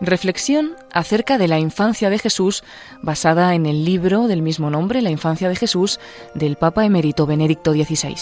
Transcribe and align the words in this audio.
Reflexión 0.00 0.76
acerca 0.92 1.36
de 1.36 1.46
la 1.46 1.58
infancia 1.58 2.08
de 2.08 2.18
Jesús 2.18 2.64
basada 3.02 3.54
en 3.54 3.66
el 3.66 3.84
libro 3.84 4.28
del 4.28 4.40
mismo 4.40 4.70
nombre, 4.70 5.02
La 5.02 5.10
infancia 5.10 5.48
de 5.50 5.56
Jesús, 5.56 6.00
del 6.34 6.56
Papa 6.56 6.86
emérito 6.86 7.26
Benedicto 7.26 7.72
XVI. 7.74 8.16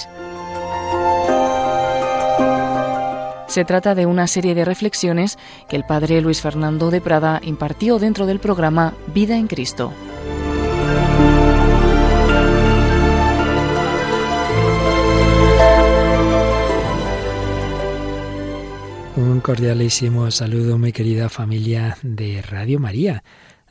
Se 3.47 3.65
trata 3.65 3.95
de 3.95 4.07
una 4.07 4.27
serie 4.27 4.55
de 4.57 4.65
reflexiones 4.65 5.39
que 5.69 5.77
el 5.77 5.85
padre 5.85 6.21
Luis 6.21 6.43
Fernando 6.43 6.91
de 6.91 7.01
Prada 7.01 7.41
impartió 7.45 7.99
dentro 7.99 8.27
del 8.27 8.41
programa 8.41 8.95
Vida 9.15 9.37
en 9.37 9.47
Cristo. 9.47 9.93
Un 19.19 19.41
cordialísimo 19.41 20.31
saludo, 20.31 20.79
mi 20.79 20.93
querida 20.93 21.29
familia 21.29 21.99
de 22.03 22.41
Radio 22.41 22.79
María. 22.79 23.25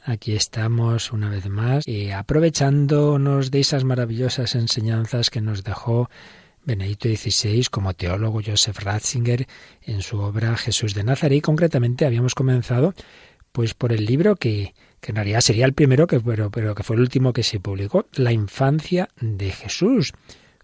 Aquí 0.04 0.34
estamos 0.34 1.14
una 1.14 1.30
vez 1.30 1.48
más 1.48 1.88
eh, 1.88 2.14
aprovechándonos 2.14 3.50
de 3.50 3.62
esas 3.62 3.86
maravillosas 3.86 4.56
enseñanzas 4.56 5.30
que 5.30 5.40
nos 5.40 5.64
dejó 5.64 6.10
Benedicto 6.66 7.08
XVI 7.08 7.64
como 7.72 7.94
teólogo 7.94 8.42
Joseph 8.46 8.80
Ratzinger 8.80 9.48
en 9.84 10.02
su 10.02 10.20
obra 10.20 10.58
Jesús 10.58 10.94
de 10.94 11.06
Nazaret. 11.06 11.38
Y 11.38 11.42
concretamente 11.42 12.06
habíamos 12.06 12.36
comenzado 12.36 12.94
pues 13.54 13.74
por 13.74 13.94
el 13.94 14.04
libro 14.04 14.36
que, 14.36 14.74
que 15.00 15.14
en 15.14 15.16
realidad 15.16 15.40
sería 15.40 15.64
el 15.64 15.74
primero, 15.74 16.08
que, 16.08 16.20
pero, 16.20 16.52
pero 16.52 16.76
que 16.76 16.84
fue 16.84 16.98
el 16.98 17.04
último 17.04 17.32
que 17.32 17.44
se 17.44 17.62
publicó, 17.62 18.06
La 18.12 18.34
infancia 18.34 19.08
de 19.22 19.52
Jesús, 19.52 20.12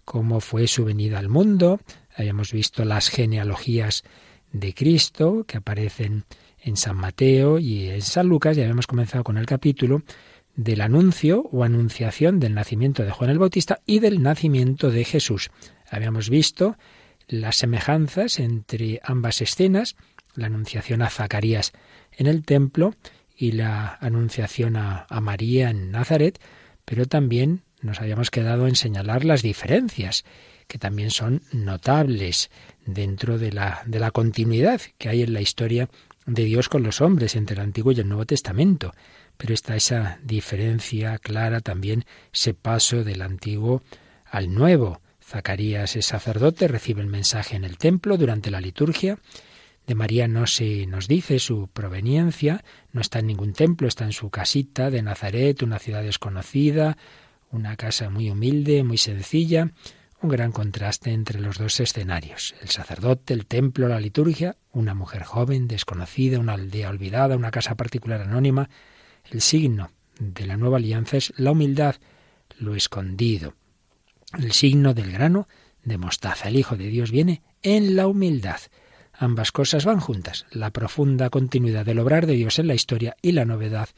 cómo 0.04 0.40
fue 0.40 0.68
su 0.68 0.84
venida 0.84 1.20
al 1.20 1.30
mundo. 1.30 1.80
Habíamos 2.14 2.52
visto 2.52 2.84
las 2.84 3.08
genealogías 3.08 4.04
de 4.54 4.72
Cristo 4.72 5.44
que 5.46 5.58
aparecen 5.58 6.24
en 6.62 6.76
San 6.76 6.96
Mateo 6.96 7.58
y 7.58 7.88
en 7.88 8.00
San 8.00 8.28
Lucas, 8.28 8.56
ya 8.56 8.62
habíamos 8.62 8.86
comenzado 8.86 9.24
con 9.24 9.36
el 9.36 9.44
capítulo 9.44 10.02
del 10.56 10.80
anuncio 10.80 11.42
o 11.52 11.64
anunciación 11.64 12.38
del 12.40 12.54
nacimiento 12.54 13.02
de 13.02 13.10
Juan 13.10 13.30
el 13.30 13.38
Bautista 13.38 13.80
y 13.84 13.98
del 13.98 14.22
nacimiento 14.22 14.90
de 14.90 15.04
Jesús. 15.04 15.50
Habíamos 15.90 16.30
visto 16.30 16.76
las 17.26 17.56
semejanzas 17.56 18.38
entre 18.38 19.00
ambas 19.02 19.42
escenas, 19.42 19.96
la 20.36 20.46
anunciación 20.46 21.02
a 21.02 21.10
Zacarías 21.10 21.72
en 22.12 22.28
el 22.28 22.44
templo 22.44 22.94
y 23.36 23.52
la 23.52 23.98
anunciación 24.00 24.76
a, 24.76 25.06
a 25.08 25.20
María 25.20 25.70
en 25.70 25.90
Nazaret, 25.90 26.40
pero 26.84 27.06
también 27.06 27.62
nos 27.80 28.00
habíamos 28.00 28.30
quedado 28.30 28.68
en 28.68 28.76
señalar 28.76 29.24
las 29.24 29.42
diferencias, 29.42 30.24
que 30.66 30.78
también 30.78 31.10
son 31.10 31.42
notables 31.52 32.50
dentro 32.86 33.38
de 33.38 33.52
la, 33.52 33.82
de 33.86 33.98
la 33.98 34.10
continuidad 34.10 34.80
que 34.98 35.08
hay 35.08 35.22
en 35.22 35.32
la 35.32 35.40
historia 35.40 35.88
de 36.26 36.44
Dios 36.44 36.68
con 36.68 36.82
los 36.82 37.00
hombres 37.00 37.36
entre 37.36 37.54
el 37.54 37.62
Antiguo 37.62 37.92
y 37.92 38.00
el 38.00 38.08
Nuevo 38.08 38.26
Testamento. 38.26 38.92
Pero 39.36 39.52
está 39.52 39.76
esa 39.76 40.18
diferencia 40.22 41.18
clara 41.18 41.60
también, 41.60 42.04
ese 42.32 42.54
paso 42.54 43.04
del 43.04 43.22
Antiguo 43.22 43.82
al 44.24 44.54
Nuevo. 44.54 45.00
Zacarías 45.22 45.96
es 45.96 46.06
sacerdote, 46.06 46.68
recibe 46.68 47.00
el 47.00 47.08
mensaje 47.08 47.56
en 47.56 47.64
el 47.64 47.78
templo 47.78 48.16
durante 48.16 48.50
la 48.50 48.60
liturgia. 48.60 49.18
De 49.86 49.94
María 49.94 50.28
no 50.28 50.46
se 50.46 50.86
nos 50.86 51.08
dice 51.08 51.38
su 51.38 51.68
proveniencia, 51.68 52.64
no 52.92 53.00
está 53.00 53.18
en 53.18 53.26
ningún 53.26 53.52
templo, 53.52 53.88
está 53.88 54.04
en 54.04 54.12
su 54.12 54.30
casita 54.30 54.90
de 54.90 55.02
Nazaret, 55.02 55.62
una 55.62 55.78
ciudad 55.78 56.02
desconocida, 56.02 56.96
una 57.50 57.76
casa 57.76 58.08
muy 58.08 58.30
humilde, 58.30 58.82
muy 58.82 58.98
sencilla, 58.98 59.70
un 60.24 60.30
gran 60.30 60.52
contraste 60.52 61.12
entre 61.12 61.38
los 61.38 61.58
dos 61.58 61.78
escenarios, 61.80 62.54
el 62.62 62.70
sacerdote, 62.70 63.34
el 63.34 63.44
templo, 63.44 63.88
la 63.88 64.00
liturgia, 64.00 64.56
una 64.72 64.94
mujer 64.94 65.22
joven, 65.22 65.68
desconocida, 65.68 66.38
una 66.38 66.54
aldea 66.54 66.88
olvidada, 66.88 67.36
una 67.36 67.50
casa 67.50 67.74
particular 67.74 68.22
anónima. 68.22 68.70
El 69.30 69.42
signo 69.42 69.90
de 70.18 70.46
la 70.46 70.56
nueva 70.56 70.78
alianza 70.78 71.18
es 71.18 71.34
la 71.36 71.50
humildad, 71.50 71.96
lo 72.58 72.74
escondido. 72.74 73.52
El 74.38 74.52
signo 74.52 74.94
del 74.94 75.12
grano 75.12 75.46
de 75.82 75.98
mostaza. 75.98 76.48
El 76.48 76.56
Hijo 76.56 76.78
de 76.78 76.88
Dios 76.88 77.10
viene 77.10 77.42
en 77.62 77.94
la 77.94 78.06
humildad. 78.06 78.60
Ambas 79.12 79.52
cosas 79.52 79.84
van 79.84 80.00
juntas, 80.00 80.46
la 80.50 80.70
profunda 80.70 81.28
continuidad 81.28 81.84
del 81.84 81.98
obrar 81.98 82.26
de 82.26 82.32
Dios 82.32 82.58
en 82.58 82.66
la 82.66 82.74
historia 82.74 83.14
y 83.20 83.32
la 83.32 83.44
novedad 83.44 83.90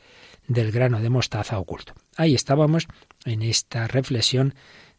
del 0.49 0.73
grano 0.73 1.01
de 1.01 1.09
mostaza 1.09 1.57
oculto. 1.61 1.95
Ahí 2.17 2.35
estábamos 2.35 2.89
en 3.25 3.43
esta 3.43 3.87
reflexión 3.87 4.55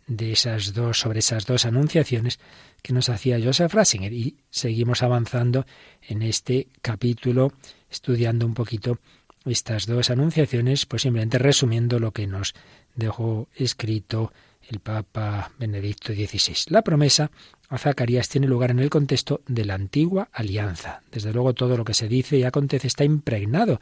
de 0.08 0.32
esas 0.32 0.74
dos, 0.74 1.00
sobre 1.00 1.20
esas 1.20 1.46
dos 1.46 1.66
anunciaciones 1.66 2.40
que 2.82 2.94
nos 2.94 3.10
hacía 3.10 3.40
Joseph 3.42 3.74
Ratzinger. 3.74 4.14
Y 4.14 4.38
seguimos 4.50 5.04
avanzando 5.04 5.66
en 6.02 6.22
este 6.22 6.68
capítulo, 6.82 7.54
estudiando 7.90 8.46
un 8.46 8.54
poquito 8.54 9.00
estas 9.46 9.86
dos 9.86 10.10
anunciaciones, 10.10 10.86
pues 10.86 11.04
simplemente 11.04 11.38
resumiendo 11.38 12.00
lo 12.00 12.12
que 12.12 12.28
nos 12.28 12.54
dejó 12.96 13.48
escrito 13.56 14.34
el 14.70 14.80
Papa 14.80 15.52
Benedicto 15.58 16.14
XVI. 16.14 16.56
La 16.70 16.82
promesa 16.82 17.32
a 17.70 17.78
Zacarías 17.78 18.30
tiene 18.30 18.48
lugar 18.48 18.72
en 18.72 18.80
el 18.80 18.90
contexto 18.90 19.42
de 19.48 19.66
la 19.66 19.76
antigua 19.76 20.30
alianza. 20.34 21.02
Desde 21.12 21.32
luego 21.34 21.54
todo 21.54 21.78
lo 21.78 21.86
que 21.86 21.94
se 21.94 22.08
dice 22.08 22.38
y 22.38 22.44
acontece 22.44 22.88
está 22.88 23.04
impregnado 23.04 23.80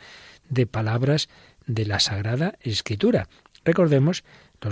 de 0.49 0.67
palabras 0.67 1.29
de 1.65 1.85
la 1.85 1.99
Sagrada 1.99 2.57
Escritura. 2.61 3.27
Recordemos 3.63 4.23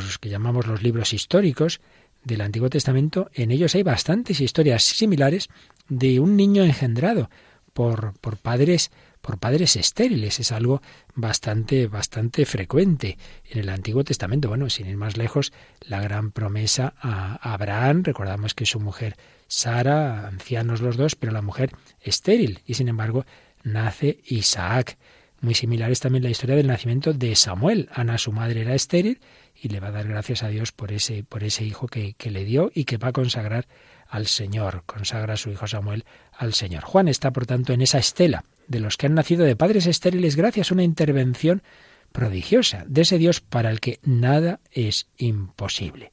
los 0.02 0.18
que 0.18 0.30
llamamos 0.30 0.68
los 0.68 0.81
libros 0.81 1.14
históricos 1.14 1.81
del 2.24 2.42
Antiguo 2.42 2.70
Testamento, 2.70 3.30
en 3.34 3.52
ellos 3.52 3.76
hay 3.76 3.84
bastantes 3.84 4.40
historias 4.40 4.84
similares 4.84 5.50
de 5.90 6.20
un 6.20 6.36
niño 6.36 6.64
engendrado 6.64 7.30
por, 7.74 8.14
por 8.20 8.38
padres 8.38 8.92
por 9.24 9.38
padres 9.40 9.78
estériles. 9.78 10.42
Es 10.42 10.52
algo 10.52 10.81
bastante, 11.16 11.88
bastante 11.88 12.46
frecuente 12.46 13.18
en 13.50 13.59
el 13.59 13.70
Antiguo 13.70 14.04
Testamento. 14.04 14.50
Bueno, 14.50 14.70
sin 14.70 14.86
ir 14.86 14.98
más 14.98 15.16
lejos, 15.16 15.54
la 15.80 16.02
gran 16.02 16.31
promesa 16.31 16.94
a 17.00 17.54
Abraham, 17.54 18.04
recordamos 18.04 18.54
que 18.54 18.66
su 18.66 18.81
mujer 18.81 19.16
Sara, 19.48 20.28
ancianos 20.28 20.81
los 20.81 20.98
dos, 20.98 21.16
pero 21.16 21.31
la 21.31 21.42
mujer 21.42 21.72
estéril, 22.02 22.60
y 22.66 22.74
sin 22.74 22.90
embargo 22.90 23.25
nace 23.64 24.20
Isaac. 24.25 24.98
Muy 25.40 25.56
similar 25.56 25.90
es 25.90 26.02
también 26.02 26.24
la 26.24 26.30
historia 26.30 26.58
del 26.58 26.68
nacimiento 26.68 27.14
de 27.14 27.36
Samuel. 27.38 27.90
Ana, 27.94 28.18
su 28.18 28.34
madre, 28.34 28.62
era 28.62 28.75
estéril 28.75 29.22
y 29.63 29.69
le 29.69 29.79
va 29.79 29.88
a 29.88 29.91
dar 29.91 30.09
gracias 30.09 30.44
a 30.44 30.50
Dios 30.50 30.74
por 30.74 30.91
ese, 30.91 31.24
por 31.24 31.41
ese 31.46 31.63
hijo 31.63 31.88
que, 31.88 32.16
que 32.16 32.29
le 32.29 32.44
dio 32.44 32.69
y 32.75 32.84
que 32.84 32.97
va 32.97 33.07
a 33.07 33.13
consagrar 33.13 33.66
al 34.09 34.28
Señor, 34.28 34.84
consagra 34.85 35.35
a 35.35 35.38
su 35.38 35.51
hijo 35.51 35.68
Samuel 35.68 36.03
al 36.34 36.53
Señor. 36.53 36.84
Juan 36.84 37.07
está, 37.07 37.31
por 37.31 37.46
tanto, 37.46 37.72
en 37.72 37.81
esa 37.81 37.97
estela 37.97 38.44
de 38.68 38.81
los 38.81 38.97
que 38.97 39.06
han 39.06 39.13
nacido 39.13 39.46
de 39.46 39.56
padres 39.56 39.85
estériles 39.85 40.35
gracias 40.35 40.69
a 40.69 40.74
una 40.74 40.84
intervención 40.84 41.63
prodigiosa 42.12 42.84
de 42.88 43.03
ese 43.03 43.18
Dios 43.18 43.40
para 43.40 43.69
el 43.69 43.79
que 43.79 44.01
nada 44.03 44.59
es 44.69 45.07
imposible. 45.16 46.12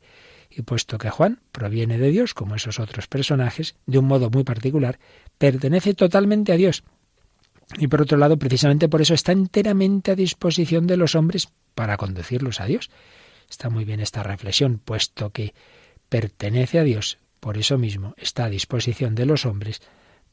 Y 0.49 0.63
puesto 0.63 0.99
que 0.99 1.11
Juan 1.11 1.41
proviene 1.51 1.99
de 1.99 2.13
Dios, 2.13 2.35
como 2.35 2.55
esos 2.55 2.79
otros 2.79 3.09
personajes, 3.09 3.75
de 3.87 3.99
un 3.99 4.07
modo 4.07 4.31
muy 4.31 4.45
particular, 4.45 5.01
pertenece 5.39 5.95
totalmente 5.95 6.53
a 6.53 6.57
Dios. 6.57 6.85
Y 7.79 7.89
por 7.89 8.03
otro 8.03 8.17
lado, 8.17 8.39
precisamente 8.39 8.89
por 8.89 9.03
eso 9.03 9.15
está 9.15 9.33
enteramente 9.33 10.13
a 10.13 10.17
disposición 10.17 10.87
de 10.87 10.97
los 10.97 11.17
hombres 11.17 11.49
para 11.75 11.97
conducirlos 11.97 12.61
a 12.61 12.67
Dios. 12.67 12.91
Está 13.51 13.69
muy 13.69 13.85
bien 13.85 14.01
esta 14.01 14.23
reflexión, 14.23 14.79
puesto 14.79 15.31
que 15.31 15.53
pertenece 16.09 16.79
a 16.79 16.85
Dios, 16.85 17.19
por 17.41 17.59
eso 17.59 17.77
mismo 17.77 18.15
está 18.17 18.45
a 18.45 18.51
disposición 18.51 19.15
de 19.15 19.27
los 19.27 19.45
hombres 19.45 19.83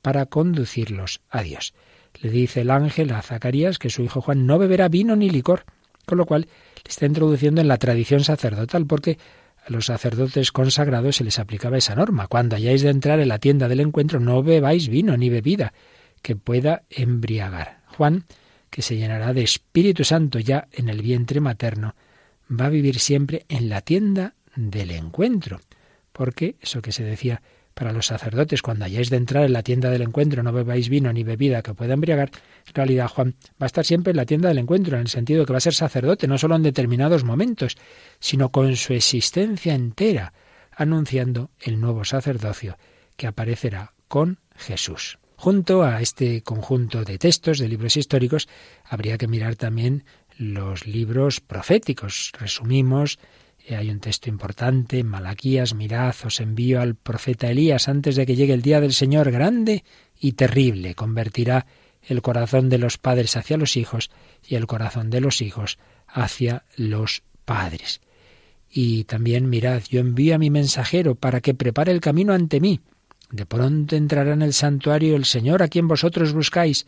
para 0.02 0.28
conducirlos 0.28 1.22
a 1.30 1.42
Dios. 1.42 1.74
Le 2.22 2.30
dice 2.30 2.62
el 2.62 2.72
ángel 2.72 3.12
a 3.12 3.22
Zacarías 3.22 3.80
que 3.80 3.90
su 3.90 4.04
hijo 4.04 4.22
Juan 4.22 4.46
no 4.46 4.58
beberá 4.60 4.88
vino 4.88 5.16
ni 5.16 5.30
licor, 5.30 5.66
con 6.06 6.18
lo 6.18 6.26
cual 6.26 6.44
le 6.44 6.90
está 6.90 7.06
introduciendo 7.06 7.60
en 7.60 7.68
la 7.68 7.78
tradición 7.78 8.24
sacerdotal, 8.24 8.86
porque 8.86 9.18
a 9.66 9.72
los 9.72 9.88
sacerdotes 9.88 10.52
consagrados 10.52 11.18
se 11.18 11.24
les 11.24 11.40
aplicaba 11.40 11.78
esa 11.78 11.96
norma. 11.96 12.28
Cuando 12.28 12.56
hayáis 12.56 12.82
de 12.82 12.90
entrar 12.90 13.20
en 13.20 13.28
la 13.28 13.40
tienda 13.40 13.68
del 13.68 13.82
encuentro, 13.82 14.20
no 14.20 14.42
bebáis 14.44 14.88
vino 14.88 15.18
ni 15.18 15.30
bebida 15.30 15.74
que 16.22 16.36
pueda 16.36 16.84
embriagar. 16.90 17.82
Juan, 17.88 18.26
que 18.70 18.82
se 18.82 18.96
llenará 18.96 19.34
de 19.34 19.42
Espíritu 19.44 20.04
Santo 20.04 20.40
ya 20.40 20.68
en 20.72 20.90
el 20.90 21.02
vientre 21.02 21.42
materno, 21.42 21.96
va 22.50 22.66
a 22.66 22.70
vivir 22.70 23.00
siempre 23.00 23.46
en 23.50 23.70
la 23.70 23.82
tienda 23.82 24.36
del 24.56 24.92
encuentro. 24.92 25.60
Porque 26.12 26.56
eso 26.62 26.82
que 26.82 26.92
se 26.92 27.04
decía 27.04 27.42
para 27.74 27.94
los 27.94 28.08
sacerdotes, 28.08 28.64
cuando 28.64 28.86
hayáis 28.86 29.12
de 29.12 29.18
entrar 29.18 29.46
en 29.46 29.54
la 29.54 29.62
tienda 29.62 29.92
del 29.92 30.02
encuentro, 30.02 30.42
no 30.42 30.52
bebáis 30.52 30.90
vino 30.90 31.14
ni 31.14 31.24
bebida 31.24 31.62
que 31.62 31.76
pueda 31.76 31.94
embriagar, 31.94 32.32
en 32.66 32.74
realidad 32.74 33.08
Juan 33.08 33.36
va 33.62 33.66
a 33.66 33.66
estar 33.68 33.86
siempre 33.86 34.12
en 34.12 34.18
la 34.18 34.26
tienda 34.26 34.50
del 34.50 34.58
encuentro, 34.58 34.96
en 34.96 35.02
el 35.02 35.10
sentido 35.10 35.46
que 35.46 35.54
va 35.54 35.58
a 35.58 35.62
ser 35.62 35.76
sacerdote, 35.76 36.28
no 36.28 36.40
solo 36.40 36.56
en 36.56 36.64
determinados 36.64 37.24
momentos, 37.24 37.78
sino 38.20 38.50
con 38.50 38.76
su 38.76 38.94
existencia 38.94 39.76
entera, 39.76 40.34
anunciando 40.76 41.52
el 41.60 41.80
nuevo 41.80 42.04
sacerdocio 42.04 42.78
que 43.16 43.28
aparecerá 43.28 43.94
con 44.08 44.40
Jesús. 44.56 45.20
Junto 45.36 45.84
a 45.84 46.02
este 46.02 46.42
conjunto 46.42 47.04
de 47.04 47.20
textos 47.20 47.60
de 47.60 47.68
libros 47.68 47.96
históricos, 47.96 48.50
habría 48.84 49.20
que 49.20 49.28
mirar 49.28 49.56
también 49.56 50.04
los 50.38 50.88
libros 50.88 51.42
proféticos. 51.42 52.32
Resumimos, 52.40 53.20
eh, 53.66 53.76
hay 53.76 53.90
un 53.90 54.00
texto 54.00 54.30
importante, 54.30 55.04
Malaquías, 55.04 55.74
mirad, 55.74 56.16
os 56.24 56.40
envío 56.40 56.82
al 56.82 56.96
profeta 56.96 57.50
Elías 57.50 57.88
antes 57.88 58.16
de 58.16 58.26
que 58.26 58.36
llegue 58.36 58.54
el 58.54 58.62
día 58.62 58.80
del 58.80 58.94
Señor 58.94 59.32
grande 59.32 59.84
y 60.20 60.34
terrible. 60.34 60.96
Convertirá 60.96 61.66
el 62.04 62.22
corazón 62.22 62.70
de 62.70 62.78
los 62.78 62.98
padres 62.98 63.36
hacia 63.36 63.58
los 63.58 63.76
hijos 63.76 64.10
y 64.48 64.56
el 64.56 64.68
corazón 64.68 65.10
de 65.10 65.22
los 65.22 65.42
hijos 65.42 65.78
hacia 66.08 66.64
los 66.76 67.24
padres. 67.44 68.02
Y 68.70 69.06
también 69.06 69.50
mirad, 69.50 69.82
yo 69.90 70.00
envío 70.00 70.36
a 70.36 70.38
mi 70.38 70.50
mensajero 70.50 71.16
para 71.16 71.42
que 71.42 71.54
prepare 71.54 71.92
el 71.92 72.02
camino 72.02 72.34
ante 72.34 72.60
mí. 72.60 72.80
De 73.32 73.46
pronto 73.46 73.96
entrará 73.96 74.34
en 74.34 74.42
el 74.42 74.54
santuario 74.54 75.16
el 75.16 75.26
Señor 75.26 75.64
a 75.64 75.68
quien 75.68 75.88
vosotros 75.88 76.34
buscáis, 76.34 76.86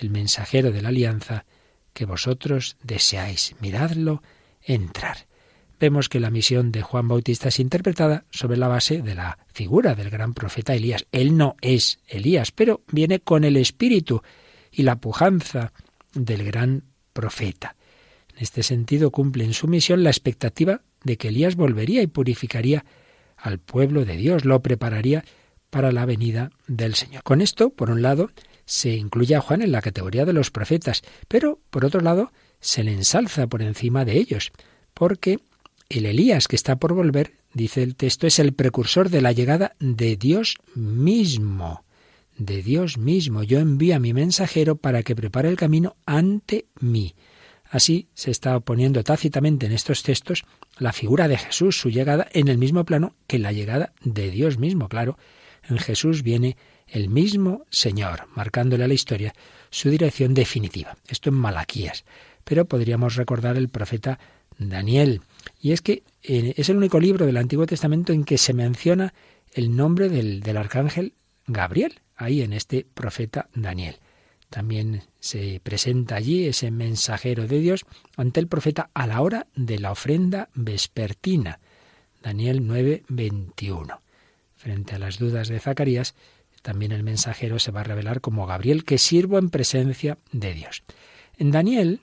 el 0.00 0.10
mensajero 0.10 0.72
de 0.72 0.80
la 0.80 0.88
alianza 0.88 1.44
que 1.94 2.04
vosotros 2.04 2.76
deseáis. 2.82 3.54
Miradlo 3.60 4.22
entrar. 4.62 5.26
Vemos 5.80 6.08
que 6.08 6.20
la 6.20 6.30
misión 6.30 6.72
de 6.72 6.82
Juan 6.82 7.08
Bautista 7.08 7.48
es 7.48 7.58
interpretada 7.58 8.24
sobre 8.30 8.56
la 8.56 8.68
base 8.68 9.02
de 9.02 9.14
la 9.14 9.38
figura 9.52 9.94
del 9.94 10.10
gran 10.10 10.34
profeta 10.34 10.74
Elías. 10.74 11.06
Él 11.12 11.36
no 11.36 11.56
es 11.60 12.00
Elías, 12.06 12.52
pero 12.52 12.82
viene 12.90 13.20
con 13.20 13.44
el 13.44 13.56
espíritu 13.56 14.22
y 14.70 14.82
la 14.82 14.96
pujanza 14.96 15.72
del 16.12 16.44
gran 16.44 16.84
profeta. 17.12 17.76
En 18.34 18.42
este 18.42 18.62
sentido 18.62 19.10
cumple 19.10 19.44
en 19.44 19.52
su 19.52 19.68
misión 19.68 20.02
la 20.04 20.10
expectativa 20.10 20.82
de 21.02 21.16
que 21.16 21.28
Elías 21.28 21.56
volvería 21.56 22.02
y 22.02 22.06
purificaría 22.06 22.84
al 23.36 23.58
pueblo 23.58 24.04
de 24.04 24.16
Dios, 24.16 24.44
lo 24.44 24.60
prepararía 24.62 25.24
para 25.70 25.92
la 25.92 26.06
venida 26.06 26.50
del 26.66 26.94
Señor. 26.94 27.22
Con 27.24 27.40
esto, 27.40 27.70
por 27.70 27.90
un 27.90 28.00
lado, 28.00 28.30
se 28.66 28.90
incluye 28.90 29.34
a 29.34 29.40
Juan 29.40 29.62
en 29.62 29.72
la 29.72 29.82
categoría 29.82 30.24
de 30.24 30.32
los 30.32 30.50
profetas, 30.50 31.02
pero 31.28 31.60
por 31.70 31.84
otro 31.84 32.00
lado, 32.00 32.32
se 32.60 32.82
le 32.82 32.92
ensalza 32.92 33.46
por 33.46 33.62
encima 33.62 34.04
de 34.04 34.16
ellos, 34.16 34.52
porque 34.94 35.38
el 35.88 36.06
Elías 36.06 36.48
que 36.48 36.56
está 36.56 36.76
por 36.76 36.94
volver, 36.94 37.34
dice 37.52 37.82
el 37.82 37.94
texto, 37.94 38.26
es 38.26 38.38
el 38.38 38.54
precursor 38.54 39.10
de 39.10 39.20
la 39.20 39.32
llegada 39.32 39.76
de 39.80 40.16
Dios 40.16 40.56
mismo. 40.74 41.84
De 42.36 42.62
Dios 42.62 42.98
mismo. 42.98 43.42
Yo 43.42 43.60
envío 43.60 43.94
a 43.96 44.00
mi 44.00 44.12
mensajero 44.12 44.76
para 44.76 45.02
que 45.02 45.14
prepare 45.14 45.48
el 45.48 45.56
camino 45.56 45.96
ante 46.06 46.66
mí. 46.80 47.14
Así 47.70 48.08
se 48.14 48.30
está 48.30 48.58
poniendo 48.60 49.04
tácitamente 49.04 49.66
en 49.66 49.72
estos 49.72 50.02
textos 50.02 50.44
la 50.78 50.92
figura 50.92 51.28
de 51.28 51.38
Jesús, 51.38 51.78
su 51.78 51.90
llegada 51.90 52.26
en 52.32 52.48
el 52.48 52.58
mismo 52.58 52.84
plano 52.84 53.14
que 53.26 53.38
la 53.38 53.52
llegada 53.52 53.92
de 54.02 54.30
Dios 54.30 54.58
mismo. 54.58 54.88
Claro, 54.88 55.18
en 55.68 55.78
Jesús 55.78 56.22
viene 56.22 56.56
el 56.94 57.08
mismo 57.08 57.66
Señor, 57.70 58.28
marcándole 58.36 58.84
a 58.84 58.88
la 58.88 58.94
historia 58.94 59.34
su 59.68 59.90
dirección 59.90 60.32
definitiva. 60.32 60.96
Esto 61.08 61.28
en 61.30 61.34
Malaquías. 61.34 62.04
Pero 62.44 62.66
podríamos 62.66 63.16
recordar 63.16 63.56
el 63.56 63.68
profeta 63.68 64.20
Daniel. 64.58 65.20
Y 65.60 65.72
es 65.72 65.82
que 65.82 66.04
eh, 66.22 66.54
es 66.56 66.68
el 66.68 66.76
único 66.76 67.00
libro 67.00 67.26
del 67.26 67.36
Antiguo 67.36 67.66
Testamento 67.66 68.12
en 68.12 68.22
que 68.22 68.38
se 68.38 68.54
menciona 68.54 69.12
el 69.52 69.74
nombre 69.74 70.08
del, 70.08 70.40
del 70.40 70.56
arcángel 70.56 71.14
Gabriel, 71.48 72.00
ahí 72.14 72.42
en 72.42 72.52
este 72.52 72.86
profeta 72.94 73.48
Daniel. 73.54 73.96
También 74.48 75.02
se 75.18 75.60
presenta 75.64 76.14
allí 76.14 76.46
ese 76.46 76.70
mensajero 76.70 77.48
de 77.48 77.58
Dios 77.58 77.86
ante 78.16 78.38
el 78.38 78.46
profeta 78.46 78.90
a 78.94 79.08
la 79.08 79.20
hora 79.20 79.48
de 79.56 79.80
la 79.80 79.90
ofrenda 79.90 80.48
vespertina. 80.54 81.58
Daniel 82.22 82.60
9:21. 82.64 83.98
Frente 84.54 84.94
a 84.94 84.98
las 85.00 85.18
dudas 85.18 85.48
de 85.48 85.58
Zacarías, 85.58 86.14
también 86.64 86.92
el 86.92 87.02
mensajero 87.02 87.58
se 87.58 87.72
va 87.72 87.82
a 87.82 87.84
revelar 87.84 88.22
como 88.22 88.46
Gabriel, 88.46 88.84
que 88.84 88.96
sirvo 88.96 89.38
en 89.38 89.50
presencia 89.50 90.16
de 90.32 90.54
Dios. 90.54 90.82
En 91.36 91.50
Daniel, 91.50 92.00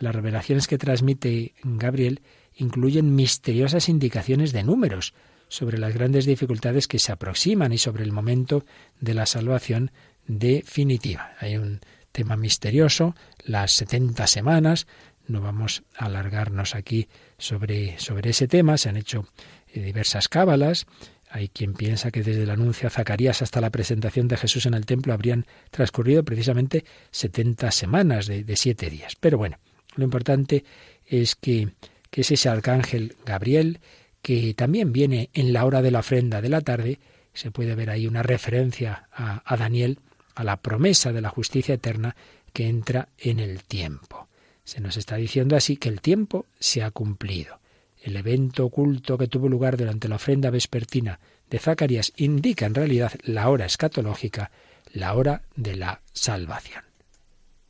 las 0.00 0.12
revelaciones 0.12 0.66
que 0.66 0.78
transmite 0.78 1.54
Gabriel 1.62 2.20
incluyen 2.56 3.14
misteriosas 3.14 3.88
indicaciones 3.88 4.52
de 4.52 4.64
números 4.64 5.14
sobre 5.46 5.78
las 5.78 5.94
grandes 5.94 6.26
dificultades 6.26 6.88
que 6.88 6.98
se 6.98 7.12
aproximan 7.12 7.72
y 7.72 7.78
sobre 7.78 8.02
el 8.02 8.10
momento 8.10 8.64
de 8.98 9.14
la 9.14 9.26
salvación 9.26 9.92
definitiva. 10.26 11.36
Hay 11.38 11.56
un 11.56 11.78
tema 12.10 12.36
misterioso, 12.36 13.14
las 13.44 13.70
70 13.74 14.26
semanas, 14.26 14.88
no 15.28 15.40
vamos 15.40 15.84
a 15.96 16.06
alargarnos 16.06 16.74
aquí 16.74 17.06
sobre, 17.38 17.96
sobre 18.00 18.30
ese 18.30 18.48
tema, 18.48 18.76
se 18.76 18.88
han 18.88 18.96
hecho 18.96 19.28
eh, 19.68 19.80
diversas 19.80 20.26
cábalas, 20.26 20.88
hay 21.30 21.48
quien 21.48 21.74
piensa 21.74 22.10
que 22.10 22.22
desde 22.22 22.42
el 22.42 22.50
anuncio 22.50 22.88
a 22.88 22.90
Zacarías 22.90 23.40
hasta 23.40 23.60
la 23.60 23.70
presentación 23.70 24.26
de 24.26 24.36
Jesús 24.36 24.66
en 24.66 24.74
el 24.74 24.84
templo 24.84 25.14
habrían 25.14 25.46
transcurrido 25.70 26.24
precisamente 26.24 26.84
70 27.12 27.70
semanas 27.70 28.26
de, 28.26 28.56
siete 28.56 28.90
días. 28.90 29.14
Pero 29.18 29.38
bueno, 29.38 29.58
lo 29.94 30.04
importante 30.04 30.64
es 31.06 31.36
que, 31.36 31.68
es 32.12 32.30
ese 32.30 32.48
arcángel 32.48 33.16
Gabriel, 33.24 33.78
que 34.22 34.54
también 34.54 34.92
viene 34.92 35.30
en 35.32 35.52
la 35.52 35.64
hora 35.64 35.82
de 35.82 35.92
la 35.92 36.00
ofrenda 36.00 36.42
de 36.42 36.48
la 36.48 36.60
tarde, 36.60 36.98
se 37.32 37.52
puede 37.52 37.76
ver 37.76 37.90
ahí 37.90 38.08
una 38.08 38.24
referencia 38.24 39.08
a 39.12 39.56
Daniel, 39.56 40.00
a 40.34 40.42
la 40.42 40.56
promesa 40.56 41.12
de 41.12 41.20
la 41.20 41.30
justicia 41.30 41.76
eterna 41.76 42.16
que 42.52 42.68
entra 42.68 43.08
en 43.18 43.38
el 43.38 43.62
tiempo. 43.62 44.28
Se 44.64 44.80
nos 44.80 44.96
está 44.96 45.16
diciendo 45.16 45.56
así 45.56 45.76
que 45.76 45.88
el 45.88 46.00
tiempo 46.00 46.46
se 46.58 46.82
ha 46.82 46.90
cumplido. 46.90 47.59
El 48.02 48.16
evento 48.16 48.64
oculto 48.64 49.18
que 49.18 49.28
tuvo 49.28 49.48
lugar 49.48 49.76
durante 49.76 50.08
la 50.08 50.16
ofrenda 50.16 50.50
vespertina 50.50 51.20
de 51.50 51.58
Zacarías 51.58 52.12
indica 52.16 52.66
en 52.66 52.74
realidad 52.74 53.12
la 53.22 53.48
hora 53.50 53.66
escatológica, 53.66 54.50
la 54.92 55.14
hora 55.14 55.42
de 55.56 55.76
la 55.76 56.00
salvación. 56.12 56.84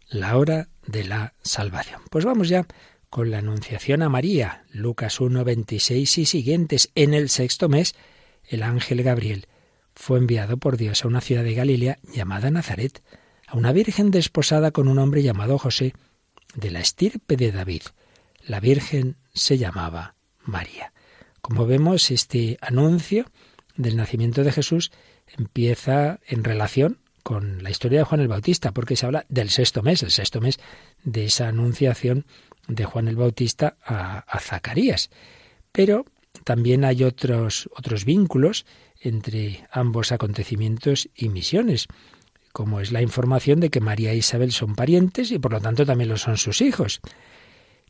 La 0.09 0.37
hora 0.37 0.69
de 0.87 1.05
la 1.05 1.35
salvación. 1.43 2.03
Pues 2.11 2.25
vamos 2.25 2.49
ya 2.49 2.67
con 3.09 3.31
la 3.31 3.39
anunciación 3.39 4.03
a 4.03 4.09
María, 4.09 4.65
Lucas 4.71 5.21
1, 5.21 5.45
26 5.45 6.19
y 6.19 6.27
siguientes. 6.27 6.91
En 6.95 7.13
el 7.13 7.29
sexto 7.29 7.69
mes, 7.69 7.95
el 8.45 8.63
ángel 8.63 9.03
Gabriel 9.03 9.47
fue 9.95 10.19
enviado 10.19 10.57
por 10.57 10.77
Dios 10.77 11.05
a 11.05 11.09
una 11.09 11.21
ciudad 11.21 11.43
de 11.43 11.55
Galilea 11.55 11.99
llamada 12.13 12.51
Nazaret, 12.51 13.03
a 13.49 13.57
una 13.57 13.73
virgen 13.73 14.13
desposada 14.13 14.71
con 14.71 14.87
un 14.87 14.99
hombre 14.99 15.23
llamado 15.23 15.59
José, 15.59 15.93
de 16.55 16.71
la 16.71 16.81
estirpe 16.81 17.37
de 17.37 17.51
David. 17.51 17.83
La 18.47 18.61
virgen 18.61 19.17
se 19.35 19.59
llamaba 19.59 20.15
María. 20.43 20.93
Como 21.41 21.67
vemos, 21.67 22.11
este 22.11 22.59
anuncio 22.61 23.27
del 23.77 23.97
nacimiento 23.97 24.45
de 24.45 24.53
Jesús 24.53 24.93
empieza 25.37 26.21
en 26.27 26.45
relación 26.45 26.99
con 27.23 27.63
la 27.63 27.71
historia 27.71 28.01
de 28.01 28.05
Juan 28.05 28.21
el 28.21 28.29
Bautista, 28.29 28.73
porque 28.73 28.97
se 28.97 29.07
habla 29.07 29.27
del 29.29 29.51
sexto 29.51 29.83
mes, 29.83 30.03
el 30.03 30.11
sexto 30.11 30.41
mes 30.41 30.59
de 31.05 31.27
esa 31.27 31.49
anunciación 31.49 32.27
de 32.67 32.85
Juan 32.85 33.09
el 33.09 33.17
Bautista 33.17 33.77
a, 33.85 34.39
Zacarías. 34.41 35.11
Pero 35.73 36.07
también 36.45 36.85
hay 36.85 37.05
otros, 37.05 37.69
otros 37.77 38.05
vínculos 38.05 38.67
entre 39.01 39.67
ambos 39.71 40.13
acontecimientos 40.13 41.09
y 41.15 41.29
misiones, 41.29 41.87
como 42.53 42.81
es 42.81 42.93
la 42.93 43.03
información 43.03 43.61
de 43.61 43.71
que 43.71 43.81
María 43.81 44.13
e 44.13 44.17
Isabel 44.17 44.53
son 44.53 44.75
parientes 44.75 45.31
y 45.31 45.39
por 45.39 45.53
lo 45.53 45.61
tanto 45.61 45.87
también 45.87 46.11
lo 46.11 46.17
son 46.17 46.37
sus 46.37 46.61
hijos. 46.61 47.01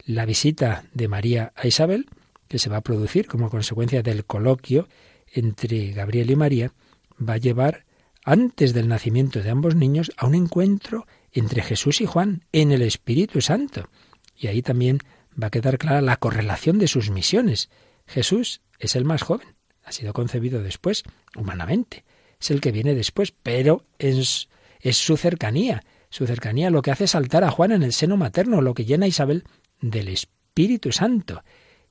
La 0.04 0.26
visita 0.26 0.85
de 0.92 1.09
María 1.09 1.52
a 1.57 1.66
Isabel, 1.66 2.07
que 2.50 2.59
se 2.59 2.69
va 2.69 2.78
a 2.78 2.83
producir 2.83 3.28
como 3.28 3.49
consecuencia 3.49 4.02
del 4.02 4.25
coloquio 4.25 4.88
entre 5.33 5.92
Gabriel 5.92 6.33
y 6.33 6.37
María, 6.37 6.73
va 7.16 7.35
a 7.35 7.38
llevar 7.38 7.87
antes 8.25 8.75
del 8.75 8.88
nacimiento 8.88 9.40
de 9.40 9.50
ambos 9.50 9.76
niños 9.76 10.11
a 10.16 10.26
un 10.26 10.35
encuentro 10.35 11.07
entre 11.30 11.62
Jesús 11.62 12.00
y 12.00 12.07
Juan 12.07 12.45
en 12.50 12.73
el 12.73 12.83
Espíritu 12.83 13.40
Santo. 13.40 13.88
Y 14.37 14.49
ahí 14.49 14.62
también 14.62 14.99
va 15.40 15.47
a 15.47 15.50
quedar 15.50 15.78
clara 15.78 16.00
la 16.00 16.16
correlación 16.16 16.80
de 16.80 16.88
sus 16.88 17.11
misiones. 17.11 17.71
Jesús 18.04 18.62
es 18.80 18.97
el 18.97 19.04
más 19.04 19.23
joven, 19.23 19.54
ha 19.85 19.92
sido 19.92 20.12
concebido 20.12 20.61
después, 20.61 21.04
humanamente. 21.37 22.04
Es 22.40 22.50
el 22.50 22.61
que 22.61 22.73
viene 22.73 22.97
después, 22.97 23.33
pero 23.45 23.85
es, 24.00 24.49
es 24.80 24.97
su 24.97 25.16
cercanía. 25.16 25.85
Su 26.09 26.26
cercanía 26.26 26.71
lo 26.71 26.83
que 26.83 26.90
hace 26.90 27.07
saltar 27.07 27.45
a 27.45 27.52
Juan 27.52 27.71
en 27.71 27.85
el 27.85 27.92
seno 27.92 28.16
materno, 28.16 28.61
lo 28.61 28.75
que 28.75 28.87
llena 28.87 29.04
a 29.04 29.09
Isabel 29.09 29.45
del 29.80 30.09
Espíritu 30.09 30.90
Santo. 30.90 31.45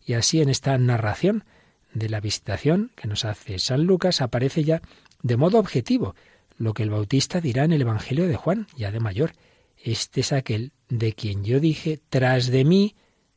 Y 0.05 0.13
así 0.13 0.41
en 0.41 0.49
esta 0.49 0.77
narración 0.77 1.43
de 1.93 2.09
la 2.09 2.19
visitación 2.19 2.91
que 2.95 3.07
nos 3.07 3.25
hace 3.25 3.59
San 3.59 3.83
Lucas 3.83 4.21
aparece 4.21 4.63
ya 4.63 4.81
de 5.21 5.37
modo 5.37 5.59
objetivo 5.59 6.15
lo 6.57 6.73
que 6.73 6.83
el 6.83 6.89
Bautista 6.89 7.41
dirá 7.41 7.63
en 7.63 7.73
el 7.73 7.81
Evangelio 7.81 8.27
de 8.27 8.35
Juan, 8.35 8.67
ya 8.75 8.91
de 8.91 8.99
mayor. 8.99 9.31
Este 9.81 10.21
es 10.21 10.33
aquel 10.33 10.73
de 10.89 11.13
quien 11.13 11.43
yo 11.43 11.59
dije, 11.59 11.99
tras 12.09 12.47
de 12.47 12.65
mí 12.65 12.95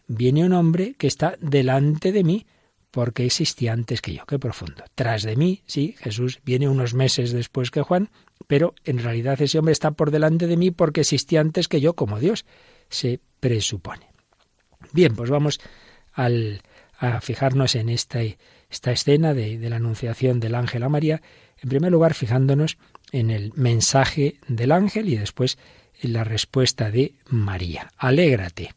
viene 0.09 0.45
un 0.45 0.53
hombre 0.53 0.95
que 0.99 1.07
está 1.07 1.37
delante 1.41 2.11
de 2.11 2.25
mí, 2.25 2.47
porque 2.91 3.25
existía 3.25 3.73
antes 3.73 4.03
que 4.03 4.13
yo. 4.13 4.27
Qué 4.27 4.39
profundo. 4.39 4.85
Tras 4.95 5.23
de 5.23 5.37
mí, 5.37 5.63
sí, 5.67 5.95
Jesús 5.99 6.41
viene 6.45 6.69
unos 6.69 6.95
meses 6.95 7.33
después 7.33 7.71
que 7.71 7.81
Juan, 7.81 8.11
pero 8.47 8.75
en 8.85 8.99
realidad 8.99 9.41
ese 9.41 9.59
hombre 9.59 9.73
está 9.73 9.93
por 9.93 10.11
delante 10.11 10.47
de 10.47 10.57
mí 10.57 10.71
porque 10.71 11.01
existía 11.01 11.41
antes 11.41 11.69
que 11.69 11.81
yo 11.81 11.95
como 11.95 12.21
Dios, 12.21 12.45
se 12.91 13.21
presupone. 13.41 14.11
Bien, 14.93 15.15
pues 15.15 15.31
vamos 15.31 15.59
al, 16.13 16.63
a 16.99 17.21
fijarnos 17.21 17.75
en 17.75 17.89
esta, 17.89 18.21
escena 18.69 19.35
de, 19.35 19.59
de 19.59 19.71
la 19.71 19.77
anunciación 19.77 20.41
del 20.41 20.55
ángel 20.55 20.83
a 20.83 20.89
María, 20.89 21.23
en 21.63 21.69
primer 21.69 21.93
lugar 21.93 22.15
fijándonos 22.15 22.79
en 23.13 23.31
el 23.31 23.53
mensaje 23.55 24.37
del 24.49 24.73
ángel 24.73 25.09
y 25.09 25.17
después 25.17 25.59
en 26.01 26.13
la 26.13 26.25
respuesta 26.25 26.91
de 26.91 27.15
María. 27.29 27.93
Alégrate, 27.97 28.75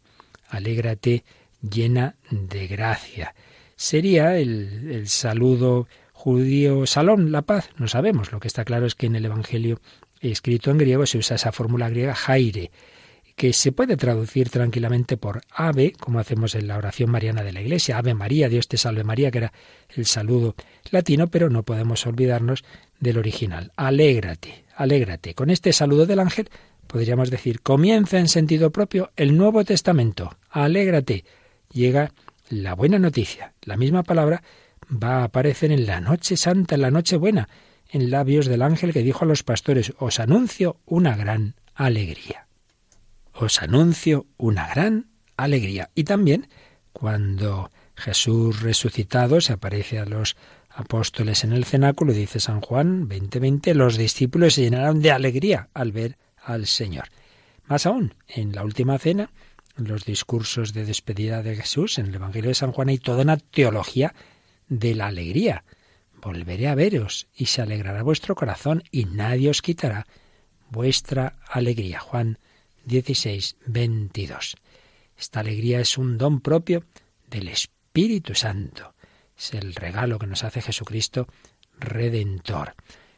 alégrate 0.50 1.24
llena 1.62 2.16
de 2.30 2.68
gracia 2.68 3.34
sería 3.76 4.38
el, 4.38 4.92
el 4.92 5.08
saludo 5.08 5.88
judío 6.14 6.86
salón, 6.86 7.32
la 7.32 7.44
paz. 7.44 7.70
No 7.78 7.88
sabemos. 7.88 8.32
Lo 8.32 8.40
que 8.40 8.48
está 8.48 8.66
claro 8.66 8.86
es 8.86 8.96
que 8.96 9.06
en 9.08 9.16
el 9.16 9.26
Evangelio 9.26 9.80
escrito 10.22 10.72
en 10.72 10.78
griego 10.78 11.06
se 11.06 11.18
usa 11.18 11.36
esa 11.36 11.52
fórmula 11.52 11.90
griega 11.90 12.16
jaire, 12.16 12.72
que 13.36 13.52
se 13.52 13.72
puede 13.72 13.98
traducir 13.98 14.50
tranquilamente 14.50 15.18
por 15.18 15.42
ave, 15.52 15.94
como 16.00 16.20
hacemos 16.20 16.56
en 16.56 16.68
la 16.68 16.78
oración 16.78 17.12
mariana 17.12 17.44
de 17.44 17.52
la 17.52 17.62
Iglesia, 17.62 17.98
Ave 17.98 18.14
María, 18.14 18.48
Dios 18.48 18.68
te 18.68 18.78
salve 18.78 19.04
María, 19.04 19.30
que 19.30 19.40
era 19.40 19.54
el 19.90 20.06
saludo 20.06 20.56
latino, 20.90 21.28
pero 21.28 21.50
no 21.50 21.64
podemos 21.64 22.06
olvidarnos 22.06 22.64
del 23.00 23.18
original. 23.18 23.74
Alégrate, 23.76 24.64
alégrate. 24.76 25.34
Con 25.34 25.50
este 25.50 25.74
saludo 25.74 26.06
del 26.06 26.20
ángel 26.20 26.50
podríamos 26.88 27.30
decir, 27.30 27.62
comienza 27.62 28.20
en 28.20 28.30
sentido 28.30 28.72
propio 28.72 29.12
el 29.16 29.36
Nuevo 29.36 29.66
Testamento. 29.66 30.38
Alégrate. 30.50 31.26
Llega 31.72 32.14
la 32.50 32.74
buena 32.74 33.00
noticia. 33.00 33.54
La 33.64 33.76
misma 33.76 34.04
palabra 34.04 34.44
va 34.90 35.18
a 35.18 35.24
aparecer 35.26 35.72
en 35.72 35.86
la 35.86 36.00
noche 36.00 36.38
santa, 36.38 36.76
en 36.76 36.82
la 36.82 36.92
noche 36.92 37.18
buena, 37.18 37.50
en 37.90 38.12
labios 38.12 38.46
del 38.46 38.62
ángel 38.62 38.94
que 38.94 39.04
dijo 39.04 39.26
a 39.26 39.28
los 39.28 39.44
pastores, 39.44 39.94
os 39.98 40.20
anuncio 40.20 40.78
una 40.86 41.18
gran 41.18 41.56
alegría. 41.74 42.45
Os 43.38 43.62
anuncio 43.62 44.28
una 44.38 44.68
gran 44.70 45.08
alegría. 45.36 45.90
Y 45.94 46.06
también 46.06 46.48
cuando 46.94 47.70
Jesús 47.96 48.62
resucitado 48.62 49.42
se 49.42 49.52
aparece 49.52 50.00
a 50.00 50.06
los 50.06 50.38
apóstoles 50.70 51.44
en 51.44 51.52
el 51.52 51.66
cenáculo, 51.66 52.14
dice 52.14 52.40
San 52.40 52.62
Juan 52.62 53.10
20:20, 53.10 53.74
los 53.74 53.98
discípulos 53.98 54.54
se 54.54 54.62
llenaron 54.62 55.02
de 55.02 55.12
alegría 55.12 55.68
al 55.74 55.92
ver 55.92 56.18
al 56.42 56.66
Señor. 56.66 57.10
Más 57.66 57.86
aún, 57.86 58.14
en 58.28 58.56
la 58.56 58.64
última 58.64 58.98
cena, 59.00 59.32
en 59.78 59.90
los 59.90 60.06
discursos 60.06 60.74
de 60.74 60.86
despedida 60.86 61.44
de 61.44 61.58
Jesús, 61.58 61.98
en 61.98 62.06
el 62.06 62.16
Evangelio 62.16 62.50
de 62.50 62.56
San 62.56 62.72
Juan, 62.72 62.88
hay 62.88 63.00
toda 63.00 63.24
una 63.24 63.38
teología 63.38 64.14
de 64.70 64.96
la 64.96 65.08
alegría. 65.08 65.66
Volveré 66.22 66.70
a 66.70 66.76
veros 66.76 67.28
y 67.36 67.48
se 67.48 67.62
alegrará 67.62 68.02
vuestro 68.02 68.34
corazón 68.36 68.84
y 68.92 69.06
nadie 69.06 69.50
os 69.50 69.62
quitará 69.62 70.06
vuestra 70.70 71.36
alegría. 71.50 72.00
Juan 72.00 72.40
16, 72.86 73.58
22. 73.66 74.56
Esta 75.18 75.40
alegría 75.40 75.80
es 75.80 75.98
un 75.98 76.18
don 76.18 76.40
propio 76.40 76.84
del 77.30 77.50
Espíritu 77.50 78.36
Santo. 78.36 78.94
Es 79.38 79.54
el 79.54 79.74
regalo 79.74 80.20
que 80.20 80.28
nos 80.28 80.44
hace 80.44 80.62
Jesucristo 80.62 81.28
Redentor. 81.80 82.76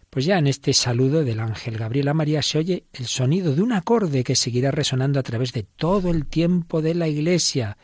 Pues 0.10 0.26
ya 0.26 0.38
en 0.38 0.48
este 0.48 0.74
saludo 0.74 1.24
del 1.24 1.40
ángel 1.40 1.78
Gabriel 1.78 2.08
a 2.08 2.14
María 2.14 2.42
se 2.42 2.58
oye 2.58 2.86
el 2.94 3.06
sonido 3.08 3.54
de 3.54 3.62
un 3.62 3.74
acorde 3.74 4.24
que 4.24 4.36
seguirá 4.36 4.72
resonando 4.72 5.20
a 5.20 5.24
través 5.24 5.52
de 5.52 5.64
todo 5.64 6.10
el 6.10 6.26
tiempo 6.26 6.82
de 6.82 6.96
la 6.96 7.08
Iglesia 7.08 7.78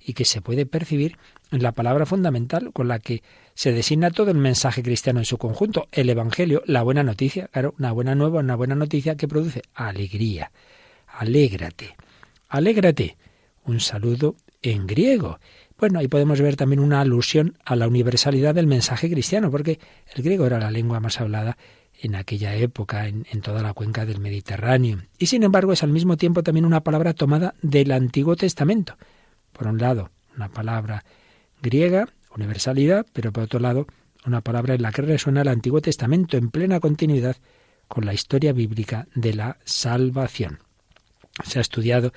y 0.00 0.14
que 0.14 0.24
se 0.24 0.40
puede 0.40 0.66
percibir 0.66 1.16
en 1.52 1.62
la 1.62 1.72
palabra 1.72 2.06
fundamental 2.06 2.72
con 2.72 2.88
la 2.88 2.98
que 2.98 3.22
se 3.54 3.72
designa 3.72 4.10
todo 4.10 4.30
el 4.30 4.38
mensaje 4.38 4.82
cristiano 4.82 5.20
en 5.20 5.24
su 5.24 5.38
conjunto, 5.38 5.88
el 5.92 6.10
Evangelio, 6.10 6.62
la 6.66 6.82
buena 6.82 7.02
noticia, 7.02 7.48
claro, 7.48 7.74
una 7.78 7.92
buena 7.92 8.14
nueva, 8.14 8.40
una 8.40 8.56
buena 8.56 8.74
noticia 8.74 9.16
que 9.16 9.28
produce 9.28 9.62
alegría. 9.74 10.50
Alégrate, 11.18 11.96
alégrate. 12.48 13.16
Un 13.64 13.80
saludo 13.80 14.36
en 14.62 14.86
griego. 14.86 15.38
Bueno, 15.78 15.98
ahí 15.98 16.08
podemos 16.08 16.40
ver 16.40 16.56
también 16.56 16.80
una 16.80 17.00
alusión 17.00 17.56
a 17.64 17.76
la 17.76 17.88
universalidad 17.88 18.54
del 18.54 18.66
mensaje 18.66 19.10
cristiano, 19.10 19.50
porque 19.50 19.78
el 20.14 20.22
griego 20.22 20.46
era 20.46 20.58
la 20.58 20.70
lengua 20.70 21.00
más 21.00 21.20
hablada 21.20 21.56
en 22.02 22.14
aquella 22.14 22.54
época 22.54 23.08
en, 23.08 23.26
en, 23.30 23.40
toda 23.40 23.62
la 23.62 23.72
cuenca 23.74 24.04
del 24.06 24.20
Mediterráneo. 24.20 25.02
Y 25.18 25.26
sin 25.26 25.42
embargo 25.42 25.72
es 25.72 25.82
al 25.82 25.90
mismo 25.90 26.16
tiempo 26.16 26.42
también 26.42 26.64
una 26.64 26.82
palabra 26.82 27.14
tomada 27.14 27.54
del 27.62 27.92
Antiguo 27.92 28.36
Testamento. 28.36 28.96
Por 29.52 29.66
un 29.66 29.78
lado, 29.78 30.10
una 30.36 30.48
palabra 30.48 31.04
griega, 31.62 32.08
universalidad, 32.34 33.06
pero 33.12 33.32
por 33.32 33.44
otro 33.44 33.60
lado, 33.60 33.86
una 34.26 34.40
palabra 34.40 34.74
en 34.74 34.82
la 34.82 34.92
que 34.92 35.02
resuena 35.02 35.42
el 35.42 35.48
Antiguo 35.48 35.80
Testamento 35.80 36.36
en 36.36 36.50
plena 36.50 36.80
continuidad 36.80 37.36
con 37.88 38.06
la 38.06 38.14
historia 38.14 38.52
bíblica 38.52 39.06
de 39.14 39.34
la 39.34 39.58
salvación. 39.64 40.60
Se 41.44 41.58
ha 41.58 41.62
estudiado 41.62 42.12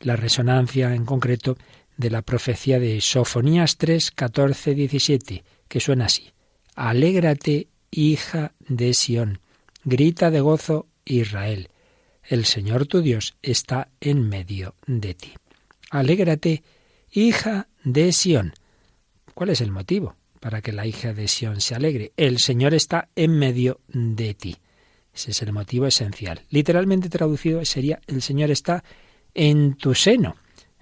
la 0.00 0.16
resonancia 0.16 0.94
en 0.94 1.04
concreto 1.04 1.56
de 1.96 2.10
la 2.10 2.22
profecía 2.22 2.78
de 2.78 3.00
Sofonías 3.00 3.76
3, 3.76 4.10
14, 4.10 4.74
17, 4.74 5.44
que 5.68 5.80
suena 5.80 6.06
así. 6.06 6.32
Alégrate, 6.74 7.68
hija 7.90 8.52
de 8.60 8.94
Sión, 8.94 9.40
grita 9.84 10.30
de 10.30 10.40
gozo 10.40 10.88
Israel. 11.04 11.68
El 12.24 12.46
Señor 12.46 12.86
tu 12.86 13.00
Dios 13.02 13.36
está 13.42 13.88
en 14.00 14.28
medio 14.28 14.74
de 14.86 15.14
ti. 15.14 15.34
Alégrate, 15.90 16.62
hija 17.12 17.68
de 17.84 18.12
Sión. 18.12 18.54
¿Cuál 19.34 19.50
es 19.50 19.60
el 19.60 19.70
motivo 19.70 20.16
para 20.40 20.62
que 20.62 20.72
la 20.72 20.86
hija 20.86 21.12
de 21.12 21.28
Sión 21.28 21.60
se 21.60 21.74
alegre? 21.74 22.12
El 22.16 22.38
Señor 22.38 22.74
está 22.74 23.08
en 23.14 23.38
medio 23.38 23.80
de 23.88 24.34
ti. 24.34 24.56
Ese 25.14 25.30
es 25.30 25.42
el 25.42 25.52
motivo 25.52 25.86
esencial. 25.86 26.42
Literalmente 26.50 27.08
traducido 27.08 27.64
sería 27.64 28.00
el 28.06 28.22
Señor 28.22 28.50
está 28.50 28.82
en 29.34 29.74
tu 29.74 29.94
seno. 29.94 30.36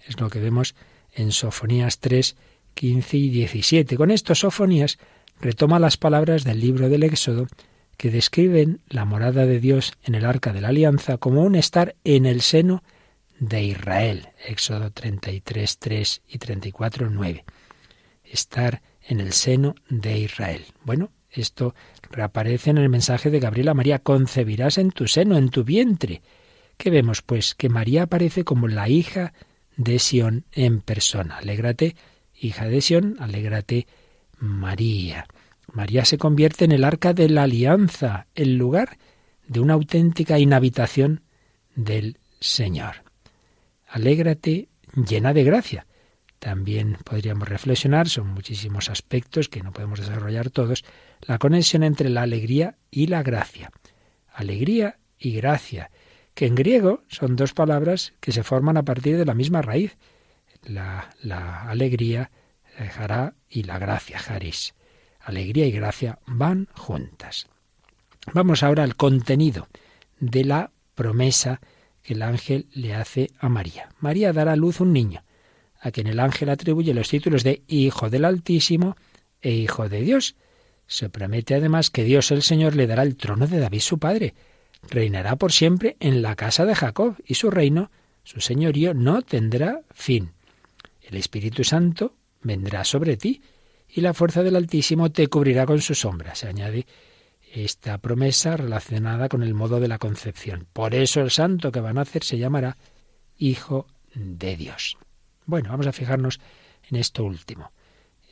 Es 0.07 0.21
lo 0.21 0.31
que 0.31 0.41
vemos 0.41 0.75
en 1.15 1.33
Sofonías 1.33 1.99
3, 1.99 2.37
15 2.75 3.17
y 3.17 3.29
17. 3.29 3.97
Con 3.97 4.11
esto 4.11 4.35
Sofonías 4.35 4.99
retoma 5.41 5.79
las 5.79 5.97
palabras 5.97 6.45
del 6.45 6.61
libro 6.61 6.89
del 6.89 7.03
Éxodo 7.03 7.47
que 7.97 8.11
describen 8.11 8.81
la 8.89 9.05
morada 9.05 9.47
de 9.47 9.61
Dios 9.61 9.93
en 10.03 10.15
el 10.15 10.25
arca 10.25 10.53
de 10.53 10.61
la 10.61 10.69
alianza 10.69 11.19
como 11.19 11.43
un 11.43 11.55
estar 11.55 11.95
en 12.05 12.27
el 12.27 12.41
seno 12.41 12.83
de 13.39 13.63
Israel. 13.63 14.29
Éxodo 14.47 14.91
33, 14.91 15.79
3 15.79 16.23
y 16.29 16.39
34, 16.39 17.11
9 17.11 17.45
estar 18.33 18.83
en 19.03 19.21
el 19.21 19.33
seno 19.33 19.75
de 19.89 20.19
Israel. 20.19 20.65
Bueno, 20.85 21.11
esto 21.33 21.75
reaparece 22.11 22.71
en 22.71 22.79
el 22.79 22.89
mensaje 22.89 23.31
de 23.31 23.41
Gabriel 23.41 23.69
a 23.69 23.75
María, 23.75 23.99
concebirás 23.99 24.79
en 24.79 24.91
tu 24.91 25.09
seno, 25.09 25.37
en 25.37 25.51
tu 25.51 25.65
vientre. 25.65 26.23
¿Qué 26.77 26.91
vemos? 26.91 27.23
Pues 27.23 27.55
que 27.55 27.69
María 27.69 28.05
aparece 28.05 28.45
como 28.45 28.69
la 28.69 28.89
hija 28.89 29.33
de 29.77 29.99
Sión 29.99 30.45
en 30.53 30.81
persona. 30.81 31.39
Alégrate, 31.39 31.97
hija 32.35 32.67
de 32.67 32.81
Sión, 32.81 33.17
alégrate, 33.21 33.87
María. 34.39 35.27
María 35.73 36.05
se 36.05 36.19
convierte 36.19 36.65
en 36.65 36.73
el 36.73 36.85
arca 36.85 37.15
de 37.15 37.29
la 37.29 37.45
alianza, 37.45 38.27
el 38.35 38.57
lugar 38.57 38.99
de 39.47 39.61
una 39.61 39.75
auténtica 39.75 40.39
inhabitación 40.39 41.23
del 41.75 42.19
Señor. 42.41 43.05
Alégrate, 43.89 44.69
llena 44.95 45.33
de 45.33 45.45
gracia 45.45 45.87
también 46.43 46.99
podríamos 47.05 47.49
reflexionar, 47.49 48.09
son 48.09 48.27
muchísimos 48.27 48.91
aspectos 48.91 49.49
que 49.49 49.63
no 49.63 49.73
podemos 49.73 50.01
desarrollar 50.01 50.51
todos, 50.51 50.85
la 51.23 51.39
conexión 51.39 51.83
entre 51.83 52.09
la 52.09 52.23
alegría 52.23 52.77
y 52.91 53.07
la 53.07 53.23
gracia. 53.23 53.71
Alegría 54.33 54.99
y 55.19 55.33
gracia, 55.33 55.91
que 56.35 56.47
en 56.47 56.55
griego 56.55 57.03
son 57.09 57.37
dos 57.37 57.55
palabras 57.55 58.13
que 58.21 58.33
se 58.33 58.43
forman 58.43 58.77
a 58.77 58.85
partir 58.85 59.17
de 59.17 59.25
la 59.25 59.35
misma 59.35 59.63
raíz. 59.63 59.97
La, 60.65 61.11
la 61.23 61.63
alegría, 61.63 62.31
jará, 62.91 63.35
y 63.49 63.65
la 63.65 63.79
gracia, 63.79 64.19
jaris. 64.19 64.75
Alegría 65.21 65.67
y 65.67 65.73
gracia 65.73 66.19
van 66.27 66.69
juntas. 66.75 67.47
Vamos 68.33 68.63
ahora 68.63 68.83
al 68.83 68.97
contenido 68.97 69.69
de 70.21 70.45
la 70.45 70.71
promesa 70.95 71.61
que 72.03 72.15
el 72.15 72.23
ángel 72.23 72.67
le 72.73 72.95
hace 72.95 73.31
a 73.39 73.49
María. 73.49 73.89
María 74.01 74.33
dará 74.33 74.53
a 74.53 74.57
luz 74.57 74.81
un 74.81 74.93
niño 74.93 75.23
a 75.83 75.91
quien 75.91 76.07
el 76.07 76.21
ángel 76.21 76.49
atribuye 76.49 76.95
los 76.95 77.09
títulos 77.09 77.43
de 77.43 77.65
Hijo 77.67 78.09
del 78.09 78.25
Altísimo 78.25 78.97
e 79.41 79.51
Hijo 79.51 79.89
de 79.89 80.01
Dios. 80.01 80.37
Se 80.87 81.09
promete 81.09 81.55
además 81.55 81.91
que 81.91 82.05
Dios 82.05 82.31
el 82.31 82.43
Señor 82.43 82.77
le 82.77 82.87
dará 82.87 83.03
el 83.03 83.17
trono 83.17 83.47
de 83.47 83.59
David 83.59 83.81
su 83.81 83.99
padre. 83.99 84.35
Reinará 84.91 85.37
por 85.37 85.53
siempre 85.53 85.97
en 86.01 86.23
la 86.23 86.37
casa 86.37 86.67
de 86.67 86.75
Jacob 86.75 87.17
y 87.25 87.35
su 87.35 87.51
reino, 87.51 87.91
su 88.25 88.41
señorío, 88.41 88.95
no 88.95 89.23
tendrá 89.23 89.83
fin. 89.91 90.33
El 91.01 91.17
Espíritu 91.17 91.65
Santo 91.65 92.15
vendrá 92.43 92.85
sobre 92.85 93.17
ti 93.17 93.43
y 93.89 94.01
la 94.01 94.15
fuerza 94.15 94.43
del 94.43 94.57
Altísimo 94.57 95.11
te 95.13 95.29
cubrirá 95.29 95.67
con 95.67 95.81
su 95.81 95.95
sombra. 95.95 96.35
Se 96.35 96.49
añade 96.49 96.87
esta 97.53 97.99
promesa 97.99 98.57
relacionada 98.57 99.29
con 99.29 99.43
el 99.43 99.55
modo 99.55 99.79
de 99.79 99.89
la 99.89 99.99
concepción. 99.99 100.67
Por 100.73 100.95
eso 100.95 101.21
el 101.21 101.31
santo 101.31 101.71
que 101.71 101.81
va 101.81 101.91
a 101.91 101.95
nacer 101.95 102.25
se 102.25 102.39
llamará 102.39 102.79
Hijo 103.37 103.87
de 104.15 104.57
Dios. 104.57 104.97
Bueno, 105.45 105.71
vamos 105.71 105.87
a 105.87 105.93
fijarnos 105.93 106.41
en 106.89 106.97
esto 106.97 107.25
último, 107.25 107.73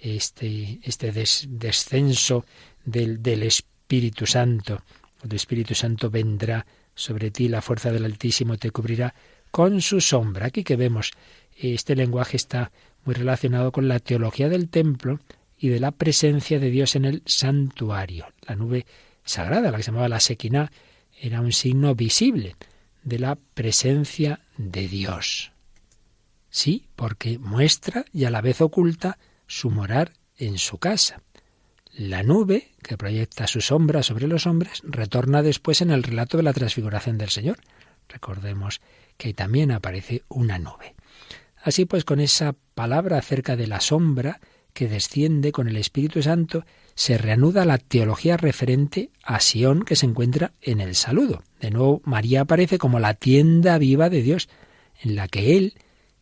este, 0.00 0.80
este 0.82 1.12
descenso 1.12 2.44
del, 2.84 3.22
del 3.22 3.42
Espíritu 3.42 4.26
Santo. 4.26 4.82
El 5.22 5.34
Espíritu 5.34 5.74
Santo 5.74 6.10
vendrá 6.10 6.66
sobre 6.94 7.30
ti, 7.30 7.48
la 7.48 7.62
fuerza 7.62 7.90
del 7.92 8.04
Altísimo 8.04 8.56
te 8.56 8.70
cubrirá 8.70 9.14
con 9.50 9.80
su 9.80 10.00
sombra. 10.00 10.46
Aquí 10.46 10.64
que 10.64 10.76
vemos, 10.76 11.12
este 11.56 11.96
lenguaje 11.96 12.36
está 12.36 12.72
muy 13.04 13.14
relacionado 13.14 13.72
con 13.72 13.88
la 13.88 13.98
teología 13.98 14.48
del 14.48 14.68
templo 14.68 15.20
y 15.58 15.68
de 15.68 15.80
la 15.80 15.90
presencia 15.90 16.58
de 16.58 16.70
Dios 16.70 16.96
en 16.96 17.04
el 17.04 17.22
santuario. 17.26 18.26
La 18.46 18.56
nube 18.56 18.86
sagrada, 19.24 19.70
la 19.70 19.76
que 19.76 19.82
se 19.82 19.90
llamaba 19.90 20.08
la 20.08 20.20
Sequiná, 20.20 20.70
era 21.20 21.40
un 21.40 21.52
signo 21.52 21.94
visible 21.94 22.56
de 23.02 23.18
la 23.18 23.36
presencia 23.36 24.40
de 24.56 24.88
Dios. 24.88 25.52
Sí, 26.50 26.86
porque 26.96 27.38
muestra 27.38 28.04
y 28.12 28.24
a 28.24 28.30
la 28.30 28.40
vez 28.40 28.60
oculta 28.60 29.18
su 29.50 29.68
morar 29.68 30.12
en 30.38 30.58
su 30.58 30.78
casa. 30.78 31.22
La 31.92 32.22
nube, 32.22 32.70
que 32.84 32.96
proyecta 32.96 33.48
su 33.48 33.60
sombra 33.60 34.04
sobre 34.04 34.28
los 34.28 34.46
hombres, 34.46 34.80
retorna 34.84 35.42
después 35.42 35.80
en 35.80 35.90
el 35.90 36.04
relato 36.04 36.36
de 36.36 36.44
la 36.44 36.52
transfiguración 36.52 37.18
del 37.18 37.30
Señor. 37.30 37.58
Recordemos 38.08 38.80
que 39.16 39.34
también 39.34 39.72
aparece 39.72 40.22
una 40.28 40.60
nube. 40.60 40.94
Así 41.56 41.84
pues, 41.84 42.04
con 42.04 42.20
esa 42.20 42.54
palabra 42.76 43.18
acerca 43.18 43.56
de 43.56 43.66
la 43.66 43.80
sombra 43.80 44.40
que 44.72 44.86
desciende 44.86 45.50
con 45.50 45.66
el 45.66 45.76
Espíritu 45.76 46.22
Santo, 46.22 46.64
se 46.94 47.18
reanuda 47.18 47.64
la 47.64 47.78
teología 47.78 48.36
referente 48.36 49.10
a 49.24 49.40
Sión 49.40 49.84
que 49.84 49.96
se 49.96 50.06
encuentra 50.06 50.52
en 50.62 50.80
el 50.80 50.94
saludo. 50.94 51.42
De 51.60 51.72
nuevo, 51.72 52.02
María 52.04 52.42
aparece 52.42 52.78
como 52.78 53.00
la 53.00 53.14
tienda 53.14 53.78
viva 53.78 54.10
de 54.10 54.22
Dios, 54.22 54.48
en 55.02 55.16
la 55.16 55.26
que 55.26 55.56
Él 55.56 55.74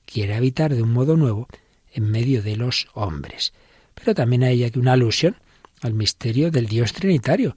quiere 0.06 0.34
habitar 0.34 0.74
de 0.74 0.82
un 0.82 0.92
modo 0.92 1.18
nuevo 1.18 1.46
en 1.92 2.10
medio 2.10 2.42
de 2.42 2.56
los 2.56 2.88
hombres. 2.94 3.52
Pero 3.94 4.14
también 4.14 4.44
hay 4.44 4.64
aquí 4.64 4.78
una 4.78 4.92
alusión 4.92 5.36
al 5.80 5.94
misterio 5.94 6.50
del 6.50 6.66
Dios 6.66 6.92
Trinitario. 6.92 7.56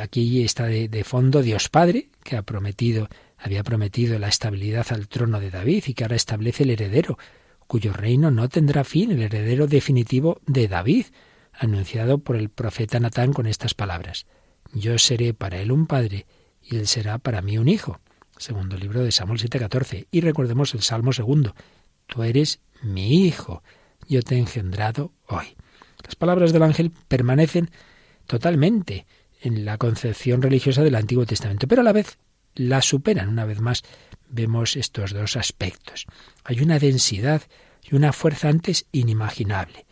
Aquí 0.00 0.42
está 0.42 0.66
de, 0.66 0.88
de 0.88 1.04
fondo 1.04 1.42
Dios 1.42 1.68
Padre, 1.68 2.08
que 2.24 2.36
ha 2.36 2.42
prometido 2.42 3.08
había 3.42 3.64
prometido 3.64 4.18
la 4.20 4.28
estabilidad 4.28 4.86
al 4.90 5.08
trono 5.08 5.40
de 5.40 5.50
David 5.50 5.84
y 5.88 5.94
que 5.94 6.04
ahora 6.04 6.14
establece 6.14 6.62
el 6.62 6.70
heredero, 6.70 7.18
cuyo 7.66 7.92
reino 7.92 8.30
no 8.30 8.48
tendrá 8.48 8.84
fin, 8.84 9.10
el 9.10 9.20
heredero 9.20 9.66
definitivo 9.66 10.40
de 10.46 10.68
David, 10.68 11.06
anunciado 11.52 12.18
por 12.18 12.36
el 12.36 12.50
profeta 12.50 13.00
Natán 13.00 13.32
con 13.32 13.46
estas 13.46 13.74
palabras. 13.74 14.26
Yo 14.72 14.96
seré 14.96 15.34
para 15.34 15.60
él 15.60 15.72
un 15.72 15.86
padre 15.88 16.26
y 16.62 16.76
él 16.76 16.86
será 16.86 17.18
para 17.18 17.42
mí 17.42 17.58
un 17.58 17.68
hijo. 17.68 18.00
Segundo 18.38 18.76
libro 18.76 19.02
de 19.02 19.10
Samuel 19.10 19.40
7:14. 19.40 20.06
Y 20.12 20.20
recordemos 20.20 20.72
el 20.74 20.82
Salmo 20.82 21.12
segundo. 21.12 21.54
Tú 22.06 22.22
eres 22.22 22.60
mi 22.82 23.24
hijo, 23.26 23.62
yo 24.08 24.22
te 24.22 24.34
he 24.34 24.38
engendrado 24.38 25.12
hoy. 25.26 25.56
Las 26.04 26.16
palabras 26.16 26.52
del 26.52 26.62
ángel 26.62 26.92
permanecen 27.08 27.70
totalmente 28.26 29.06
en 29.40 29.64
la 29.64 29.78
concepción 29.78 30.42
religiosa 30.42 30.82
del 30.82 30.94
Antiguo 30.94 31.26
Testamento, 31.26 31.66
pero 31.66 31.82
a 31.82 31.84
la 31.84 31.92
vez 31.92 32.18
la 32.54 32.82
superan. 32.82 33.28
Una 33.28 33.44
vez 33.44 33.60
más 33.60 33.82
vemos 34.28 34.76
estos 34.76 35.12
dos 35.12 35.36
aspectos. 35.36 36.06
Hay 36.44 36.60
una 36.60 36.78
densidad 36.78 37.42
y 37.82 37.94
una 37.94 38.12
fuerza 38.12 38.48
antes 38.48 38.86
inimaginable. 38.92 39.86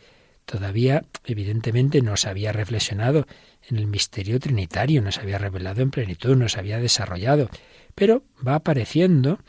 Todavía, 0.45 1.05
evidentemente, 1.25 2.01
no 2.01 2.17
se 2.17 2.29
había 2.29 2.51
reflexionado 2.51 3.25
en 3.69 3.77
el 3.77 3.87
misterio 3.87 4.39
trinitario, 4.39 5.01
no 5.01 5.11
se 5.11 5.21
había 5.21 5.37
revelado 5.37 5.81
en 5.81 5.91
plenitud, 5.91 6.35
no 6.35 6.49
se 6.49 6.59
había 6.59 6.79
desarrollado, 6.79 7.49
pero 7.95 8.23
va 8.45 8.55
apareciendo 8.55 9.39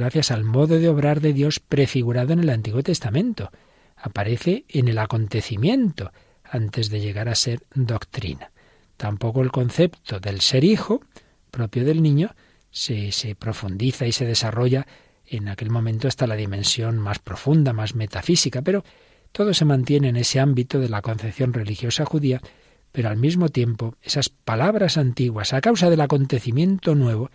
gracias 0.00 0.30
al 0.30 0.44
modo 0.44 0.78
de 0.78 0.88
obrar 0.88 1.20
de 1.20 1.32
Dios 1.32 1.60
prefigurado 1.60 2.32
en 2.32 2.40
el 2.40 2.50
Antiguo 2.50 2.82
Testamento. 2.82 3.50
Aparece 3.96 4.64
en 4.68 4.88
el 4.88 4.98
acontecimiento 4.98 6.12
antes 6.44 6.90
de 6.90 7.00
llegar 7.00 7.28
a 7.28 7.34
ser 7.34 7.60
doctrina. 7.74 8.50
Tampoco 8.96 9.42
el 9.42 9.52
concepto 9.52 10.20
del 10.20 10.40
ser 10.40 10.64
hijo 10.64 11.02
propio 11.50 11.84
del 11.84 12.02
niño 12.02 12.34
se, 12.70 13.12
se 13.12 13.34
profundiza 13.34 14.06
y 14.06 14.12
se 14.12 14.24
desarrolla 14.24 14.86
en 15.26 15.48
aquel 15.48 15.70
momento 15.70 16.08
hasta 16.08 16.26
la 16.26 16.36
dimensión 16.36 16.98
más 16.98 17.18
profunda, 17.18 17.72
más 17.72 17.94
metafísica, 17.94 18.62
pero 18.62 18.84
todo 19.32 19.54
se 19.54 19.64
mantiene 19.64 20.08
en 20.08 20.16
ese 20.16 20.40
ámbito 20.40 20.78
de 20.78 20.88
la 20.88 21.02
concepción 21.02 21.52
religiosa 21.52 22.04
judía, 22.04 22.40
pero 22.92 23.08
al 23.08 23.16
mismo 23.16 23.48
tiempo 23.48 23.94
esas 24.02 24.28
palabras 24.28 24.98
antiguas, 24.98 25.52
a 25.52 25.60
causa 25.60 25.88
del 25.88 26.02
acontecimiento 26.02 26.94
nuevo, 26.94 27.30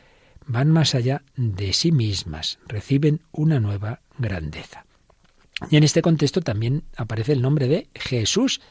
van 0.48 0.72
más 0.72 0.96
allá 0.96 1.24
de 1.36 1.74
sí 1.74 1.92
mismas, 1.92 2.60
reciben 2.68 3.22
una 3.32 3.60
nueva 3.60 4.02
grandeza. 4.18 4.86
Y 5.70 5.78
en 5.78 5.84
este 5.84 6.02
contexto 6.02 6.42
también 6.42 6.84
aparece 6.96 7.34
el 7.34 7.42
nombre 7.42 7.68
de 7.68 7.90
Jesús, 7.94 8.62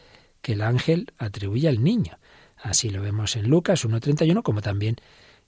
que 0.41 0.53
el 0.53 0.63
ángel 0.63 1.13
atribuye 1.19 1.69
al 1.69 1.83
niño. 1.83 2.19
Así 2.57 2.91
lo 2.91 3.03
vemos 3.03 3.37
en 3.37 3.49
Lucas 3.49 3.85
1.31, 3.85 4.43
como 4.43 4.63
también 4.63 4.97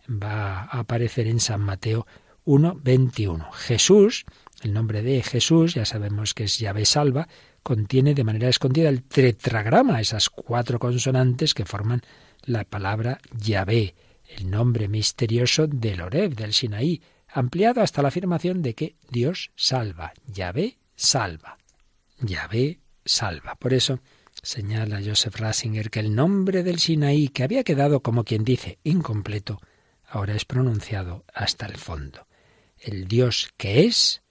va 0.09 0.62
a 0.62 0.81
aparecer 0.81 1.27
en 1.27 1.41
San 1.41 1.61
Mateo 1.61 2.07
1, 2.45 2.81
21. 2.83 3.51
Jesús, 3.53 4.25
el 4.62 4.73
nombre 4.73 5.03
de 5.03 5.23
Jesús, 5.23 5.75
ya 5.75 5.85
sabemos 5.85 6.35
que 6.35 6.45
es 6.45 6.59
Yahvé 6.59 6.85
salva, 6.85 7.29
contiene 7.62 8.14
de 8.14 8.25
manera 8.25 8.49
escondida 8.49 8.88
el 8.88 9.03
tetragrama, 9.03 10.01
esas 10.01 10.31
cuatro 10.31 10.79
consonantes 10.79 11.55
que 11.55 11.64
forman 11.64 12.03
la 12.45 12.64
palabra 12.64 13.19
Yahvé, 13.38 13.95
el 14.29 14.51
nombre 14.51 14.88
misterioso 14.88 15.67
del 15.67 16.01
Oreb, 16.01 16.35
del 16.35 16.53
Sinaí, 16.53 17.03
ampliado 17.29 17.81
hasta 17.81 18.03
la 18.03 18.09
afirmación 18.09 18.62
de 18.62 18.75
que 18.75 18.97
Dios 19.11 19.51
salva, 19.57 20.12
Yahvé 20.27 20.79
salva, 20.95 21.59
Yahvé 22.21 22.81
salva. 23.05 23.55
Por 23.57 23.75
eso 23.75 24.01
señala 24.43 25.01
Joseph 25.05 25.37
Rasinger 25.37 25.91
que 25.91 26.01
el 26.01 26.14
nombre 26.14 26.62
del 26.62 26.79
Sinaí, 26.79 27.29
que 27.29 27.43
había 27.43 27.64
quedado 27.64 28.01
como 28.03 28.25
quien 28.25 28.45
dice 28.45 28.79
incompleto, 28.85 29.61
ahora 30.07 30.35
es 30.35 30.45
pronunciado 30.45 31.25
hasta 31.35 31.67
el 31.67 31.77
fondo. 31.77 32.27
El 32.79 33.09
Dios 33.09 33.53
que 33.57 33.85
es, 33.85 34.23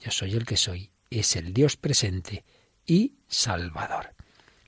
yo 0.00 0.10
soy 0.10 0.32
el 0.32 0.46
que 0.46 0.56
soy, 0.56 0.90
es 1.10 1.36
el 1.36 1.52
Dios 1.52 1.76
presente 1.76 2.44
y 2.86 3.16
salvador. 3.28 4.14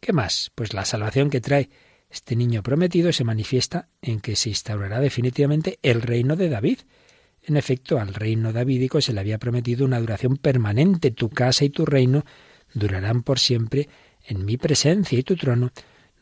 ¿Qué 0.00 0.12
más? 0.12 0.52
Pues 0.54 0.74
la 0.74 0.84
salvación 0.84 1.30
que 1.30 1.40
trae 1.40 1.70
este 2.14 2.36
niño 2.36 2.62
prometido 2.62 3.12
se 3.12 3.24
manifiesta 3.24 3.88
en 4.00 4.20
que 4.20 4.36
se 4.36 4.48
instaurará 4.48 5.00
definitivamente 5.00 5.78
el 5.82 6.00
reino 6.00 6.36
de 6.36 6.48
David. 6.48 6.78
En 7.42 7.56
efecto, 7.56 8.00
al 8.00 8.14
reino 8.14 8.52
davídico 8.52 9.00
se 9.00 9.12
le 9.12 9.20
había 9.20 9.38
prometido 9.38 9.84
una 9.84 10.00
duración 10.00 10.38
permanente. 10.38 11.10
Tu 11.10 11.28
casa 11.28 11.64
y 11.64 11.70
tu 11.70 11.84
reino 11.84 12.24
durarán 12.72 13.22
por 13.22 13.38
siempre 13.38 13.88
en 14.26 14.44
mi 14.44 14.56
presencia 14.56 15.18
y 15.18 15.22
tu 15.22 15.36
trono 15.36 15.70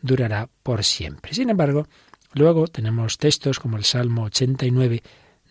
durará 0.00 0.48
por 0.64 0.83
siempre. 0.83 1.33
Sin 1.33 1.50
embargo, 1.50 1.87
Luego 2.35 2.66
tenemos 2.66 3.18
textos 3.18 3.59
como 3.59 3.76
el 3.76 3.85
Salmo 3.85 4.24
89, 4.24 5.02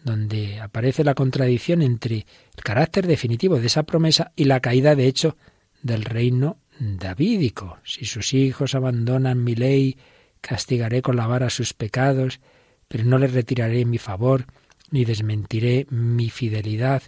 donde 0.04 0.60
aparece 0.60 1.04
la 1.04 1.14
contradicción 1.14 1.82
entre 1.82 2.26
el 2.58 2.64
carácter 2.64 3.06
definitivo 3.06 3.60
de 3.60 3.68
esa 3.68 3.84
promesa 3.84 4.32
y 4.36 4.46
la 4.46 4.60
caída 4.60 4.96
de 4.96 5.06
hecho 5.06 5.38
del 5.84 6.04
reino 6.04 6.58
davídico. 6.80 7.78
Si 7.84 8.06
sus 8.06 8.34
hijos 8.34 8.74
abandonan 8.74 9.44
mi 9.44 9.54
ley, 9.54 9.98
castigaré 10.42 11.02
con 11.02 11.16
la 11.16 11.28
vara 11.28 11.50
sus 11.50 11.74
pecados, 11.74 12.40
pero 12.88 13.06
no 13.06 13.18
les 13.18 13.34
retiraré 13.34 13.86
mi 13.86 13.98
favor, 13.98 14.46
ni 14.90 15.06
desmentiré 15.06 15.88
mi 15.90 16.30
fidelidad. 16.30 17.04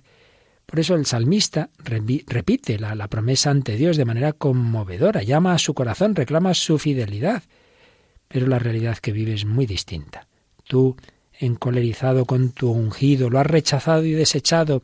Por 0.66 0.80
eso 0.80 0.96
el 0.96 1.06
salmista 1.06 1.70
repite 1.80 2.80
la, 2.80 2.96
la 2.96 3.10
promesa 3.10 3.50
ante 3.50 3.76
Dios 3.76 3.98
de 3.98 4.06
manera 4.06 4.32
conmovedora, 4.32 5.24
llama 5.24 5.54
a 5.54 5.60
su 5.60 5.74
corazón, 5.74 6.16
reclama 6.16 6.54
su 6.54 6.80
fidelidad 6.80 7.44
pero 8.34 8.48
la 8.48 8.58
realidad 8.58 8.98
que 8.98 9.12
vive 9.12 9.36
es 9.36 9.46
muy 9.46 9.68
distinta. 9.68 10.28
Tú, 10.64 10.98
encolerizado 11.34 12.26
con 12.26 12.52
tu 12.52 12.72
ungido, 12.72 13.30
lo 13.30 13.40
has 13.40 13.46
rechazado 13.46 14.04
y 14.06 14.14
desechado, 14.14 14.82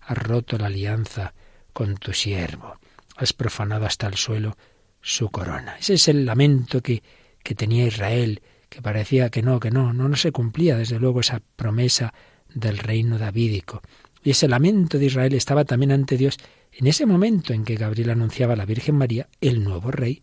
has 0.00 0.16
roto 0.16 0.56
la 0.56 0.66
alianza 0.66 1.34
con 1.72 1.96
tu 1.96 2.12
siervo, 2.12 2.78
has 3.16 3.32
profanado 3.32 3.86
hasta 3.86 4.06
el 4.06 4.14
suelo 4.14 4.56
su 5.00 5.30
corona. 5.30 5.76
Ese 5.80 5.94
es 5.94 6.06
el 6.06 6.24
lamento 6.24 6.80
que, 6.80 7.02
que 7.42 7.54
tenía 7.54 7.86
Israel, 7.86 8.40
que 8.68 8.82
parecía 8.82 9.30
que 9.30 9.42
no, 9.42 9.60
que 9.60 9.70
no, 9.70 9.92
no, 9.92 10.08
no 10.08 10.16
se 10.16 10.32
cumplía 10.32 10.76
desde 10.76 10.98
luego 10.98 11.20
esa 11.20 11.42
promesa 11.56 12.14
del 12.54 12.78
reino 12.78 13.18
davídico. 13.18 13.82
Y 14.24 14.30
ese 14.30 14.48
lamento 14.48 14.98
de 14.98 15.06
Israel 15.06 15.34
estaba 15.34 15.64
también 15.64 15.92
ante 15.92 16.16
Dios 16.16 16.38
en 16.72 16.86
ese 16.86 17.06
momento 17.06 17.52
en 17.52 17.64
que 17.64 17.76
Gabriel 17.76 18.10
anunciaba 18.10 18.54
a 18.54 18.56
la 18.56 18.64
Virgen 18.64 18.96
María 18.96 19.28
el 19.40 19.62
nuevo 19.62 19.90
rey 19.90 20.22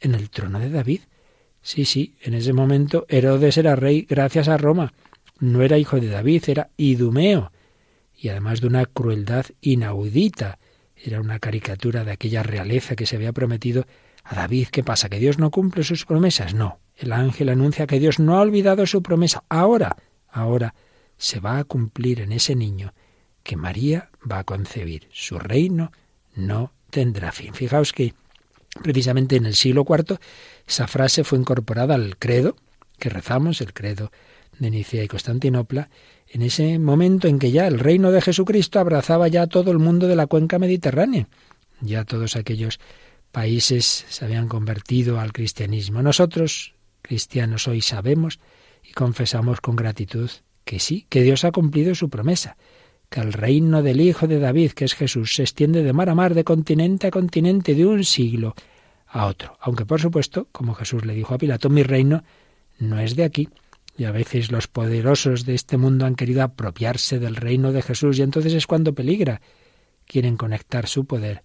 en 0.00 0.14
el 0.14 0.30
trono 0.30 0.58
de 0.58 0.70
David. 0.70 1.00
Sí, 1.62 1.84
sí, 1.84 2.14
en 2.22 2.34
ese 2.34 2.52
momento 2.52 3.04
Herodes 3.08 3.58
era 3.58 3.76
rey 3.76 4.06
gracias 4.08 4.48
a 4.48 4.56
Roma. 4.56 4.94
No 5.38 5.62
era 5.62 5.78
hijo 5.78 6.00
de 6.00 6.08
David, 6.08 6.44
era 6.46 6.70
Idumeo. 6.76 7.52
Y 8.16 8.28
además 8.28 8.60
de 8.60 8.66
una 8.68 8.86
crueldad 8.86 9.46
inaudita. 9.60 10.58
Era 10.96 11.20
una 11.20 11.38
caricatura 11.38 12.04
de 12.04 12.12
aquella 12.12 12.42
realeza 12.42 12.94
que 12.94 13.06
se 13.06 13.16
había 13.16 13.32
prometido 13.32 13.86
a 14.30 14.36
David. 14.36 14.68
¿Qué 14.70 14.82
pasa? 14.84 15.08
¿Que 15.08 15.18
Dios 15.18 15.38
no 15.38 15.50
cumple 15.50 15.82
sus 15.82 16.06
promesas? 16.06 16.54
No. 16.54 16.78
El 16.96 17.12
ángel 17.12 17.48
anuncia 17.48 17.86
que 17.86 17.98
Dios 17.98 18.18
no 18.18 18.38
ha 18.38 18.40
olvidado 18.40 18.86
su 18.86 19.02
promesa. 19.02 19.42
Ahora, 19.48 19.96
ahora 20.30 20.74
se 21.16 21.40
va 21.40 21.58
a 21.58 21.64
cumplir 21.64 22.20
en 22.20 22.32
ese 22.32 22.54
niño 22.54 22.94
que 23.42 23.56
María 23.56 24.10
va 24.30 24.38
a 24.38 24.44
concebir. 24.44 25.08
Su 25.12 25.38
reino 25.38 25.90
no 26.36 26.72
tendrá 26.90 27.32
fin. 27.32 27.54
Fijaos 27.54 27.92
que 27.92 28.14
precisamente 28.82 29.36
en 29.36 29.46
el 29.46 29.54
siglo 29.54 29.84
IV 29.88 30.18
esa 30.66 30.86
frase 30.86 31.24
fue 31.24 31.38
incorporada 31.38 31.96
al 31.96 32.16
credo 32.16 32.56
que 32.98 33.08
rezamos, 33.08 33.60
el 33.60 33.72
credo 33.72 34.12
de 34.58 34.70
Nicea 34.70 35.02
y 35.02 35.08
Constantinopla, 35.08 35.88
en 36.28 36.42
ese 36.42 36.78
momento 36.78 37.26
en 37.26 37.40
que 37.40 37.50
ya 37.50 37.66
el 37.66 37.80
reino 37.80 38.12
de 38.12 38.20
Jesucristo 38.20 38.78
abrazaba 38.78 39.26
ya 39.26 39.42
a 39.42 39.46
todo 39.48 39.72
el 39.72 39.78
mundo 39.78 40.06
de 40.06 40.14
la 40.14 40.28
cuenca 40.28 40.60
mediterránea. 40.60 41.26
Ya 41.80 42.04
todos 42.04 42.36
aquellos 42.36 42.78
países 43.32 44.06
se 44.08 44.24
habían 44.24 44.48
convertido 44.48 45.20
al 45.20 45.32
cristianismo. 45.32 46.02
Nosotros, 46.02 46.74
cristianos, 47.02 47.68
hoy 47.68 47.80
sabemos 47.80 48.40
y 48.82 48.92
confesamos 48.92 49.60
con 49.60 49.76
gratitud 49.76 50.30
que 50.64 50.78
sí, 50.78 51.06
que 51.08 51.22
Dios 51.22 51.44
ha 51.44 51.52
cumplido 51.52 51.94
su 51.94 52.08
promesa, 52.08 52.56
que 53.08 53.20
el 53.20 53.32
reino 53.32 53.82
del 53.82 54.00
Hijo 54.00 54.26
de 54.26 54.38
David, 54.38 54.72
que 54.72 54.84
es 54.84 54.94
Jesús, 54.94 55.34
se 55.34 55.42
extiende 55.42 55.82
de 55.82 55.92
mar 55.92 56.08
a 56.08 56.14
mar, 56.14 56.34
de 56.34 56.44
continente 56.44 57.08
a 57.08 57.10
continente, 57.10 57.74
de 57.74 57.86
un 57.86 58.04
siglo 58.04 58.54
a 59.06 59.26
otro. 59.26 59.56
Aunque 59.60 59.84
por 59.84 60.00
supuesto, 60.00 60.48
como 60.52 60.74
Jesús 60.74 61.04
le 61.04 61.14
dijo 61.14 61.34
a 61.34 61.38
Pilato, 61.38 61.70
mi 61.70 61.82
reino 61.82 62.22
no 62.78 63.00
es 63.00 63.16
de 63.16 63.24
aquí. 63.24 63.48
Y 63.96 64.04
a 64.04 64.12
veces 64.12 64.50
los 64.50 64.66
poderosos 64.66 65.44
de 65.44 65.54
este 65.54 65.76
mundo 65.76 66.06
han 66.06 66.14
querido 66.14 66.42
apropiarse 66.42 67.18
del 67.18 67.36
reino 67.36 67.72
de 67.72 67.82
Jesús 67.82 68.18
y 68.18 68.22
entonces 68.22 68.54
es 68.54 68.66
cuando 68.66 68.94
peligra. 68.94 69.40
Quieren 70.06 70.36
conectar 70.36 70.86
su 70.86 71.04
poder 71.04 71.42